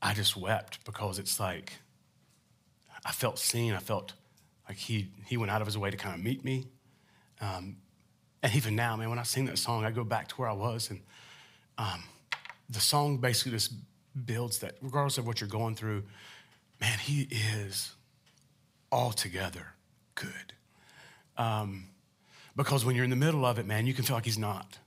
I 0.00 0.14
just 0.14 0.36
wept 0.36 0.84
because 0.84 1.18
it's 1.18 1.40
like 1.40 1.72
I 3.04 3.12
felt 3.12 3.38
seen. 3.38 3.72
I 3.72 3.78
felt 3.78 4.12
like 4.68 4.76
he, 4.76 5.08
he 5.26 5.36
went 5.36 5.50
out 5.50 5.60
of 5.60 5.66
his 5.66 5.78
way 5.78 5.90
to 5.90 5.96
kind 5.96 6.14
of 6.14 6.22
meet 6.22 6.44
me. 6.44 6.66
Um, 7.40 7.76
and 8.42 8.54
even 8.54 8.76
now, 8.76 8.96
man, 8.96 9.10
when 9.10 9.18
I 9.18 9.22
sing 9.22 9.46
that 9.46 9.58
song, 9.58 9.84
I 9.84 9.90
go 9.90 10.04
back 10.04 10.28
to 10.28 10.34
where 10.36 10.48
I 10.48 10.52
was. 10.52 10.90
And 10.90 11.00
um, 11.78 12.04
the 12.68 12.80
song 12.80 13.18
basically 13.18 13.52
just 13.52 13.72
builds 14.24 14.58
that, 14.58 14.76
regardless 14.80 15.18
of 15.18 15.26
what 15.26 15.40
you're 15.40 15.48
going 15.48 15.74
through, 15.74 16.04
man, 16.80 16.98
he 16.98 17.28
is 17.62 17.92
altogether 18.92 19.74
good. 20.14 20.54
Um, 21.36 21.88
because 22.56 22.84
when 22.84 22.96
you're 22.96 23.04
in 23.04 23.10
the 23.10 23.16
middle 23.16 23.44
of 23.44 23.58
it, 23.58 23.66
man, 23.66 23.86
you 23.86 23.94
can 23.94 24.04
feel 24.04 24.16
like 24.16 24.24
he's 24.24 24.38
not. 24.38 24.78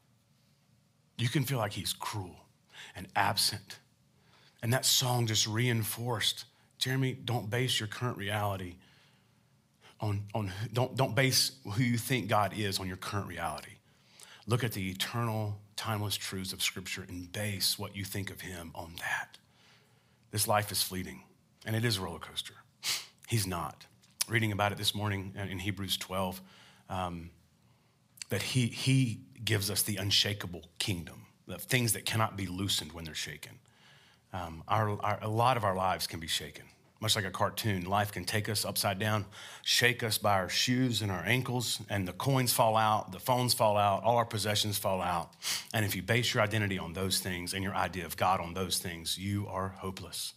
You 1.18 1.30
can 1.30 1.44
feel 1.44 1.58
like 1.58 1.74
he's 1.74 1.94
cruel 1.94 2.46
and 2.96 3.08
absent. 3.16 3.80
And 4.62 4.72
that 4.74 4.86
song 4.86 5.28
just 5.28 5.48
reinforced 5.48 6.46
Jeremy, 6.84 7.14
don't 7.14 7.50
base 7.50 7.80
your 7.80 7.88
current 7.88 8.18
reality 8.18 8.76
on, 10.02 10.24
on 10.36 10.52
don't, 10.74 10.98
don't 10.98 11.16
base 11.16 11.54
who 11.64 11.82
you 11.82 11.98
think 11.98 12.28
God 12.28 12.52
is 12.58 12.78
on 12.78 12.90
your 12.90 12.98
current 12.98 13.30
reality. 13.30 13.78
Look 14.48 14.66
at 14.66 14.74
the 14.74 14.90
eternal, 14.90 15.62
timeless 15.78 16.18
truths 16.18 16.52
of 16.52 16.62
Scripture 16.62 17.06
and 17.08 17.32
base 17.32 17.80
what 17.80 17.96
you 17.96 18.04
think 18.04 18.30
of 18.30 18.42
Him 18.42 18.72
on 18.76 18.96
that. 19.00 19.38
This 20.32 20.46
life 20.46 20.74
is 20.74 20.84
fleeting, 20.84 21.24
and 21.66 21.74
it 21.74 21.86
is 21.86 22.00
a 22.00 22.02
roller 22.02 22.20
coaster. 22.20 22.56
He's 23.30 23.48
not 23.48 23.86
reading 24.28 24.52
about 24.52 24.74
it 24.74 24.78
this 24.78 24.94
morning 24.94 25.34
in 25.38 25.60
Hebrews 25.60 25.96
12, 25.96 26.42
um, 26.90 27.30
that 28.28 28.42
he, 28.42 28.68
he 28.68 29.22
gives 29.42 29.72
us 29.72 29.84
the 29.84 29.96
unshakable 29.96 30.64
kingdom, 30.80 31.28
the 31.48 31.58
things 31.58 31.94
that 31.94 32.04
cannot 32.04 32.36
be 32.36 32.46
loosened 32.46 32.92
when 32.92 33.06
they're 33.06 33.16
shaken. 33.16 33.60
Um, 34.34 34.64
our, 34.68 35.02
our, 35.02 35.20
a 35.22 35.30
lot 35.30 35.56
of 35.56 35.64
our 35.64 35.76
lives 35.76 36.08
can 36.08 36.20
be 36.20 36.28
shaken. 36.28 36.66
Much 37.04 37.18
like 37.18 37.26
a 37.26 37.32
cartoon, 37.32 37.84
life 37.84 38.14
can 38.14 38.24
take 38.24 38.48
us 38.48 38.64
upside 38.64 38.98
down, 38.98 39.26
shake 39.62 40.04
us 40.04 40.18
by 40.18 40.36
our 40.36 40.48
shoes 40.48 41.02
and 41.02 41.12
our 41.12 41.22
ankles, 41.26 41.82
and 41.90 42.08
the 42.08 42.14
coins 42.14 42.54
fall 42.54 42.78
out, 42.78 43.12
the 43.12 43.20
phones 43.20 43.54
fall 43.54 43.76
out, 43.76 44.02
all 44.04 44.16
our 44.16 44.24
possessions 44.24 44.78
fall 44.78 45.02
out. 45.02 45.34
And 45.74 45.84
if 45.84 45.98
you 45.98 46.02
base 46.02 46.34
your 46.34 46.42
identity 46.42 46.80
on 46.80 46.94
those 46.94 47.20
things 47.20 47.54
and 47.54 47.62
your 47.62 47.76
idea 47.76 48.06
of 48.06 48.16
God 48.16 48.40
on 48.40 48.54
those 48.54 48.78
things, 48.78 49.18
you 49.18 49.46
are 49.50 49.76
hopeless. 49.80 50.34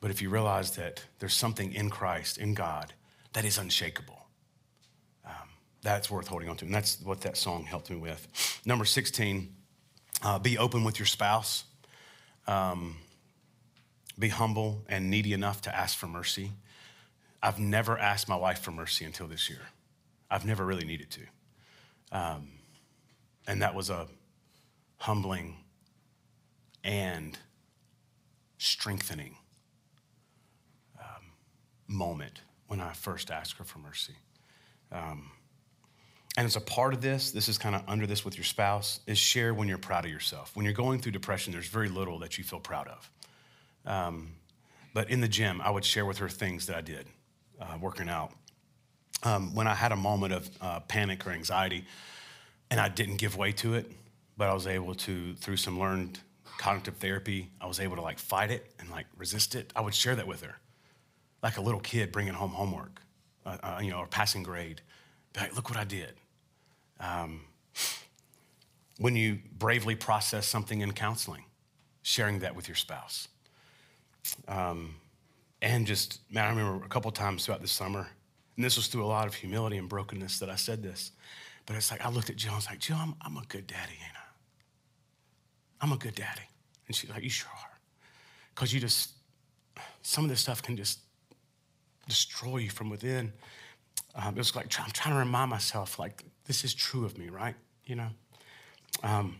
But 0.00 0.12
if 0.12 0.22
you 0.22 0.30
realize 0.30 0.76
that 0.76 1.04
there's 1.18 1.34
something 1.34 1.72
in 1.72 1.90
Christ, 1.90 2.38
in 2.38 2.54
God, 2.54 2.92
that 3.32 3.44
is 3.44 3.58
unshakable, 3.58 4.26
um, 5.26 5.48
that's 5.82 6.08
worth 6.08 6.28
holding 6.28 6.48
on 6.48 6.56
to. 6.58 6.66
And 6.66 6.72
that's 6.72 7.00
what 7.02 7.22
that 7.22 7.36
song 7.36 7.64
helped 7.64 7.90
me 7.90 7.96
with. 7.96 8.60
Number 8.64 8.84
16, 8.84 9.52
uh, 10.22 10.38
be 10.38 10.56
open 10.56 10.84
with 10.84 11.00
your 11.00 11.06
spouse. 11.06 11.64
Um, 12.46 12.94
be 14.18 14.28
humble 14.28 14.84
and 14.88 15.10
needy 15.10 15.32
enough 15.32 15.62
to 15.62 15.74
ask 15.74 15.96
for 15.96 16.06
mercy. 16.06 16.52
I've 17.42 17.58
never 17.58 17.96
asked 17.98 18.28
my 18.28 18.36
wife 18.36 18.60
for 18.60 18.72
mercy 18.72 19.04
until 19.04 19.28
this 19.28 19.48
year. 19.48 19.60
I've 20.30 20.44
never 20.44 20.64
really 20.64 20.84
needed 20.84 21.10
to. 21.10 21.20
Um, 22.10 22.48
and 23.46 23.62
that 23.62 23.74
was 23.74 23.90
a 23.90 24.08
humbling 24.98 25.56
and 26.82 27.38
strengthening 28.58 29.36
moment 31.88 32.42
when 32.66 32.80
I 32.80 32.92
first 32.92 33.30
asked 33.30 33.56
her 33.56 33.64
for 33.64 33.78
mercy. 33.78 34.14
Um, 34.92 35.30
and 36.36 36.46
as 36.46 36.54
a 36.54 36.60
part 36.60 36.94
of 36.94 37.00
this, 37.00 37.32
this 37.32 37.48
is 37.48 37.58
kind 37.58 37.74
of 37.74 37.82
under 37.88 38.06
this 38.06 38.24
with 38.24 38.36
your 38.36 38.44
spouse, 38.44 39.00
is 39.06 39.18
share 39.18 39.52
when 39.52 39.66
you're 39.66 39.78
proud 39.78 40.04
of 40.04 40.10
yourself. 40.10 40.54
When 40.54 40.64
you're 40.64 40.74
going 40.74 41.00
through 41.00 41.12
depression, 41.12 41.52
there's 41.52 41.66
very 41.66 41.88
little 41.88 42.20
that 42.20 42.38
you 42.38 42.44
feel 42.44 42.60
proud 42.60 42.86
of. 42.86 43.10
Um, 43.88 44.34
but 44.94 45.10
in 45.10 45.20
the 45.20 45.26
gym, 45.28 45.60
I 45.60 45.70
would 45.70 45.84
share 45.84 46.06
with 46.06 46.18
her 46.18 46.28
things 46.28 46.66
that 46.66 46.76
I 46.76 46.80
did 46.80 47.06
uh, 47.60 47.76
working 47.80 48.08
out. 48.08 48.32
Um, 49.24 49.52
when 49.54 49.66
I 49.66 49.74
had 49.74 49.90
a 49.90 49.96
moment 49.96 50.32
of 50.32 50.50
uh, 50.60 50.80
panic 50.80 51.26
or 51.26 51.30
anxiety, 51.30 51.84
and 52.70 52.78
I 52.78 52.88
didn't 52.88 53.16
give 53.16 53.36
way 53.36 53.50
to 53.52 53.74
it, 53.74 53.90
but 54.36 54.48
I 54.48 54.54
was 54.54 54.68
able 54.68 54.94
to, 54.94 55.34
through 55.34 55.56
some 55.56 55.80
learned 55.80 56.20
cognitive 56.58 56.98
therapy, 56.98 57.50
I 57.60 57.66
was 57.66 57.80
able 57.80 57.96
to 57.96 58.02
like 58.02 58.20
fight 58.20 58.52
it 58.52 58.72
and 58.78 58.88
like 58.90 59.06
resist 59.16 59.56
it. 59.56 59.72
I 59.74 59.80
would 59.80 59.94
share 59.94 60.14
that 60.14 60.26
with 60.26 60.42
her 60.42 60.56
like 61.42 61.56
a 61.56 61.60
little 61.60 61.80
kid 61.80 62.12
bringing 62.12 62.34
home 62.34 62.50
homework, 62.50 63.00
uh, 63.46 63.56
uh, 63.62 63.80
you 63.82 63.90
know, 63.90 63.98
or 63.98 64.06
passing 64.06 64.42
grade. 64.42 64.80
Be 65.32 65.40
like, 65.40 65.54
look 65.54 65.70
what 65.70 65.78
I 65.78 65.84
did. 65.84 66.14
Um, 67.00 67.42
when 68.98 69.14
you 69.14 69.38
bravely 69.56 69.94
process 69.94 70.46
something 70.46 70.80
in 70.80 70.92
counseling, 70.92 71.44
sharing 72.02 72.40
that 72.40 72.56
with 72.56 72.66
your 72.66 72.74
spouse. 72.74 73.28
Um, 74.46 74.94
and 75.60 75.86
just, 75.86 76.20
man, 76.30 76.44
I 76.44 76.48
remember 76.50 76.84
a 76.84 76.88
couple 76.88 77.10
times 77.10 77.44
throughout 77.44 77.60
the 77.60 77.68
summer, 77.68 78.08
and 78.56 78.64
this 78.64 78.76
was 78.76 78.86
through 78.86 79.04
a 79.04 79.06
lot 79.06 79.26
of 79.26 79.34
humility 79.34 79.76
and 79.76 79.88
brokenness 79.88 80.38
that 80.38 80.50
I 80.50 80.56
said 80.56 80.82
this, 80.82 81.12
but 81.66 81.76
it's 81.76 81.90
like 81.90 82.04
I 82.04 82.10
looked 82.10 82.30
at 82.30 82.36
Jill 82.36 82.52
I 82.52 82.56
was 82.56 82.66
like, 82.66 82.78
Jill, 82.78 82.96
I'm, 82.96 83.14
I'm 83.20 83.36
a 83.36 83.44
good 83.48 83.66
daddy, 83.66 83.92
ain't 83.92 84.16
I? 84.16 85.84
I'm 85.84 85.92
a 85.92 85.96
good 85.96 86.14
daddy. 86.14 86.42
And 86.86 86.96
she's 86.96 87.10
like, 87.10 87.22
You 87.22 87.30
sure 87.30 87.50
are. 87.50 87.78
Because 88.54 88.72
you 88.72 88.80
just, 88.80 89.10
some 90.02 90.24
of 90.24 90.30
this 90.30 90.40
stuff 90.40 90.62
can 90.62 90.76
just 90.76 91.00
destroy 92.08 92.58
you 92.58 92.70
from 92.70 92.90
within. 92.90 93.32
Um, 94.14 94.34
it 94.34 94.38
was 94.38 94.56
like 94.56 94.66
I'm 94.80 94.90
trying 94.90 95.14
to 95.14 95.18
remind 95.18 95.50
myself, 95.50 95.98
like, 95.98 96.24
this 96.46 96.64
is 96.64 96.74
true 96.74 97.04
of 97.04 97.18
me, 97.18 97.28
right? 97.28 97.54
You 97.84 97.96
know? 97.96 98.08
Um, 99.02 99.36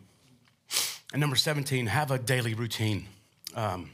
and 1.13 1.21
number 1.21 1.37
17, 1.37 1.87
have 1.87 2.11
a 2.11 2.19
daily 2.19 2.55
routine 2.55 3.09
um, 3.57 3.91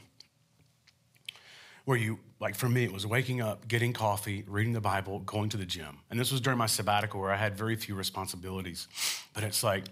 where 1.85 1.97
you, 1.97 2.19
like 2.39 2.55
for 2.55 2.67
me, 2.67 2.83
it 2.83 2.91
was 2.91 3.07
waking 3.07 3.41
up, 3.41 3.67
getting 3.67 3.93
coffee, 3.93 4.43
reading 4.47 4.73
the 4.73 4.81
Bible, 4.81 5.19
going 5.19 5.49
to 5.49 5.57
the 5.57 5.65
gym. 5.65 5.99
And 6.09 6.19
this 6.19 6.31
was 6.31 6.41
during 6.41 6.57
my 6.57 6.65
sabbatical 6.65 7.21
where 7.21 7.31
I 7.31 7.37
had 7.37 7.57
very 7.57 7.75
few 7.75 7.95
responsibilities. 7.95 8.87
But 9.33 9.43
it's 9.43 9.63
like, 9.63 9.85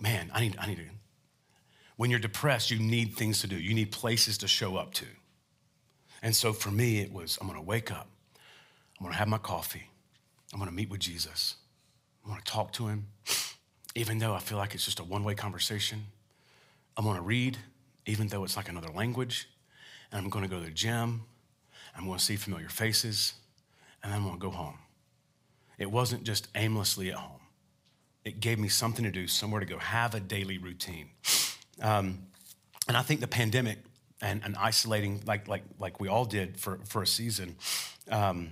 man, 0.00 0.30
I 0.34 0.40
need, 0.40 0.56
I 0.60 0.66
need 0.66 0.76
to. 0.76 0.84
When 1.96 2.10
you're 2.10 2.20
depressed, 2.20 2.70
you 2.70 2.78
need 2.78 3.14
things 3.14 3.40
to 3.40 3.46
do, 3.46 3.56
you 3.56 3.74
need 3.74 3.90
places 3.90 4.38
to 4.38 4.48
show 4.48 4.76
up 4.76 4.92
to. 4.94 5.06
And 6.22 6.34
so 6.34 6.52
for 6.52 6.70
me, 6.70 7.00
it 7.00 7.12
was 7.12 7.38
I'm 7.40 7.46
gonna 7.46 7.62
wake 7.62 7.90
up, 7.90 8.08
I'm 8.98 9.06
gonna 9.06 9.16
have 9.16 9.28
my 9.28 9.38
coffee. 9.38 9.88
I'm 10.52 10.58
gonna 10.58 10.72
meet 10.72 10.90
with 10.90 11.00
Jesus. 11.00 11.56
I'm 12.24 12.30
gonna 12.30 12.42
talk 12.44 12.72
to 12.74 12.88
him, 12.88 13.08
even 13.94 14.18
though 14.18 14.34
I 14.34 14.38
feel 14.38 14.58
like 14.58 14.74
it's 14.74 14.84
just 14.84 15.00
a 15.00 15.04
one 15.04 15.24
way 15.24 15.34
conversation. 15.34 16.06
I'm 16.96 17.04
gonna 17.04 17.22
read, 17.22 17.58
even 18.06 18.28
though 18.28 18.44
it's 18.44 18.56
like 18.56 18.68
another 18.68 18.88
language. 18.88 19.48
And 20.10 20.22
I'm 20.22 20.30
gonna 20.30 20.48
go 20.48 20.58
to 20.58 20.64
the 20.64 20.70
gym. 20.70 21.22
I'm 21.96 22.06
gonna 22.06 22.18
see 22.18 22.36
familiar 22.36 22.68
faces. 22.68 23.34
And 24.02 24.12
I'm 24.12 24.24
gonna 24.24 24.38
go 24.38 24.50
home. 24.50 24.78
It 25.78 25.90
wasn't 25.90 26.24
just 26.24 26.48
aimlessly 26.54 27.10
at 27.10 27.16
home, 27.16 27.40
it 28.24 28.40
gave 28.40 28.58
me 28.58 28.68
something 28.68 29.04
to 29.04 29.10
do, 29.10 29.26
somewhere 29.26 29.60
to 29.60 29.66
go, 29.66 29.78
have 29.78 30.14
a 30.14 30.20
daily 30.20 30.58
routine. 30.58 31.10
Um, 31.80 32.26
and 32.88 32.96
I 32.96 33.02
think 33.02 33.20
the 33.20 33.28
pandemic 33.28 33.78
and, 34.20 34.42
and 34.44 34.56
isolating, 34.56 35.22
like, 35.24 35.46
like, 35.46 35.62
like 35.78 36.00
we 36.00 36.08
all 36.08 36.24
did 36.24 36.58
for, 36.58 36.80
for 36.84 37.02
a 37.02 37.06
season, 37.06 37.56
um, 38.10 38.50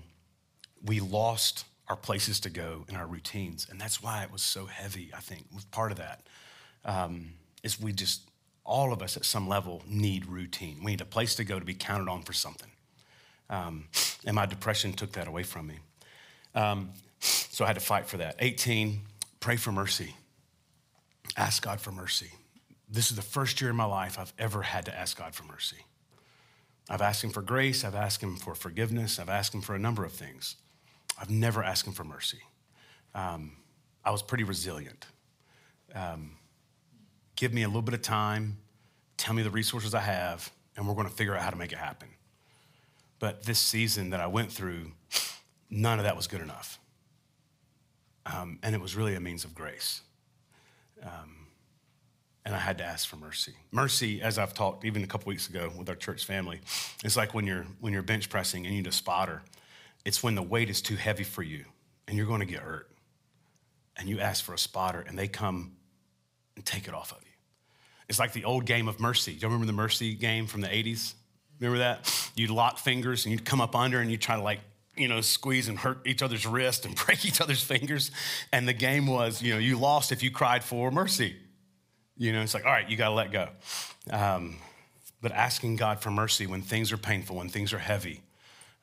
we 0.84 1.00
lost 1.00 1.64
our 1.88 1.96
places 1.96 2.40
to 2.40 2.50
go 2.50 2.84
and 2.88 2.96
our 2.96 3.06
routines. 3.06 3.66
And 3.70 3.80
that's 3.80 4.02
why 4.02 4.22
it 4.22 4.30
was 4.30 4.42
so 4.42 4.66
heavy, 4.66 5.10
I 5.14 5.20
think, 5.20 5.46
was 5.54 5.64
part 5.64 5.90
of 5.90 5.98
that. 5.98 6.26
Um, 6.84 7.30
is 7.62 7.80
we 7.80 7.92
just, 7.92 8.22
all 8.66 8.92
of 8.92 9.00
us 9.00 9.16
at 9.16 9.24
some 9.24 9.48
level 9.48 9.82
need 9.88 10.26
routine. 10.26 10.80
We 10.82 10.92
need 10.92 11.00
a 11.00 11.06
place 11.06 11.34
to 11.36 11.44
go 11.44 11.58
to 11.58 11.64
be 11.64 11.74
counted 11.74 12.10
on 12.10 12.22
for 12.22 12.32
something. 12.32 12.70
Um, 13.48 13.88
and 14.26 14.34
my 14.34 14.44
depression 14.44 14.92
took 14.92 15.12
that 15.12 15.28
away 15.28 15.44
from 15.44 15.68
me. 15.68 15.78
Um, 16.54 16.90
so 17.20 17.64
I 17.64 17.68
had 17.68 17.74
to 17.74 17.80
fight 17.80 18.06
for 18.06 18.16
that. 18.18 18.36
18, 18.40 19.00
pray 19.40 19.56
for 19.56 19.72
mercy. 19.72 20.14
Ask 21.36 21.62
God 21.62 21.80
for 21.80 21.92
mercy. 21.92 22.30
This 22.88 23.10
is 23.10 23.16
the 23.16 23.22
first 23.22 23.60
year 23.60 23.70
in 23.70 23.76
my 23.76 23.84
life 23.84 24.18
I've 24.18 24.32
ever 24.38 24.62
had 24.62 24.86
to 24.86 24.98
ask 24.98 25.18
God 25.18 25.34
for 25.34 25.44
mercy. 25.44 25.84
I've 26.88 27.02
asked 27.02 27.22
Him 27.24 27.30
for 27.30 27.42
grace, 27.42 27.84
I've 27.84 27.96
asked 27.96 28.22
Him 28.22 28.36
for 28.36 28.54
forgiveness, 28.54 29.18
I've 29.18 29.28
asked 29.28 29.54
Him 29.54 29.60
for 29.60 29.74
a 29.74 29.78
number 29.78 30.04
of 30.04 30.12
things. 30.12 30.56
I've 31.20 31.30
never 31.30 31.64
asked 31.64 31.86
Him 31.86 31.92
for 31.92 32.04
mercy. 32.04 32.40
Um, 33.14 33.56
I 34.04 34.10
was 34.10 34.22
pretty 34.22 34.44
resilient. 34.44 35.06
Um, 35.94 36.32
give 37.36 37.52
me 37.52 37.62
a 37.62 37.68
little 37.68 37.82
bit 37.82 37.94
of 37.94 38.02
time, 38.02 38.58
tell 39.16 39.34
me 39.34 39.42
the 39.42 39.50
resources 39.50 39.94
I 39.94 40.00
have, 40.00 40.50
and 40.76 40.88
we're 40.88 40.94
going 40.94 41.08
to 41.08 41.14
figure 41.14 41.34
out 41.34 41.42
how 41.42 41.50
to 41.50 41.56
make 41.56 41.72
it 41.72 41.78
happen. 41.78 42.08
But 43.18 43.44
this 43.44 43.58
season 43.58 44.10
that 44.10 44.20
I 44.20 44.26
went 44.26 44.52
through, 44.52 44.92
none 45.70 45.98
of 45.98 46.04
that 46.04 46.16
was 46.16 46.26
good 46.26 46.40
enough. 46.40 46.78
Um, 48.26 48.58
and 48.62 48.74
it 48.74 48.80
was 48.80 48.96
really 48.96 49.14
a 49.14 49.20
means 49.20 49.44
of 49.44 49.54
grace. 49.54 50.00
Um, 51.02 51.46
and 52.44 52.54
I 52.54 52.58
had 52.58 52.78
to 52.78 52.84
ask 52.84 53.08
for 53.08 53.16
mercy. 53.16 53.54
Mercy, 53.72 54.22
as 54.22 54.38
I've 54.38 54.54
talked 54.54 54.84
even 54.84 55.02
a 55.02 55.06
couple 55.06 55.28
weeks 55.28 55.48
ago 55.48 55.70
with 55.76 55.88
our 55.88 55.96
church 55.96 56.24
family, 56.24 56.60
it's 57.04 57.16
like 57.16 57.34
when 57.34 57.46
you're 57.46 57.66
when 57.80 57.92
you're 57.92 58.02
bench 58.02 58.28
pressing 58.28 58.64
and 58.64 58.74
you 58.74 58.82
need 58.82 58.88
a 58.88 58.92
spotter. 58.92 59.42
It's 60.04 60.22
when 60.22 60.36
the 60.36 60.42
weight 60.42 60.70
is 60.70 60.80
too 60.80 60.94
heavy 60.94 61.24
for 61.24 61.42
you 61.42 61.64
and 62.06 62.16
you're 62.16 62.26
going 62.26 62.40
to 62.40 62.46
get 62.46 62.60
hurt. 62.60 62.88
And 63.96 64.08
you 64.08 64.20
ask 64.20 64.44
for 64.44 64.54
a 64.54 64.58
spotter 64.58 65.00
and 65.00 65.18
they 65.18 65.26
come 65.26 65.72
and 66.54 66.64
take 66.64 66.86
it 66.86 66.94
off 66.94 67.10
of 67.12 67.18
you. 67.22 67.25
It's 68.08 68.18
like 68.18 68.32
the 68.32 68.44
old 68.44 68.66
game 68.66 68.88
of 68.88 69.00
mercy. 69.00 69.32
Do 69.32 69.38
you 69.38 69.46
remember 69.46 69.66
the 69.66 69.72
mercy 69.72 70.14
game 70.14 70.46
from 70.46 70.60
the 70.60 70.68
80s? 70.68 71.14
Remember 71.60 71.78
that? 71.78 72.30
You'd 72.34 72.50
lock 72.50 72.78
fingers 72.78 73.24
and 73.24 73.32
you'd 73.32 73.44
come 73.44 73.60
up 73.60 73.74
under 73.74 74.00
and 74.00 74.10
you'd 74.10 74.20
try 74.20 74.36
to 74.36 74.42
like, 74.42 74.60
you 74.96 75.08
know, 75.08 75.20
squeeze 75.20 75.68
and 75.68 75.78
hurt 75.78 76.06
each 76.06 76.22
other's 76.22 76.46
wrist 76.46 76.86
and 76.86 76.94
break 77.06 77.24
each 77.24 77.40
other's 77.40 77.62
fingers. 77.62 78.10
And 78.52 78.68
the 78.68 78.72
game 78.72 79.06
was, 79.06 79.42
you 79.42 79.54
know, 79.54 79.58
you 79.58 79.78
lost 79.78 80.12
if 80.12 80.22
you 80.22 80.30
cried 80.30 80.62
for 80.62 80.90
mercy. 80.90 81.36
You 82.16 82.32
know, 82.32 82.40
it's 82.42 82.54
like, 82.54 82.64
all 82.64 82.72
right, 82.72 82.88
you 82.88 82.96
got 82.96 83.08
to 83.08 83.14
let 83.14 83.32
go. 83.32 83.48
Um, 84.10 84.56
but 85.20 85.32
asking 85.32 85.76
God 85.76 86.00
for 86.00 86.10
mercy 86.10 86.46
when 86.46 86.62
things 86.62 86.92
are 86.92 86.96
painful, 86.96 87.36
when 87.36 87.48
things 87.48 87.72
are 87.72 87.78
heavy, 87.78 88.22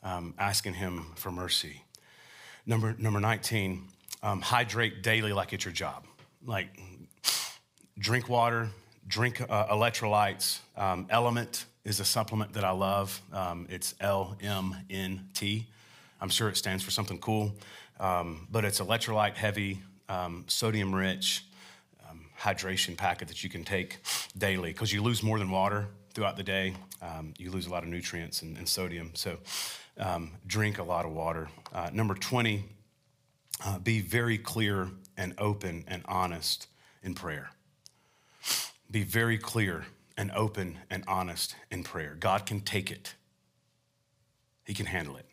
um, 0.04 0.34
asking 0.38 0.74
Him 0.74 1.06
for 1.16 1.32
mercy. 1.32 1.84
Number, 2.66 2.96
number 2.98 3.20
19, 3.20 3.88
um, 4.22 4.42
hydrate 4.42 5.02
daily 5.04 5.34
like 5.34 5.54
it's 5.54 5.66
your 5.66 5.74
job. 5.74 6.06
Like, 6.46 6.68
drink 7.98 8.30
water, 8.30 8.70
drink 9.08 9.41
uh, 9.41 9.68
electrolytes. 9.68 10.60
Um, 10.78 11.08
Element 11.10 11.66
is 11.86 11.99
a 11.99 12.06
supplement 12.06 12.54
that 12.54 12.64
I 12.64 12.72
love. 12.72 13.22
Um, 13.32 13.68
it's 13.70 13.93
LMNT. 13.93 15.66
I'm 16.22 16.30
sure 16.30 16.49
it 16.49 16.58
stands 16.58 16.84
for 16.84 16.91
something 16.91 17.20
cool, 17.20 17.54
um, 17.99 18.47
but 18.49 18.64
it's 18.64 18.80
electrolyte 18.80 19.36
heavy, 19.36 19.82
um, 20.08 20.45
sodium 20.47 20.95
rich 20.95 21.45
um, 22.10 22.26
hydration 22.39 22.95
packet 22.95 23.28
that 23.28 23.43
you 23.43 23.49
can 23.49 23.64
take 23.64 23.99
daily 24.38 24.72
because 24.72 24.93
you 24.93 25.01
lose 25.01 25.22
more 25.22 25.38
than 25.38 25.49
water 25.49 25.88
throughout 26.14 26.38
the 26.38 26.43
day. 26.43 26.74
Um, 27.01 27.34
you 27.38 27.51
lose 27.51 27.68
a 27.68 27.70
lot 27.70 27.84
of 27.84 27.89
nutrients 27.89 28.41
and, 28.41 28.58
and 28.58 28.68
sodium. 28.68 29.12
So 29.16 29.38
drink 30.47 30.80
a 30.80 30.84
lot 30.84 31.06
of 31.06 31.12
water. 31.12 31.49
Uh, 31.74 31.89
number 31.91 32.14
20, 32.14 32.64
uh, 33.66 33.80
be 33.80 33.99
very 33.99 34.38
clear 34.38 34.89
and 35.18 35.34
open 35.38 35.84
and 35.88 36.04
honest 36.06 36.68
in 37.04 37.14
prayer 37.14 37.49
be 38.94 39.04
very 39.04 39.39
clear 39.39 39.88
and 40.16 40.32
open 40.32 40.78
and 40.89 41.04
honest 41.08 41.56
in 41.72 41.84
prayer. 41.84 42.16
God 42.18 42.46
can 42.46 42.62
take 42.62 42.91
it, 42.91 43.16
He 44.64 44.74
can 44.74 44.86
handle 44.86 45.18
it. 45.18 45.26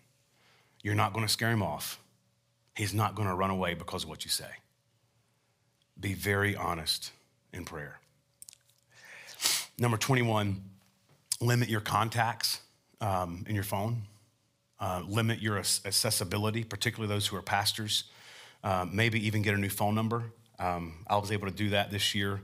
You're 0.82 0.94
not 0.94 1.12
going 1.12 1.26
to 1.26 1.32
scare 1.32 1.50
Him 1.50 1.62
off, 1.62 2.00
He's 2.74 2.94
not 2.94 3.14
going 3.14 3.28
to 3.28 3.34
run 3.34 3.50
away 3.50 3.74
because 3.74 4.04
of 4.04 4.08
what 4.08 4.24
you 4.24 4.30
say. 4.30 4.50
Be 6.00 6.14
very 6.14 6.56
honest 6.56 7.12
in 7.52 7.66
prayer. 7.66 8.00
Number 9.78 9.98
21, 9.98 10.62
limit 11.42 11.68
your 11.68 11.82
contacts 11.82 12.60
um, 13.02 13.44
in 13.46 13.54
your 13.54 13.64
phone. 13.64 14.02
Uh, 14.78 15.02
limit 15.06 15.42
your 15.42 15.58
accessibility, 15.58 16.64
particularly 16.64 17.14
those 17.14 17.26
who 17.26 17.36
are 17.36 17.42
pastors. 17.42 18.04
Uh, 18.64 18.86
maybe 18.90 19.26
even 19.26 19.42
get 19.42 19.52
a 19.52 19.58
new 19.58 19.68
phone 19.68 19.94
number. 19.94 20.32
Um, 20.58 21.04
I 21.06 21.18
was 21.18 21.30
able 21.30 21.48
to 21.48 21.54
do 21.54 21.68
that 21.70 21.90
this 21.90 22.14
year. 22.14 22.40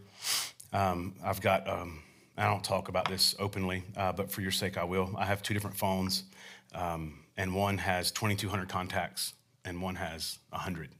Um, 0.76 1.14
I've 1.24 1.40
got, 1.40 1.66
um, 1.66 2.02
I 2.36 2.44
don't 2.44 2.62
talk 2.62 2.90
about 2.90 3.08
this 3.08 3.34
openly, 3.38 3.82
uh, 3.96 4.12
but 4.12 4.30
for 4.30 4.42
your 4.42 4.50
sake, 4.50 4.76
I 4.76 4.84
will. 4.84 5.10
I 5.16 5.24
have 5.24 5.42
two 5.42 5.54
different 5.54 5.74
phones, 5.74 6.24
um, 6.74 7.20
and 7.38 7.54
one 7.54 7.78
has 7.78 8.10
2,200 8.10 8.68
contacts, 8.68 9.32
and 9.64 9.80
one 9.80 9.94
has 9.94 10.38
100. 10.50 10.90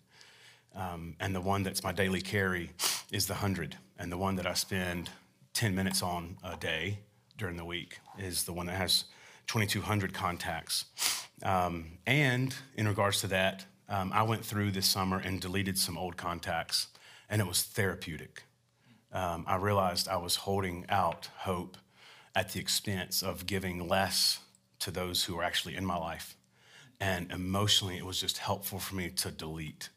Um, 0.75 1.15
and 1.21 1.35
the 1.35 1.43
one 1.43 1.63
that's 1.63 1.85
my 1.85 1.93
daily 1.93 2.23
carry 2.23 2.71
is 3.13 3.27
the 3.27 3.35
100, 3.35 3.77
and 3.99 4.11
the 4.11 4.17
one 4.17 4.37
that 4.37 4.47
I 4.47 4.55
spend 4.55 5.11
10 5.53 5.75
minutes 5.75 6.03
on 6.03 6.39
a 6.43 6.57
day 6.57 7.01
during 7.37 7.59
the 7.59 7.65
week 7.67 7.99
is 8.19 8.45
the 8.45 8.55
one 8.55 8.65
that 8.67 8.77
has 8.77 9.05
2,200 9.47 10.15
contacts. 10.15 10.87
Um, 11.43 11.99
and 12.07 12.55
in 12.77 12.89
regards 12.89 13.21
to 13.21 13.27
that, 13.27 13.67
um, 13.91 14.11
I 14.15 14.23
went 14.23 14.43
through 14.43 14.71
this 14.71 14.87
summer 14.87 15.19
and 15.19 15.39
deleted 15.39 15.77
some 15.77 15.99
old 15.99 16.17
contacts, 16.17 16.87
and 17.29 17.43
it 17.43 17.47
was 17.47 17.63
therapeutic 17.63 18.45
um, 19.13 19.45
I 19.47 19.57
realized 19.57 20.09
I 20.09 20.17
was 20.17 20.37
holding 20.37 20.85
out 20.89 21.29
hope 21.39 21.77
at 22.35 22.53
the 22.53 22.61
expense 22.61 23.23
of 23.23 23.47
giving 23.47 23.89
less 23.89 24.41
to 24.81 24.91
those 24.91 25.25
who 25.25 25.37
were 25.37 25.43
actually 25.43 25.77
in 25.77 25.85
my 25.85 25.97
life. 25.97 26.37
And 27.01 27.31
emotionally, 27.31 27.97
it 27.97 28.05
was 28.05 28.21
just 28.21 28.39
helpful 28.39 28.79
for 28.79 28.95
me 28.95 29.11
to 29.11 29.31
delete. 29.31 29.89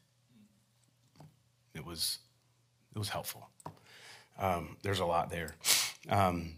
It 1.74 1.84
was, 1.84 2.18
it 2.94 2.98
was 2.98 3.10
helpful. 3.10 3.48
Um, 4.38 4.76
there's 4.82 5.00
a 5.00 5.04
lot 5.04 5.30
there. 5.30 5.54
Um, 6.08 6.54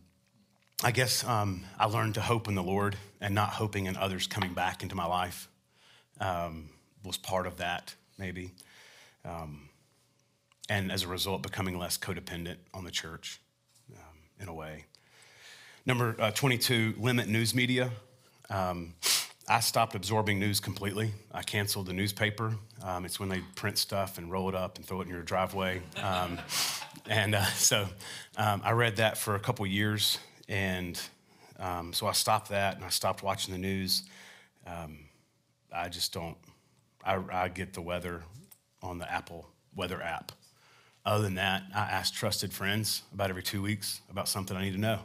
I 0.85 0.91
guess 0.91 1.25
um, 1.25 1.65
I 1.79 1.87
learned 1.87 2.15
to 2.15 2.21
hope 2.21 2.49
in 2.49 2.55
the 2.55 2.63
Lord 2.63 2.97
and 3.21 3.35
not 3.35 3.51
hoping 3.51 3.87
in 3.87 3.97
others 3.97 4.27
coming 4.27 4.53
back 4.53 4.83
into 4.83 4.95
my 4.95 5.07
life 5.07 5.49
um, 6.21 6.71
was 7.05 7.17
part 7.17 7.47
of 7.47 7.59
that, 7.59 7.95
maybe. 8.19 8.53
Um, 9.25 9.69
and 10.69 10.93
as 10.93 11.03
a 11.03 11.09
result, 11.09 11.43
becoming 11.43 11.79
less 11.79 11.99
codependent 11.99 12.57
on 12.73 12.85
the 12.85 12.91
church 12.91 13.41
um, 13.93 14.19
in 14.41 14.49
a 14.49 14.55
way. 14.55 14.85
Number 15.85 16.15
uh, 16.19 16.31
22, 16.31 16.95
limit 16.99 17.29
news 17.29 17.55
media. 17.55 17.91
Um, 18.49 18.95
I 19.49 19.61
stopped 19.61 19.95
absorbing 19.95 20.39
news 20.39 20.61
completely. 20.61 21.11
I 21.33 21.43
canceled 21.43 21.87
the 21.87 21.93
newspaper. 21.93 22.55
Um, 22.83 23.05
it's 23.05 23.19
when 23.19 23.29
they 23.29 23.41
print 23.57 23.79
stuff 23.79 24.19
and 24.19 24.31
roll 24.31 24.49
it 24.49 24.55
up 24.55 24.77
and 24.77 24.87
throw 24.87 25.01
it 25.01 25.05
in 25.05 25.11
your 25.11 25.23
driveway. 25.23 25.83
Um, 26.01 26.39
and 27.07 27.35
uh, 27.35 27.45
so 27.47 27.89
um, 28.37 28.63
I 28.65 28.73
read 28.73 28.97
that 28.97 29.19
for 29.19 29.35
a 29.35 29.41
couple 29.41 29.67
years. 29.67 30.19
And 30.49 31.01
um, 31.59 31.93
so 31.93 32.07
I 32.07 32.13
stopped 32.13 32.51
that 32.51 32.77
and 32.77 32.85
I 32.85 32.89
stopped 32.89 33.23
watching 33.23 33.53
the 33.53 33.59
news. 33.59 34.05
I 35.75 35.89
just 35.89 36.13
don't, 36.13 36.37
I, 37.05 37.19
I 37.33 37.49
get 37.49 37.73
the 37.73 37.81
weather 37.81 38.23
on 38.83 38.99
the 38.99 39.11
Apple 39.11 39.49
weather 39.75 40.03
app. 40.03 40.33
Other 41.05 41.25
than 41.25 41.35
that, 41.35 41.65
I 41.75 41.81
ask 41.81 42.15
trusted 42.15 42.53
friends 42.53 43.03
about 43.13 43.31
every 43.31 43.43
two 43.43 43.61
weeks 43.61 44.01
about 44.09 44.29
something 44.29 44.57
I 44.57 44.63
need 44.63 44.75
to 44.75 44.81
know. 44.81 45.01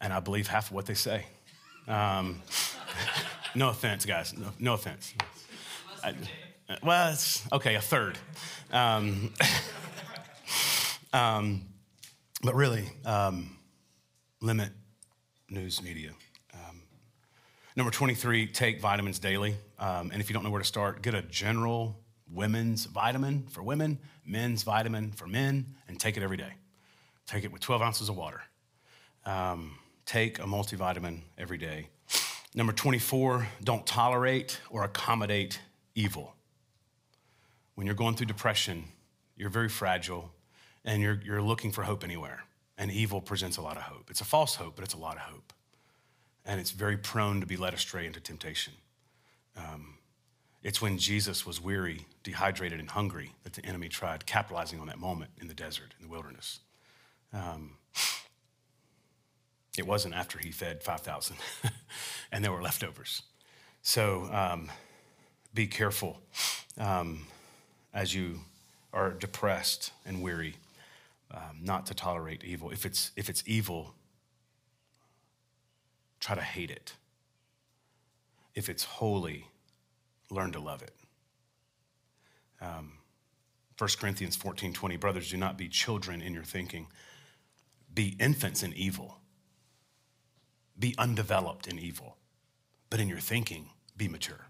And 0.00 0.12
I 0.12 0.20
believe 0.20 0.46
half 0.46 0.68
of 0.68 0.72
what 0.72 0.86
they 0.86 0.94
say. 0.94 1.26
Um, 1.88 2.40
no 3.54 3.70
offense, 3.70 4.06
guys. 4.06 4.36
No, 4.36 4.46
no 4.60 4.74
offense. 4.74 5.12
I, 6.04 6.14
well, 6.82 7.12
it's 7.12 7.44
okay, 7.52 7.74
a 7.74 7.80
third. 7.80 8.16
Um, 8.70 9.32
um, 11.12 11.62
but 12.42 12.54
really, 12.54 12.84
um, 13.04 13.56
limit 14.40 14.70
news 15.50 15.82
media. 15.82 16.12
Um, 16.54 16.82
number 17.74 17.90
23, 17.90 18.46
take 18.46 18.80
vitamins 18.80 19.18
daily. 19.18 19.56
Um, 19.80 20.10
and 20.12 20.20
if 20.20 20.30
you 20.30 20.34
don't 20.34 20.44
know 20.44 20.50
where 20.50 20.60
to 20.60 20.66
start, 20.66 21.02
get 21.02 21.14
a 21.14 21.22
general 21.22 21.98
women's 22.32 22.84
vitamin 22.86 23.46
for 23.48 23.62
women, 23.62 23.98
men's 24.24 24.62
vitamin 24.62 25.12
for 25.12 25.26
men, 25.26 25.66
and 25.88 25.98
take 25.98 26.16
it 26.16 26.22
every 26.22 26.36
day. 26.36 26.52
Take 27.26 27.44
it 27.44 27.52
with 27.52 27.60
12 27.60 27.82
ounces 27.82 28.08
of 28.08 28.16
water. 28.16 28.42
Um, 29.24 29.78
take 30.06 30.38
a 30.38 30.44
multivitamin 30.44 31.20
every 31.36 31.58
day. 31.58 31.88
Number 32.54 32.72
24, 32.72 33.46
don't 33.62 33.86
tolerate 33.86 34.60
or 34.70 34.84
accommodate 34.84 35.60
evil. 35.94 36.34
When 37.74 37.86
you're 37.86 37.94
going 37.94 38.16
through 38.16 38.26
depression, 38.26 38.84
you're 39.36 39.50
very 39.50 39.68
fragile 39.68 40.32
and 40.84 41.02
you're, 41.02 41.20
you're 41.24 41.42
looking 41.42 41.70
for 41.70 41.82
hope 41.82 42.02
anywhere. 42.02 42.44
And 42.78 42.90
evil 42.90 43.20
presents 43.20 43.56
a 43.56 43.62
lot 43.62 43.76
of 43.76 43.82
hope. 43.82 44.08
It's 44.10 44.20
a 44.20 44.24
false 44.24 44.54
hope, 44.54 44.76
but 44.76 44.84
it's 44.84 44.94
a 44.94 44.98
lot 44.98 45.16
of 45.16 45.22
hope. 45.22 45.52
And 46.46 46.58
it's 46.58 46.70
very 46.70 46.96
prone 46.96 47.40
to 47.40 47.46
be 47.46 47.56
led 47.56 47.74
astray 47.74 48.06
into 48.06 48.20
temptation. 48.20 48.72
Um, 49.56 49.97
it's 50.62 50.82
when 50.82 50.98
Jesus 50.98 51.46
was 51.46 51.60
weary, 51.60 52.06
dehydrated, 52.22 52.80
and 52.80 52.90
hungry 52.90 53.32
that 53.44 53.52
the 53.52 53.64
enemy 53.64 53.88
tried 53.88 54.26
capitalizing 54.26 54.80
on 54.80 54.88
that 54.88 54.98
moment 54.98 55.30
in 55.40 55.48
the 55.48 55.54
desert, 55.54 55.94
in 55.98 56.06
the 56.06 56.10
wilderness. 56.10 56.60
Um, 57.32 57.76
it 59.78 59.86
wasn't 59.86 60.14
after 60.14 60.38
he 60.38 60.50
fed 60.50 60.82
5,000 60.82 61.36
and 62.32 62.44
there 62.44 62.50
were 62.50 62.62
leftovers. 62.62 63.22
So 63.82 64.28
um, 64.32 64.70
Be 65.54 65.66
careful 65.66 66.20
um, 66.78 67.26
as 67.94 68.14
you 68.14 68.40
are 68.92 69.10
depressed 69.12 69.92
and 70.04 70.22
weary 70.22 70.54
um, 71.32 71.60
not 71.62 71.86
to 71.86 71.94
tolerate 71.94 72.42
evil. 72.44 72.70
If 72.70 72.84
it's, 72.86 73.12
if 73.16 73.28
it's 73.28 73.42
evil, 73.46 73.94
try 76.20 76.34
to 76.34 76.42
hate 76.42 76.70
it. 76.70 76.94
If 78.54 78.68
it's 78.68 78.84
holy, 78.84 79.46
learn 80.30 80.52
to 80.52 80.60
love 80.60 80.82
it. 80.82 80.94
Um, 82.60 82.92
1 83.78 83.90
Corinthians 84.00 84.36
14 84.36 84.72
20, 84.72 84.96
brothers, 84.96 85.30
do 85.30 85.36
not 85.36 85.56
be 85.56 85.68
children 85.68 86.20
in 86.20 86.34
your 86.34 86.42
thinking, 86.42 86.88
be 87.92 88.16
infants 88.18 88.62
in 88.62 88.72
evil, 88.74 89.18
be 90.78 90.94
undeveloped 90.98 91.66
in 91.68 91.78
evil, 91.78 92.16
but 92.90 93.00
in 93.00 93.08
your 93.08 93.20
thinking, 93.20 93.70
be 93.96 94.08
mature. 94.08 94.46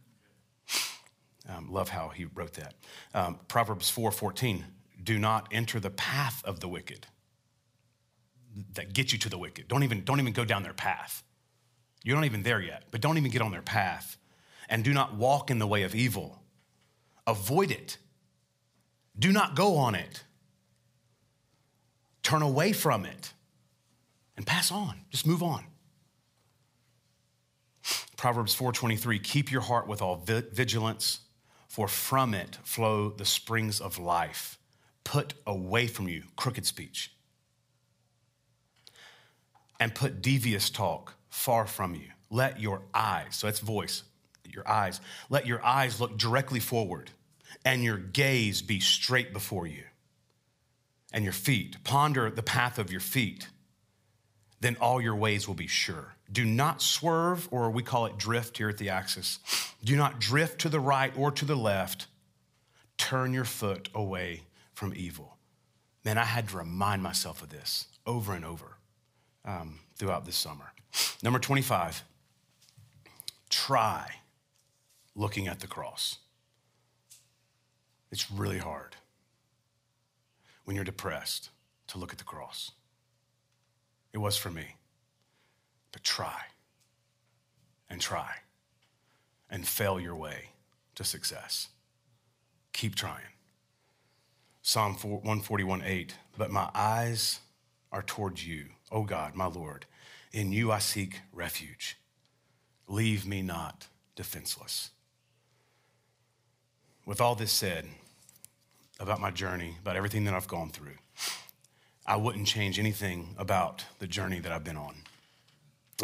Um, 1.49 1.73
love 1.73 1.89
how 1.89 2.09
he 2.09 2.27
wrote 2.27 2.55
that. 2.55 2.75
Um, 3.15 3.39
Proverbs 3.49 3.89
4 3.89 4.11
14, 4.13 4.67
do 5.03 5.19
not 5.19 5.49
enter 5.51 5.81
the 5.81 5.91
path 5.91 6.43
of 6.45 6.61
the 6.61 6.69
wicked 6.69 7.07
that 8.75 8.93
get 8.93 9.13
you 9.13 9.19
to 9.19 9.31
the 9.31 9.39
wicked. 9.39 9.67
Don't 9.69 9.83
even, 9.83 10.05
don't 10.05 10.21
even 10.21 10.33
go 10.35 10.45
down 10.45 10.63
their 10.63 10.75
path. 10.75 11.23
You're 12.05 12.17
not 12.17 12.27
even 12.27 12.43
there 12.43 12.61
yet, 12.61 12.85
but 12.91 13.01
don't 13.01 13.17
even 13.17 13.31
get 13.31 13.41
on 13.41 13.51
their 13.51 13.63
path. 13.63 14.18
And 14.69 14.85
do 14.85 14.93
not 14.93 15.15
walk 15.15 15.51
in 15.51 15.59
the 15.59 15.67
way 15.67 15.83
of 15.83 15.95
evil. 15.95 16.43
Avoid 17.27 17.71
it. 17.71 17.97
Do 19.19 19.33
not 19.33 19.57
go 19.57 19.77
on 19.77 19.95
it. 19.95 20.25
Turn 22.23 22.43
away 22.43 22.73
from 22.73 23.05
it 23.07 23.33
and 24.37 24.47
pass 24.47 24.71
on. 24.71 25.01
Just 25.11 25.27
move 25.27 25.43
on. 25.43 25.65
Proverbs 28.17 28.55
4:23 28.55 29.19
Keep 29.19 29.51
your 29.51 29.63
heart 29.63 29.87
with 29.87 30.03
all 30.03 30.17
vigilance 30.17 31.21
for 31.69 31.89
from 31.89 32.35
it 32.35 32.59
flow 32.65 33.11
the 33.11 33.25
springs 33.25 33.81
of 33.81 33.99
life. 33.99 34.59
Put 35.05 35.35
away 35.47 35.87
from 35.87 36.09
you 36.09 36.25
crooked 36.37 36.67
speech 36.67 37.13
and 39.81 39.95
put 39.95 40.21
devious 40.21 40.71
talk 40.71 41.15
far 41.29 41.67
from 41.67 41.95
you. 41.95 42.09
Let 42.31 42.61
your 42.61 42.83
eyes, 42.93 43.37
so 43.37 43.47
that's 43.47 43.61
voice, 43.61 44.03
your 44.53 44.69
eyes, 44.69 45.01
let 45.31 45.47
your 45.47 45.65
eyes 45.65 46.01
look 46.01 46.17
directly 46.17 46.61
forward 46.61 47.11
and 47.65 47.83
your 47.83 47.97
gaze 47.99 48.63
be 48.63 48.81
straight 48.81 49.33
before 49.33 49.67
you. 49.67 49.85
And 51.13 51.25
your 51.25 51.33
feet, 51.33 51.83
ponder 51.85 52.31
the 52.31 52.43
path 52.43 52.79
of 52.79 52.91
your 52.91 53.01
feet, 53.01 53.49
then 54.61 54.77
all 54.81 55.01
your 55.01 55.17
ways 55.17 55.49
will 55.49 55.55
be 55.55 55.67
sure. 55.67 56.15
Do 56.31 56.45
not 56.45 56.83
swerve, 56.83 57.49
or 57.51 57.71
we 57.71 57.83
call 57.83 58.07
it 58.07 58.19
drift 58.19 58.59
here 58.59 58.69
at 58.69 58.77
the 58.77 58.91
axis. 58.91 59.39
Do 59.83 59.97
not 59.97 60.21
drift 60.21 60.61
to 60.63 60.69
the 60.69 60.81
right 60.81 61.13
or 61.17 61.31
to 61.31 61.45
the 61.45 61.57
left. 61.57 62.07
Turn 62.99 63.33
your 63.33 63.45
foot 63.45 63.89
away 63.95 64.43
from 64.75 64.93
evil. 64.95 65.39
Man, 66.05 66.19
I 66.19 66.25
had 66.25 66.49
to 66.49 66.59
remind 66.59 67.03
myself 67.03 67.43
of 67.43 67.49
this 67.49 67.87
over 68.07 68.35
and 68.35 68.45
over 68.45 68.77
um, 69.45 69.79
throughout 69.97 70.27
this 70.27 70.37
summer. 70.37 70.73
Number 71.23 71.39
25, 71.39 72.03
try 73.49 74.11
looking 75.19 75.49
at 75.49 75.59
the 75.59 75.67
cross. 75.67 76.19
It's 78.13 78.31
really 78.31 78.59
hard 78.59 78.95
when 80.65 80.77
you're 80.77 80.85
depressed 80.85 81.51
to 81.89 81.99
look 81.99 82.13
at 82.13 82.19
the 82.19 82.25
cross. 82.25 82.71
It 84.13 84.19
was 84.19 84.37
for 84.37 84.51
me. 84.51 84.77
But 85.91 86.05
try 86.05 86.43
and 87.91 88.01
try 88.01 88.31
and 89.51 89.67
fail 89.67 89.99
your 89.99 90.15
way 90.15 90.51
to 90.95 91.03
success. 91.03 91.69
Keep 92.73 92.95
trying. 92.95 93.35
Psalm 94.63 94.95
141 94.95 95.83
8, 95.85 96.15
but 96.37 96.53
my 96.53 96.69
eyes 96.75 97.41
are 97.91 98.03
towards 98.03 98.47
you, 98.47 98.67
O 98.93 99.03
God, 99.03 99.35
my 99.35 99.47
Lord. 99.47 99.87
In 100.33 100.53
you 100.53 100.71
I 100.71 100.79
seek 100.79 101.23
refuge. 101.33 101.97
Leave 102.87 103.27
me 103.27 103.43
not 103.43 103.89
defenseless. 104.15 104.91
With 107.09 107.23
all 107.23 107.35
this 107.35 107.53
said 107.53 107.87
about 109.01 109.19
my 109.19 109.31
journey, 109.31 109.77
about 109.81 109.97
everything 109.97 110.25
that 110.25 110.35
I've 110.35 110.47
gone 110.47 110.69
through, 110.69 110.99
I 112.05 112.17
wouldn't 112.17 112.47
change 112.47 112.79
anything 112.79 113.35
about 113.39 113.83
the 113.99 114.07
journey 114.07 114.41
that 114.41 114.53
I've 114.53 114.63
been 114.63 114.77
on. 114.77 114.95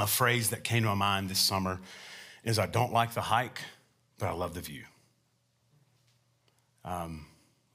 A 0.01 0.07
phrase 0.07 0.49
that 0.49 0.65
came 0.65 0.83
to 0.83 0.89
my 0.89 0.95
mind 0.95 1.29
this 1.29 1.41
summer 1.41 1.79
is 2.43 2.59
I 2.59 2.65
don't 2.65 2.91
like 2.91 3.13
the 3.13 3.21
hike, 3.21 3.61
but 4.19 4.31
I 4.31 4.33
love 4.33 4.55
the 4.55 4.63
view. 4.63 4.85
Um, 6.87 7.27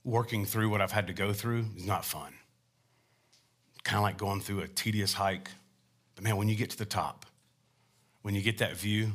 working 0.04 0.44
through 0.44 0.70
what 0.70 0.82
I've 0.82 0.92
had 0.92 1.06
to 1.06 1.14
go 1.14 1.32
through 1.32 1.66
is 1.78 1.86
not 1.86 2.06
fun. 2.06 2.34
Kind 3.84 3.98
of 3.98 4.02
like 4.02 4.18
going 4.18 4.42
through 4.42 4.62
a 4.62 4.68
tedious 4.68 5.14
hike. 5.14 5.52
But 6.16 6.24
man, 6.24 6.36
when 6.36 6.50
you 6.50 6.56
get 6.56 6.72
to 6.72 6.78
the 6.80 6.84
top, 6.84 7.28
when 8.24 8.34
you 8.34 8.42
get 8.42 8.58
that 8.58 8.76
view, 8.76 9.12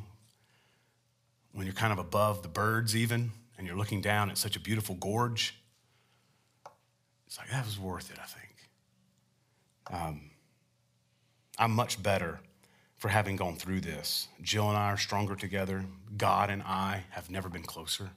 when 1.50 1.66
you're 1.66 1.74
kind 1.74 1.92
of 1.92 1.98
above 1.98 2.42
the 2.42 2.48
birds, 2.48 2.94
even, 2.94 3.32
and 3.56 3.66
you're 3.66 3.76
looking 3.76 4.00
down 4.00 4.30
at 4.30 4.38
such 4.38 4.56
a 4.56 4.60
beautiful 4.60 4.94
gorge, 4.94 5.54
it's 7.26 7.38
like, 7.38 7.50
that 7.50 7.64
was 7.64 7.78
worth 7.78 8.10
it, 8.10 8.18
I 8.20 8.26
think. 8.26 8.54
Um, 9.90 10.30
I'm 11.58 11.72
much 11.72 12.02
better 12.02 12.40
for 12.96 13.08
having 13.08 13.36
gone 13.36 13.56
through 13.56 13.80
this. 13.80 14.28
Jill 14.40 14.68
and 14.68 14.78
I 14.78 14.90
are 14.90 14.96
stronger 14.96 15.36
together. 15.36 15.84
God 16.16 16.50
and 16.50 16.62
I 16.62 17.04
have 17.10 17.30
never 17.30 17.48
been 17.48 17.62
closer. 17.62 18.10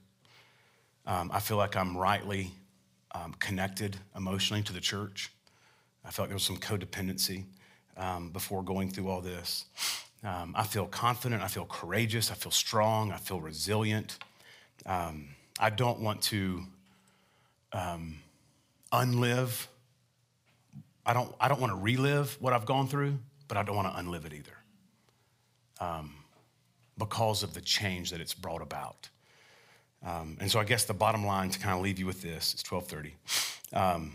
Um, 1.06 1.30
I 1.32 1.40
feel 1.40 1.56
like 1.56 1.76
I'm 1.76 1.96
rightly 1.96 2.52
um, 3.12 3.34
connected 3.38 3.96
emotionally 4.16 4.62
to 4.62 4.72
the 4.72 4.80
church. 4.80 5.30
I 6.04 6.10
felt 6.10 6.24
like 6.24 6.28
there 6.30 6.36
was 6.36 6.42
some 6.42 6.56
codependency 6.56 7.44
um, 7.96 8.30
before 8.30 8.62
going 8.62 8.90
through 8.90 9.08
all 9.08 9.20
this. 9.20 9.66
Um, 10.24 10.54
I 10.56 10.64
feel 10.64 10.86
confident. 10.86 11.42
I 11.42 11.48
feel 11.48 11.64
courageous. 11.66 12.30
I 12.30 12.34
feel 12.34 12.52
strong. 12.52 13.12
I 13.12 13.16
feel 13.16 13.40
resilient. 13.40 14.18
Um, 14.86 15.28
I 15.58 15.70
don't 15.70 16.00
want 16.00 16.22
to 16.22 16.62
um, 17.72 18.20
unlive. 18.92 19.66
I 21.04 21.12
don't, 21.12 21.34
I 21.40 21.48
don't 21.48 21.60
want 21.60 21.72
to 21.72 21.78
relive 21.78 22.36
what 22.40 22.52
I've 22.52 22.66
gone 22.66 22.86
through, 22.86 23.18
but 23.48 23.56
I 23.56 23.62
don't 23.62 23.76
want 23.76 23.92
to 23.92 24.00
unlive 24.02 24.24
it 24.24 24.32
either 24.34 24.58
um, 25.80 26.14
because 26.96 27.42
of 27.42 27.54
the 27.54 27.60
change 27.60 28.10
that 28.10 28.20
it's 28.20 28.34
brought 28.34 28.62
about. 28.62 29.08
Um, 30.04 30.36
and 30.40 30.50
so 30.50 30.60
I 30.60 30.64
guess 30.64 30.84
the 30.84 30.94
bottom 30.94 31.26
line 31.26 31.50
to 31.50 31.58
kind 31.58 31.74
of 31.74 31.82
leave 31.82 31.98
you 31.98 32.06
with 32.06 32.22
this, 32.22 32.54
it's 32.54 32.70
1230. 32.70 33.14
Um, 33.72 34.12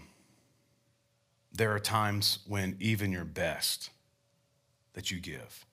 there 1.51 1.73
are 1.73 1.79
times 1.79 2.39
when 2.47 2.75
even 2.79 3.11
your 3.11 3.25
best 3.25 3.89
that 4.93 5.11
you 5.11 5.19
give 5.19 5.65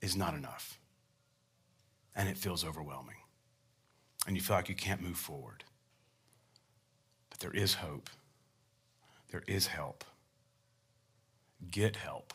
is 0.00 0.16
not 0.16 0.34
enough. 0.34 0.78
And 2.16 2.28
it 2.28 2.38
feels 2.38 2.64
overwhelming. 2.64 3.16
And 4.26 4.34
you 4.34 4.42
feel 4.42 4.56
like 4.56 4.68
you 4.68 4.74
can't 4.74 5.02
move 5.02 5.18
forward. 5.18 5.62
But 7.30 7.38
there 7.38 7.52
is 7.52 7.74
hope. 7.74 8.10
There 9.30 9.44
is 9.46 9.68
help. 9.68 10.02
Get 11.70 11.96
help. 11.96 12.34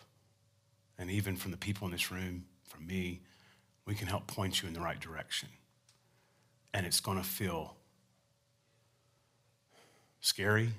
And 0.98 1.10
even 1.10 1.36
from 1.36 1.52
the 1.52 1.58
people 1.58 1.88
in 1.88 1.92
this 1.92 2.12
room, 2.12 2.46
from 2.64 2.86
me, 2.86 3.22
we 3.86 3.96
can 3.96 4.08
help 4.08 4.28
point 4.28 4.62
you 4.62 4.68
in 4.68 4.74
the 4.74 4.80
right 4.80 5.00
direction. 5.00 5.50
And 6.74 6.86
it's 6.86 7.00
going 7.00 7.18
to 7.18 7.24
feel 7.24 7.76
scary 10.22 10.70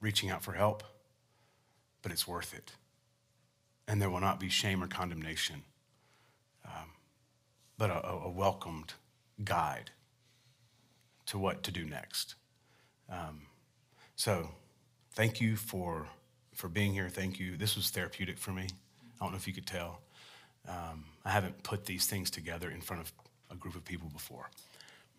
reaching 0.00 0.30
out 0.30 0.42
for 0.42 0.52
help, 0.52 0.82
but 2.02 2.12
it's 2.12 2.26
worth 2.26 2.54
it. 2.54 2.72
And 3.86 4.02
there 4.02 4.10
will 4.10 4.20
not 4.20 4.38
be 4.38 4.48
shame 4.48 4.82
or 4.82 4.86
condemnation, 4.86 5.62
um, 6.64 6.90
but 7.78 7.90
a, 7.90 8.06
a, 8.06 8.30
welcomed 8.30 8.94
guide 9.44 9.90
to 11.26 11.38
what 11.38 11.62
to 11.62 11.70
do 11.70 11.84
next. 11.84 12.34
Um, 13.08 13.42
so, 14.16 14.48
thank 15.14 15.40
you 15.40 15.56
for, 15.56 16.06
for 16.54 16.68
being 16.68 16.92
here. 16.92 17.08
Thank 17.08 17.38
you. 17.38 17.56
This 17.56 17.76
was 17.76 17.90
therapeutic 17.90 18.36
for 18.36 18.50
me. 18.50 18.66
I 19.20 19.24
don't 19.24 19.32
know 19.32 19.36
if 19.36 19.46
you 19.46 19.54
could 19.54 19.66
tell. 19.66 20.00
Um, 20.68 21.04
I 21.24 21.30
haven't 21.30 21.62
put 21.62 21.86
these 21.86 22.06
things 22.06 22.30
together 22.30 22.70
in 22.70 22.80
front 22.80 23.02
of 23.02 23.12
a 23.50 23.54
group 23.54 23.74
of 23.74 23.84
people 23.84 24.08
before. 24.08 24.50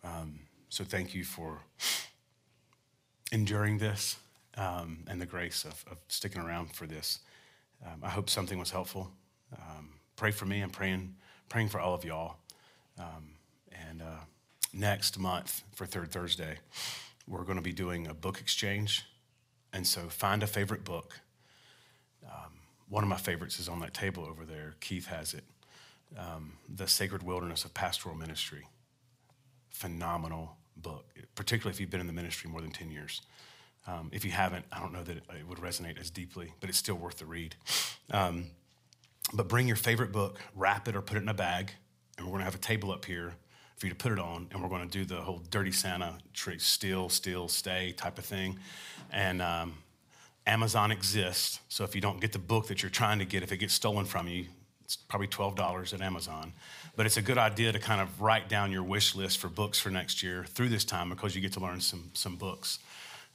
Um, 0.04 0.40
so 0.70 0.84
thank 0.84 1.16
you 1.16 1.24
for 1.24 1.60
enduring 3.32 3.78
this 3.78 4.18
um, 4.58 5.00
and 5.08 5.20
the 5.22 5.26
grace 5.26 5.66
of, 5.66 5.84
of, 5.90 5.98
sticking 6.08 6.42
around 6.42 6.74
for 6.76 6.86
this. 6.86 7.20
Um, 7.86 8.00
I 8.04 8.10
hope 8.10 8.30
something 8.30 8.60
was 8.60 8.72
helpful. 8.72 9.12
Um, 9.56 9.90
pray 10.16 10.32
for 10.32 10.46
me. 10.46 10.62
I'm 10.62 10.70
praying, 10.70 11.16
praying 11.48 11.70
for 11.70 11.80
all 11.80 11.94
of 11.94 12.04
y'all. 12.04 12.38
Um, 13.00 13.30
and 13.72 14.02
uh, 14.02 14.26
next 14.74 15.18
month 15.18 15.64
for 15.74 15.86
Third 15.86 16.12
Thursday, 16.12 16.58
we're 17.28 17.44
going 17.44 17.58
to 17.58 17.64
be 17.64 17.72
doing 17.74 18.08
a 18.08 18.14
book 18.14 18.40
exchange. 18.42 19.06
And 19.74 19.86
so 19.88 20.02
find 20.10 20.44
a 20.44 20.48
favorite 20.48 20.84
book. 20.84 21.20
Um, 22.26 22.52
one 22.90 23.04
of 23.04 23.10
my 23.10 23.18
favorites 23.18 23.60
is 23.60 23.70
on 23.70 23.80
that 23.82 23.94
table 23.94 24.26
over 24.26 24.46
there. 24.46 24.76
Keith 24.82 25.08
has 25.08 25.34
it. 25.34 25.44
um, 26.18 26.54
The 26.74 26.88
Sacred 26.88 27.24
Wilderness 27.24 27.66
of 27.66 27.74
Pastoral 27.74 28.16
Ministry. 28.16 28.68
Phenomenal 29.70 30.58
book, 30.76 31.06
particularly 31.36 31.74
if 31.74 31.80
you've 31.80 31.90
been 31.90 32.02
in 32.02 32.08
the 32.08 32.14
ministry 32.14 32.50
more 32.50 32.62
than 32.62 32.72
10 32.72 32.90
years. 32.90 33.22
Um, 33.88 34.10
if 34.12 34.26
you 34.26 34.32
haven't, 34.32 34.66
I 34.72 34.80
don't 34.80 34.92
know 34.92 35.04
that 35.04 35.18
it, 35.18 35.24
would 35.48 35.60
resonate 35.60 36.00
as 36.00 36.10
deeply, 36.10 36.54
but 36.60 36.70
it's 36.70 36.78
still 36.78 36.96
worth 36.96 37.20
the 37.20 37.26
read. 37.26 37.56
Um, 38.12 38.46
but 39.34 39.48
bring 39.48 39.68
your 39.68 39.78
favorite 39.78 40.12
book, 40.12 40.40
wrap 40.56 40.88
it 40.88 40.96
or 40.96 41.02
put 41.02 41.18
it 41.18 41.24
in 41.24 41.30
a 41.30 41.34
bag, 41.34 41.72
and 42.20 42.28
we're 42.28 42.32
going 42.34 42.42
to 42.42 42.46
have 42.46 42.56
a 42.56 42.60
table 42.60 42.92
up 42.92 43.06
here 43.06 43.34
for 43.78 43.88
you 43.88 43.92
to 43.92 43.96
put 43.96 44.12
it 44.12 44.20
on, 44.20 44.48
and 44.52 44.62
we're 44.62 44.68
going 44.68 44.88
to 44.88 44.98
do 44.98 45.06
the 45.06 45.22
whole 45.22 45.42
dirty 45.50 45.72
Santa, 45.72 46.18
steal, 46.58 47.08
steal, 47.08 47.48
stay 47.48 47.94
type 47.94 48.18
of 48.18 48.26
thing. 48.26 48.60
And 49.10 49.42
um, 49.42 49.76
Amazon 50.46 50.92
exists, 50.92 51.62
so 51.70 51.86
if 51.86 51.96
you 51.96 52.02
don't 52.02 52.20
get 52.20 52.34
the 52.34 52.40
book 52.40 52.68
that 52.68 52.84
you're 52.84 52.90
trying 52.90 53.20
to 53.20 53.26
get, 53.26 53.42
if 53.42 53.54
it 53.54 53.58
gets 53.58 53.74
stolen 53.74 54.04
from 54.04 54.28
you, 54.28 54.46
it's 54.84 54.98
probably 54.98 55.28
$12 55.28 55.94
at 55.94 56.02
Amazon. 56.02 56.52
But 56.96 57.06
it's 57.06 57.16
a 57.16 57.22
good 57.22 57.38
idea 57.38 57.72
to 57.72 57.80
kind 57.80 58.02
of 58.02 58.22
write 58.22 58.50
down 58.50 58.72
your 58.72 58.84
wish 58.84 59.16
list 59.16 59.38
for 59.38 59.48
books 59.48 59.80
for 59.80 59.90
next 59.90 60.22
year 60.22 60.44
through 60.44 60.70
this 60.70 60.84
time 60.84 61.10
because 61.10 61.36
you 61.36 61.42
get 61.42 61.54
to 61.54 61.60
learn 61.60 61.80
some, 61.80 62.10
some 62.14 62.36
books. 62.36 62.80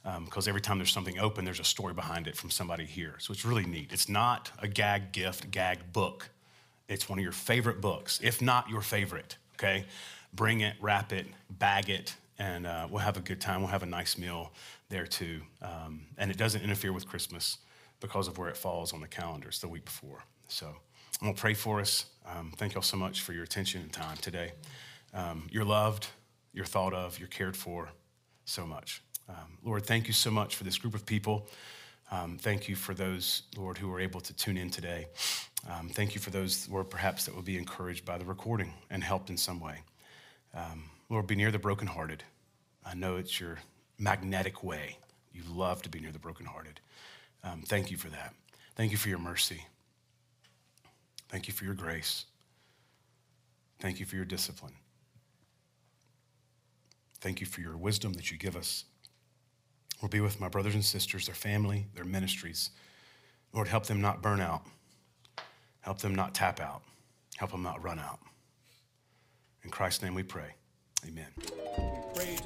Because 0.03 0.47
um, 0.47 0.49
every 0.49 0.61
time 0.61 0.77
there's 0.77 0.91
something 0.91 1.17
open, 1.17 1.45
there's 1.45 1.61
a 1.61 1.63
story 1.63 1.93
behind 1.93 2.27
it 2.27 2.35
from 2.35 2.51
somebody 2.51 2.85
here. 2.85 3.15
So 3.17 3.31
it's 3.31 3.45
really 3.45 3.65
neat. 3.65 3.91
It's 3.91 4.07
not 4.07 4.51
a 4.59 4.67
gag 4.67 5.13
gift, 5.13 5.49
gag 5.49 5.93
book. 5.93 6.29
It's 6.87 7.09
one 7.09 7.17
of 7.19 7.23
your 7.23 7.31
favorite 7.31 7.81
books, 7.81 8.19
if 8.23 8.41
not 8.41 8.69
your 8.69 8.81
favorite, 8.81 9.37
okay? 9.55 9.85
Bring 10.33 10.61
it, 10.61 10.75
wrap 10.79 11.11
it, 11.11 11.25
bag 11.49 11.89
it, 11.89 12.15
and 12.37 12.67
uh, 12.67 12.87
we'll 12.89 13.01
have 13.01 13.17
a 13.17 13.21
good 13.21 13.41
time. 13.41 13.61
We'll 13.61 13.71
have 13.71 13.83
a 13.83 13.87
nice 13.87 14.17
meal 14.17 14.51
there 14.89 15.07
too. 15.07 15.41
Um, 15.61 16.07
and 16.17 16.29
it 16.29 16.37
doesn't 16.37 16.61
interfere 16.61 16.93
with 16.93 17.07
Christmas 17.07 17.57
because 17.99 18.27
of 18.27 18.37
where 18.37 18.49
it 18.49 18.57
falls 18.57 18.93
on 18.93 19.01
the 19.01 19.07
calendar. 19.07 19.47
It's 19.47 19.59
the 19.59 19.67
week 19.67 19.85
before. 19.85 20.23
So 20.47 20.67
I'm 21.21 21.33
to 21.33 21.39
pray 21.39 21.53
for 21.53 21.79
us. 21.79 22.05
Um, 22.25 22.51
thank 22.57 22.73
y'all 22.73 22.83
so 22.83 22.97
much 22.97 23.21
for 23.21 23.33
your 23.33 23.43
attention 23.43 23.81
and 23.81 23.91
time 23.91 24.17
today. 24.17 24.51
Um, 25.13 25.47
you're 25.49 25.65
loved, 25.65 26.07
you're 26.53 26.65
thought 26.65 26.93
of, 26.93 27.17
you're 27.19 27.29
cared 27.29 27.55
for 27.55 27.89
so 28.43 28.65
much. 28.65 29.01
Um, 29.29 29.57
Lord, 29.63 29.85
thank 29.85 30.07
you 30.07 30.13
so 30.13 30.29
much 30.29 30.55
for 30.55 30.65
this 30.65 30.77
group 30.77 30.93
of 30.93 31.05
people. 31.05 31.47
Um, 32.11 32.37
thank 32.37 32.69
you 32.69 32.75
for 32.75 32.93
those, 32.93 33.43
Lord, 33.57 33.77
who 33.77 33.89
were 33.89 33.99
able 33.99 34.21
to 34.21 34.33
tune 34.33 34.57
in 34.57 34.69
today. 34.69 35.07
Um, 35.69 35.89
thank 35.89 36.13
you 36.13 36.21
for 36.21 36.29
those, 36.29 36.69
Lord, 36.69 36.89
perhaps 36.89 37.25
that 37.25 37.35
will 37.35 37.41
be 37.41 37.57
encouraged 37.57 38.05
by 38.05 38.17
the 38.17 38.25
recording 38.25 38.73
and 38.89 39.03
helped 39.03 39.29
in 39.29 39.37
some 39.37 39.59
way. 39.59 39.81
Um, 40.53 40.83
Lord, 41.09 41.27
be 41.27 41.35
near 41.35 41.51
the 41.51 41.59
brokenhearted. 41.59 42.23
I 42.85 42.93
know 42.93 43.17
it's 43.17 43.39
your 43.39 43.59
magnetic 43.97 44.63
way. 44.63 44.97
You 45.33 45.41
love 45.49 45.81
to 45.81 45.89
be 45.89 45.99
near 45.99 46.11
the 46.11 46.19
brokenhearted. 46.19 46.79
Um, 47.43 47.63
thank 47.65 47.89
you 47.89 47.97
for 47.97 48.09
that. 48.09 48.33
Thank 48.75 48.91
you 48.91 48.97
for 48.97 49.09
your 49.09 49.19
mercy. 49.19 49.65
Thank 51.29 51.47
you 51.47 51.53
for 51.53 51.65
your 51.65 51.73
grace. 51.73 52.25
Thank 53.79 53.99
you 53.99 54.05
for 54.05 54.15
your 54.15 54.25
discipline. 54.25 54.73
Thank 57.19 57.41
you 57.41 57.47
for 57.47 57.61
your 57.61 57.75
wisdom 57.75 58.13
that 58.13 58.31
you 58.31 58.37
give 58.37 58.55
us 58.55 58.85
will 60.01 60.09
be 60.09 60.19
with 60.19 60.39
my 60.39 60.49
brothers 60.49 60.75
and 60.75 60.83
sisters, 60.83 61.25
their 61.25 61.35
family, 61.35 61.87
their 61.95 62.05
ministries. 62.05 62.71
Lord, 63.53 63.67
help 63.67 63.85
them 63.85 64.01
not 64.01 64.21
burn 64.21 64.41
out. 64.41 64.63
Help 65.81 65.99
them 65.99 66.15
not 66.15 66.33
tap 66.33 66.59
out. 66.59 66.81
Help 67.37 67.51
them 67.51 67.63
not 67.63 67.83
run 67.83 67.99
out. 67.99 68.19
In 69.63 69.69
Christ's 69.69 70.03
name 70.03 70.13
we 70.15 70.23
pray. 70.23 70.55
Amen. 71.07 71.27
We 71.37 71.43
pray 72.13 72.37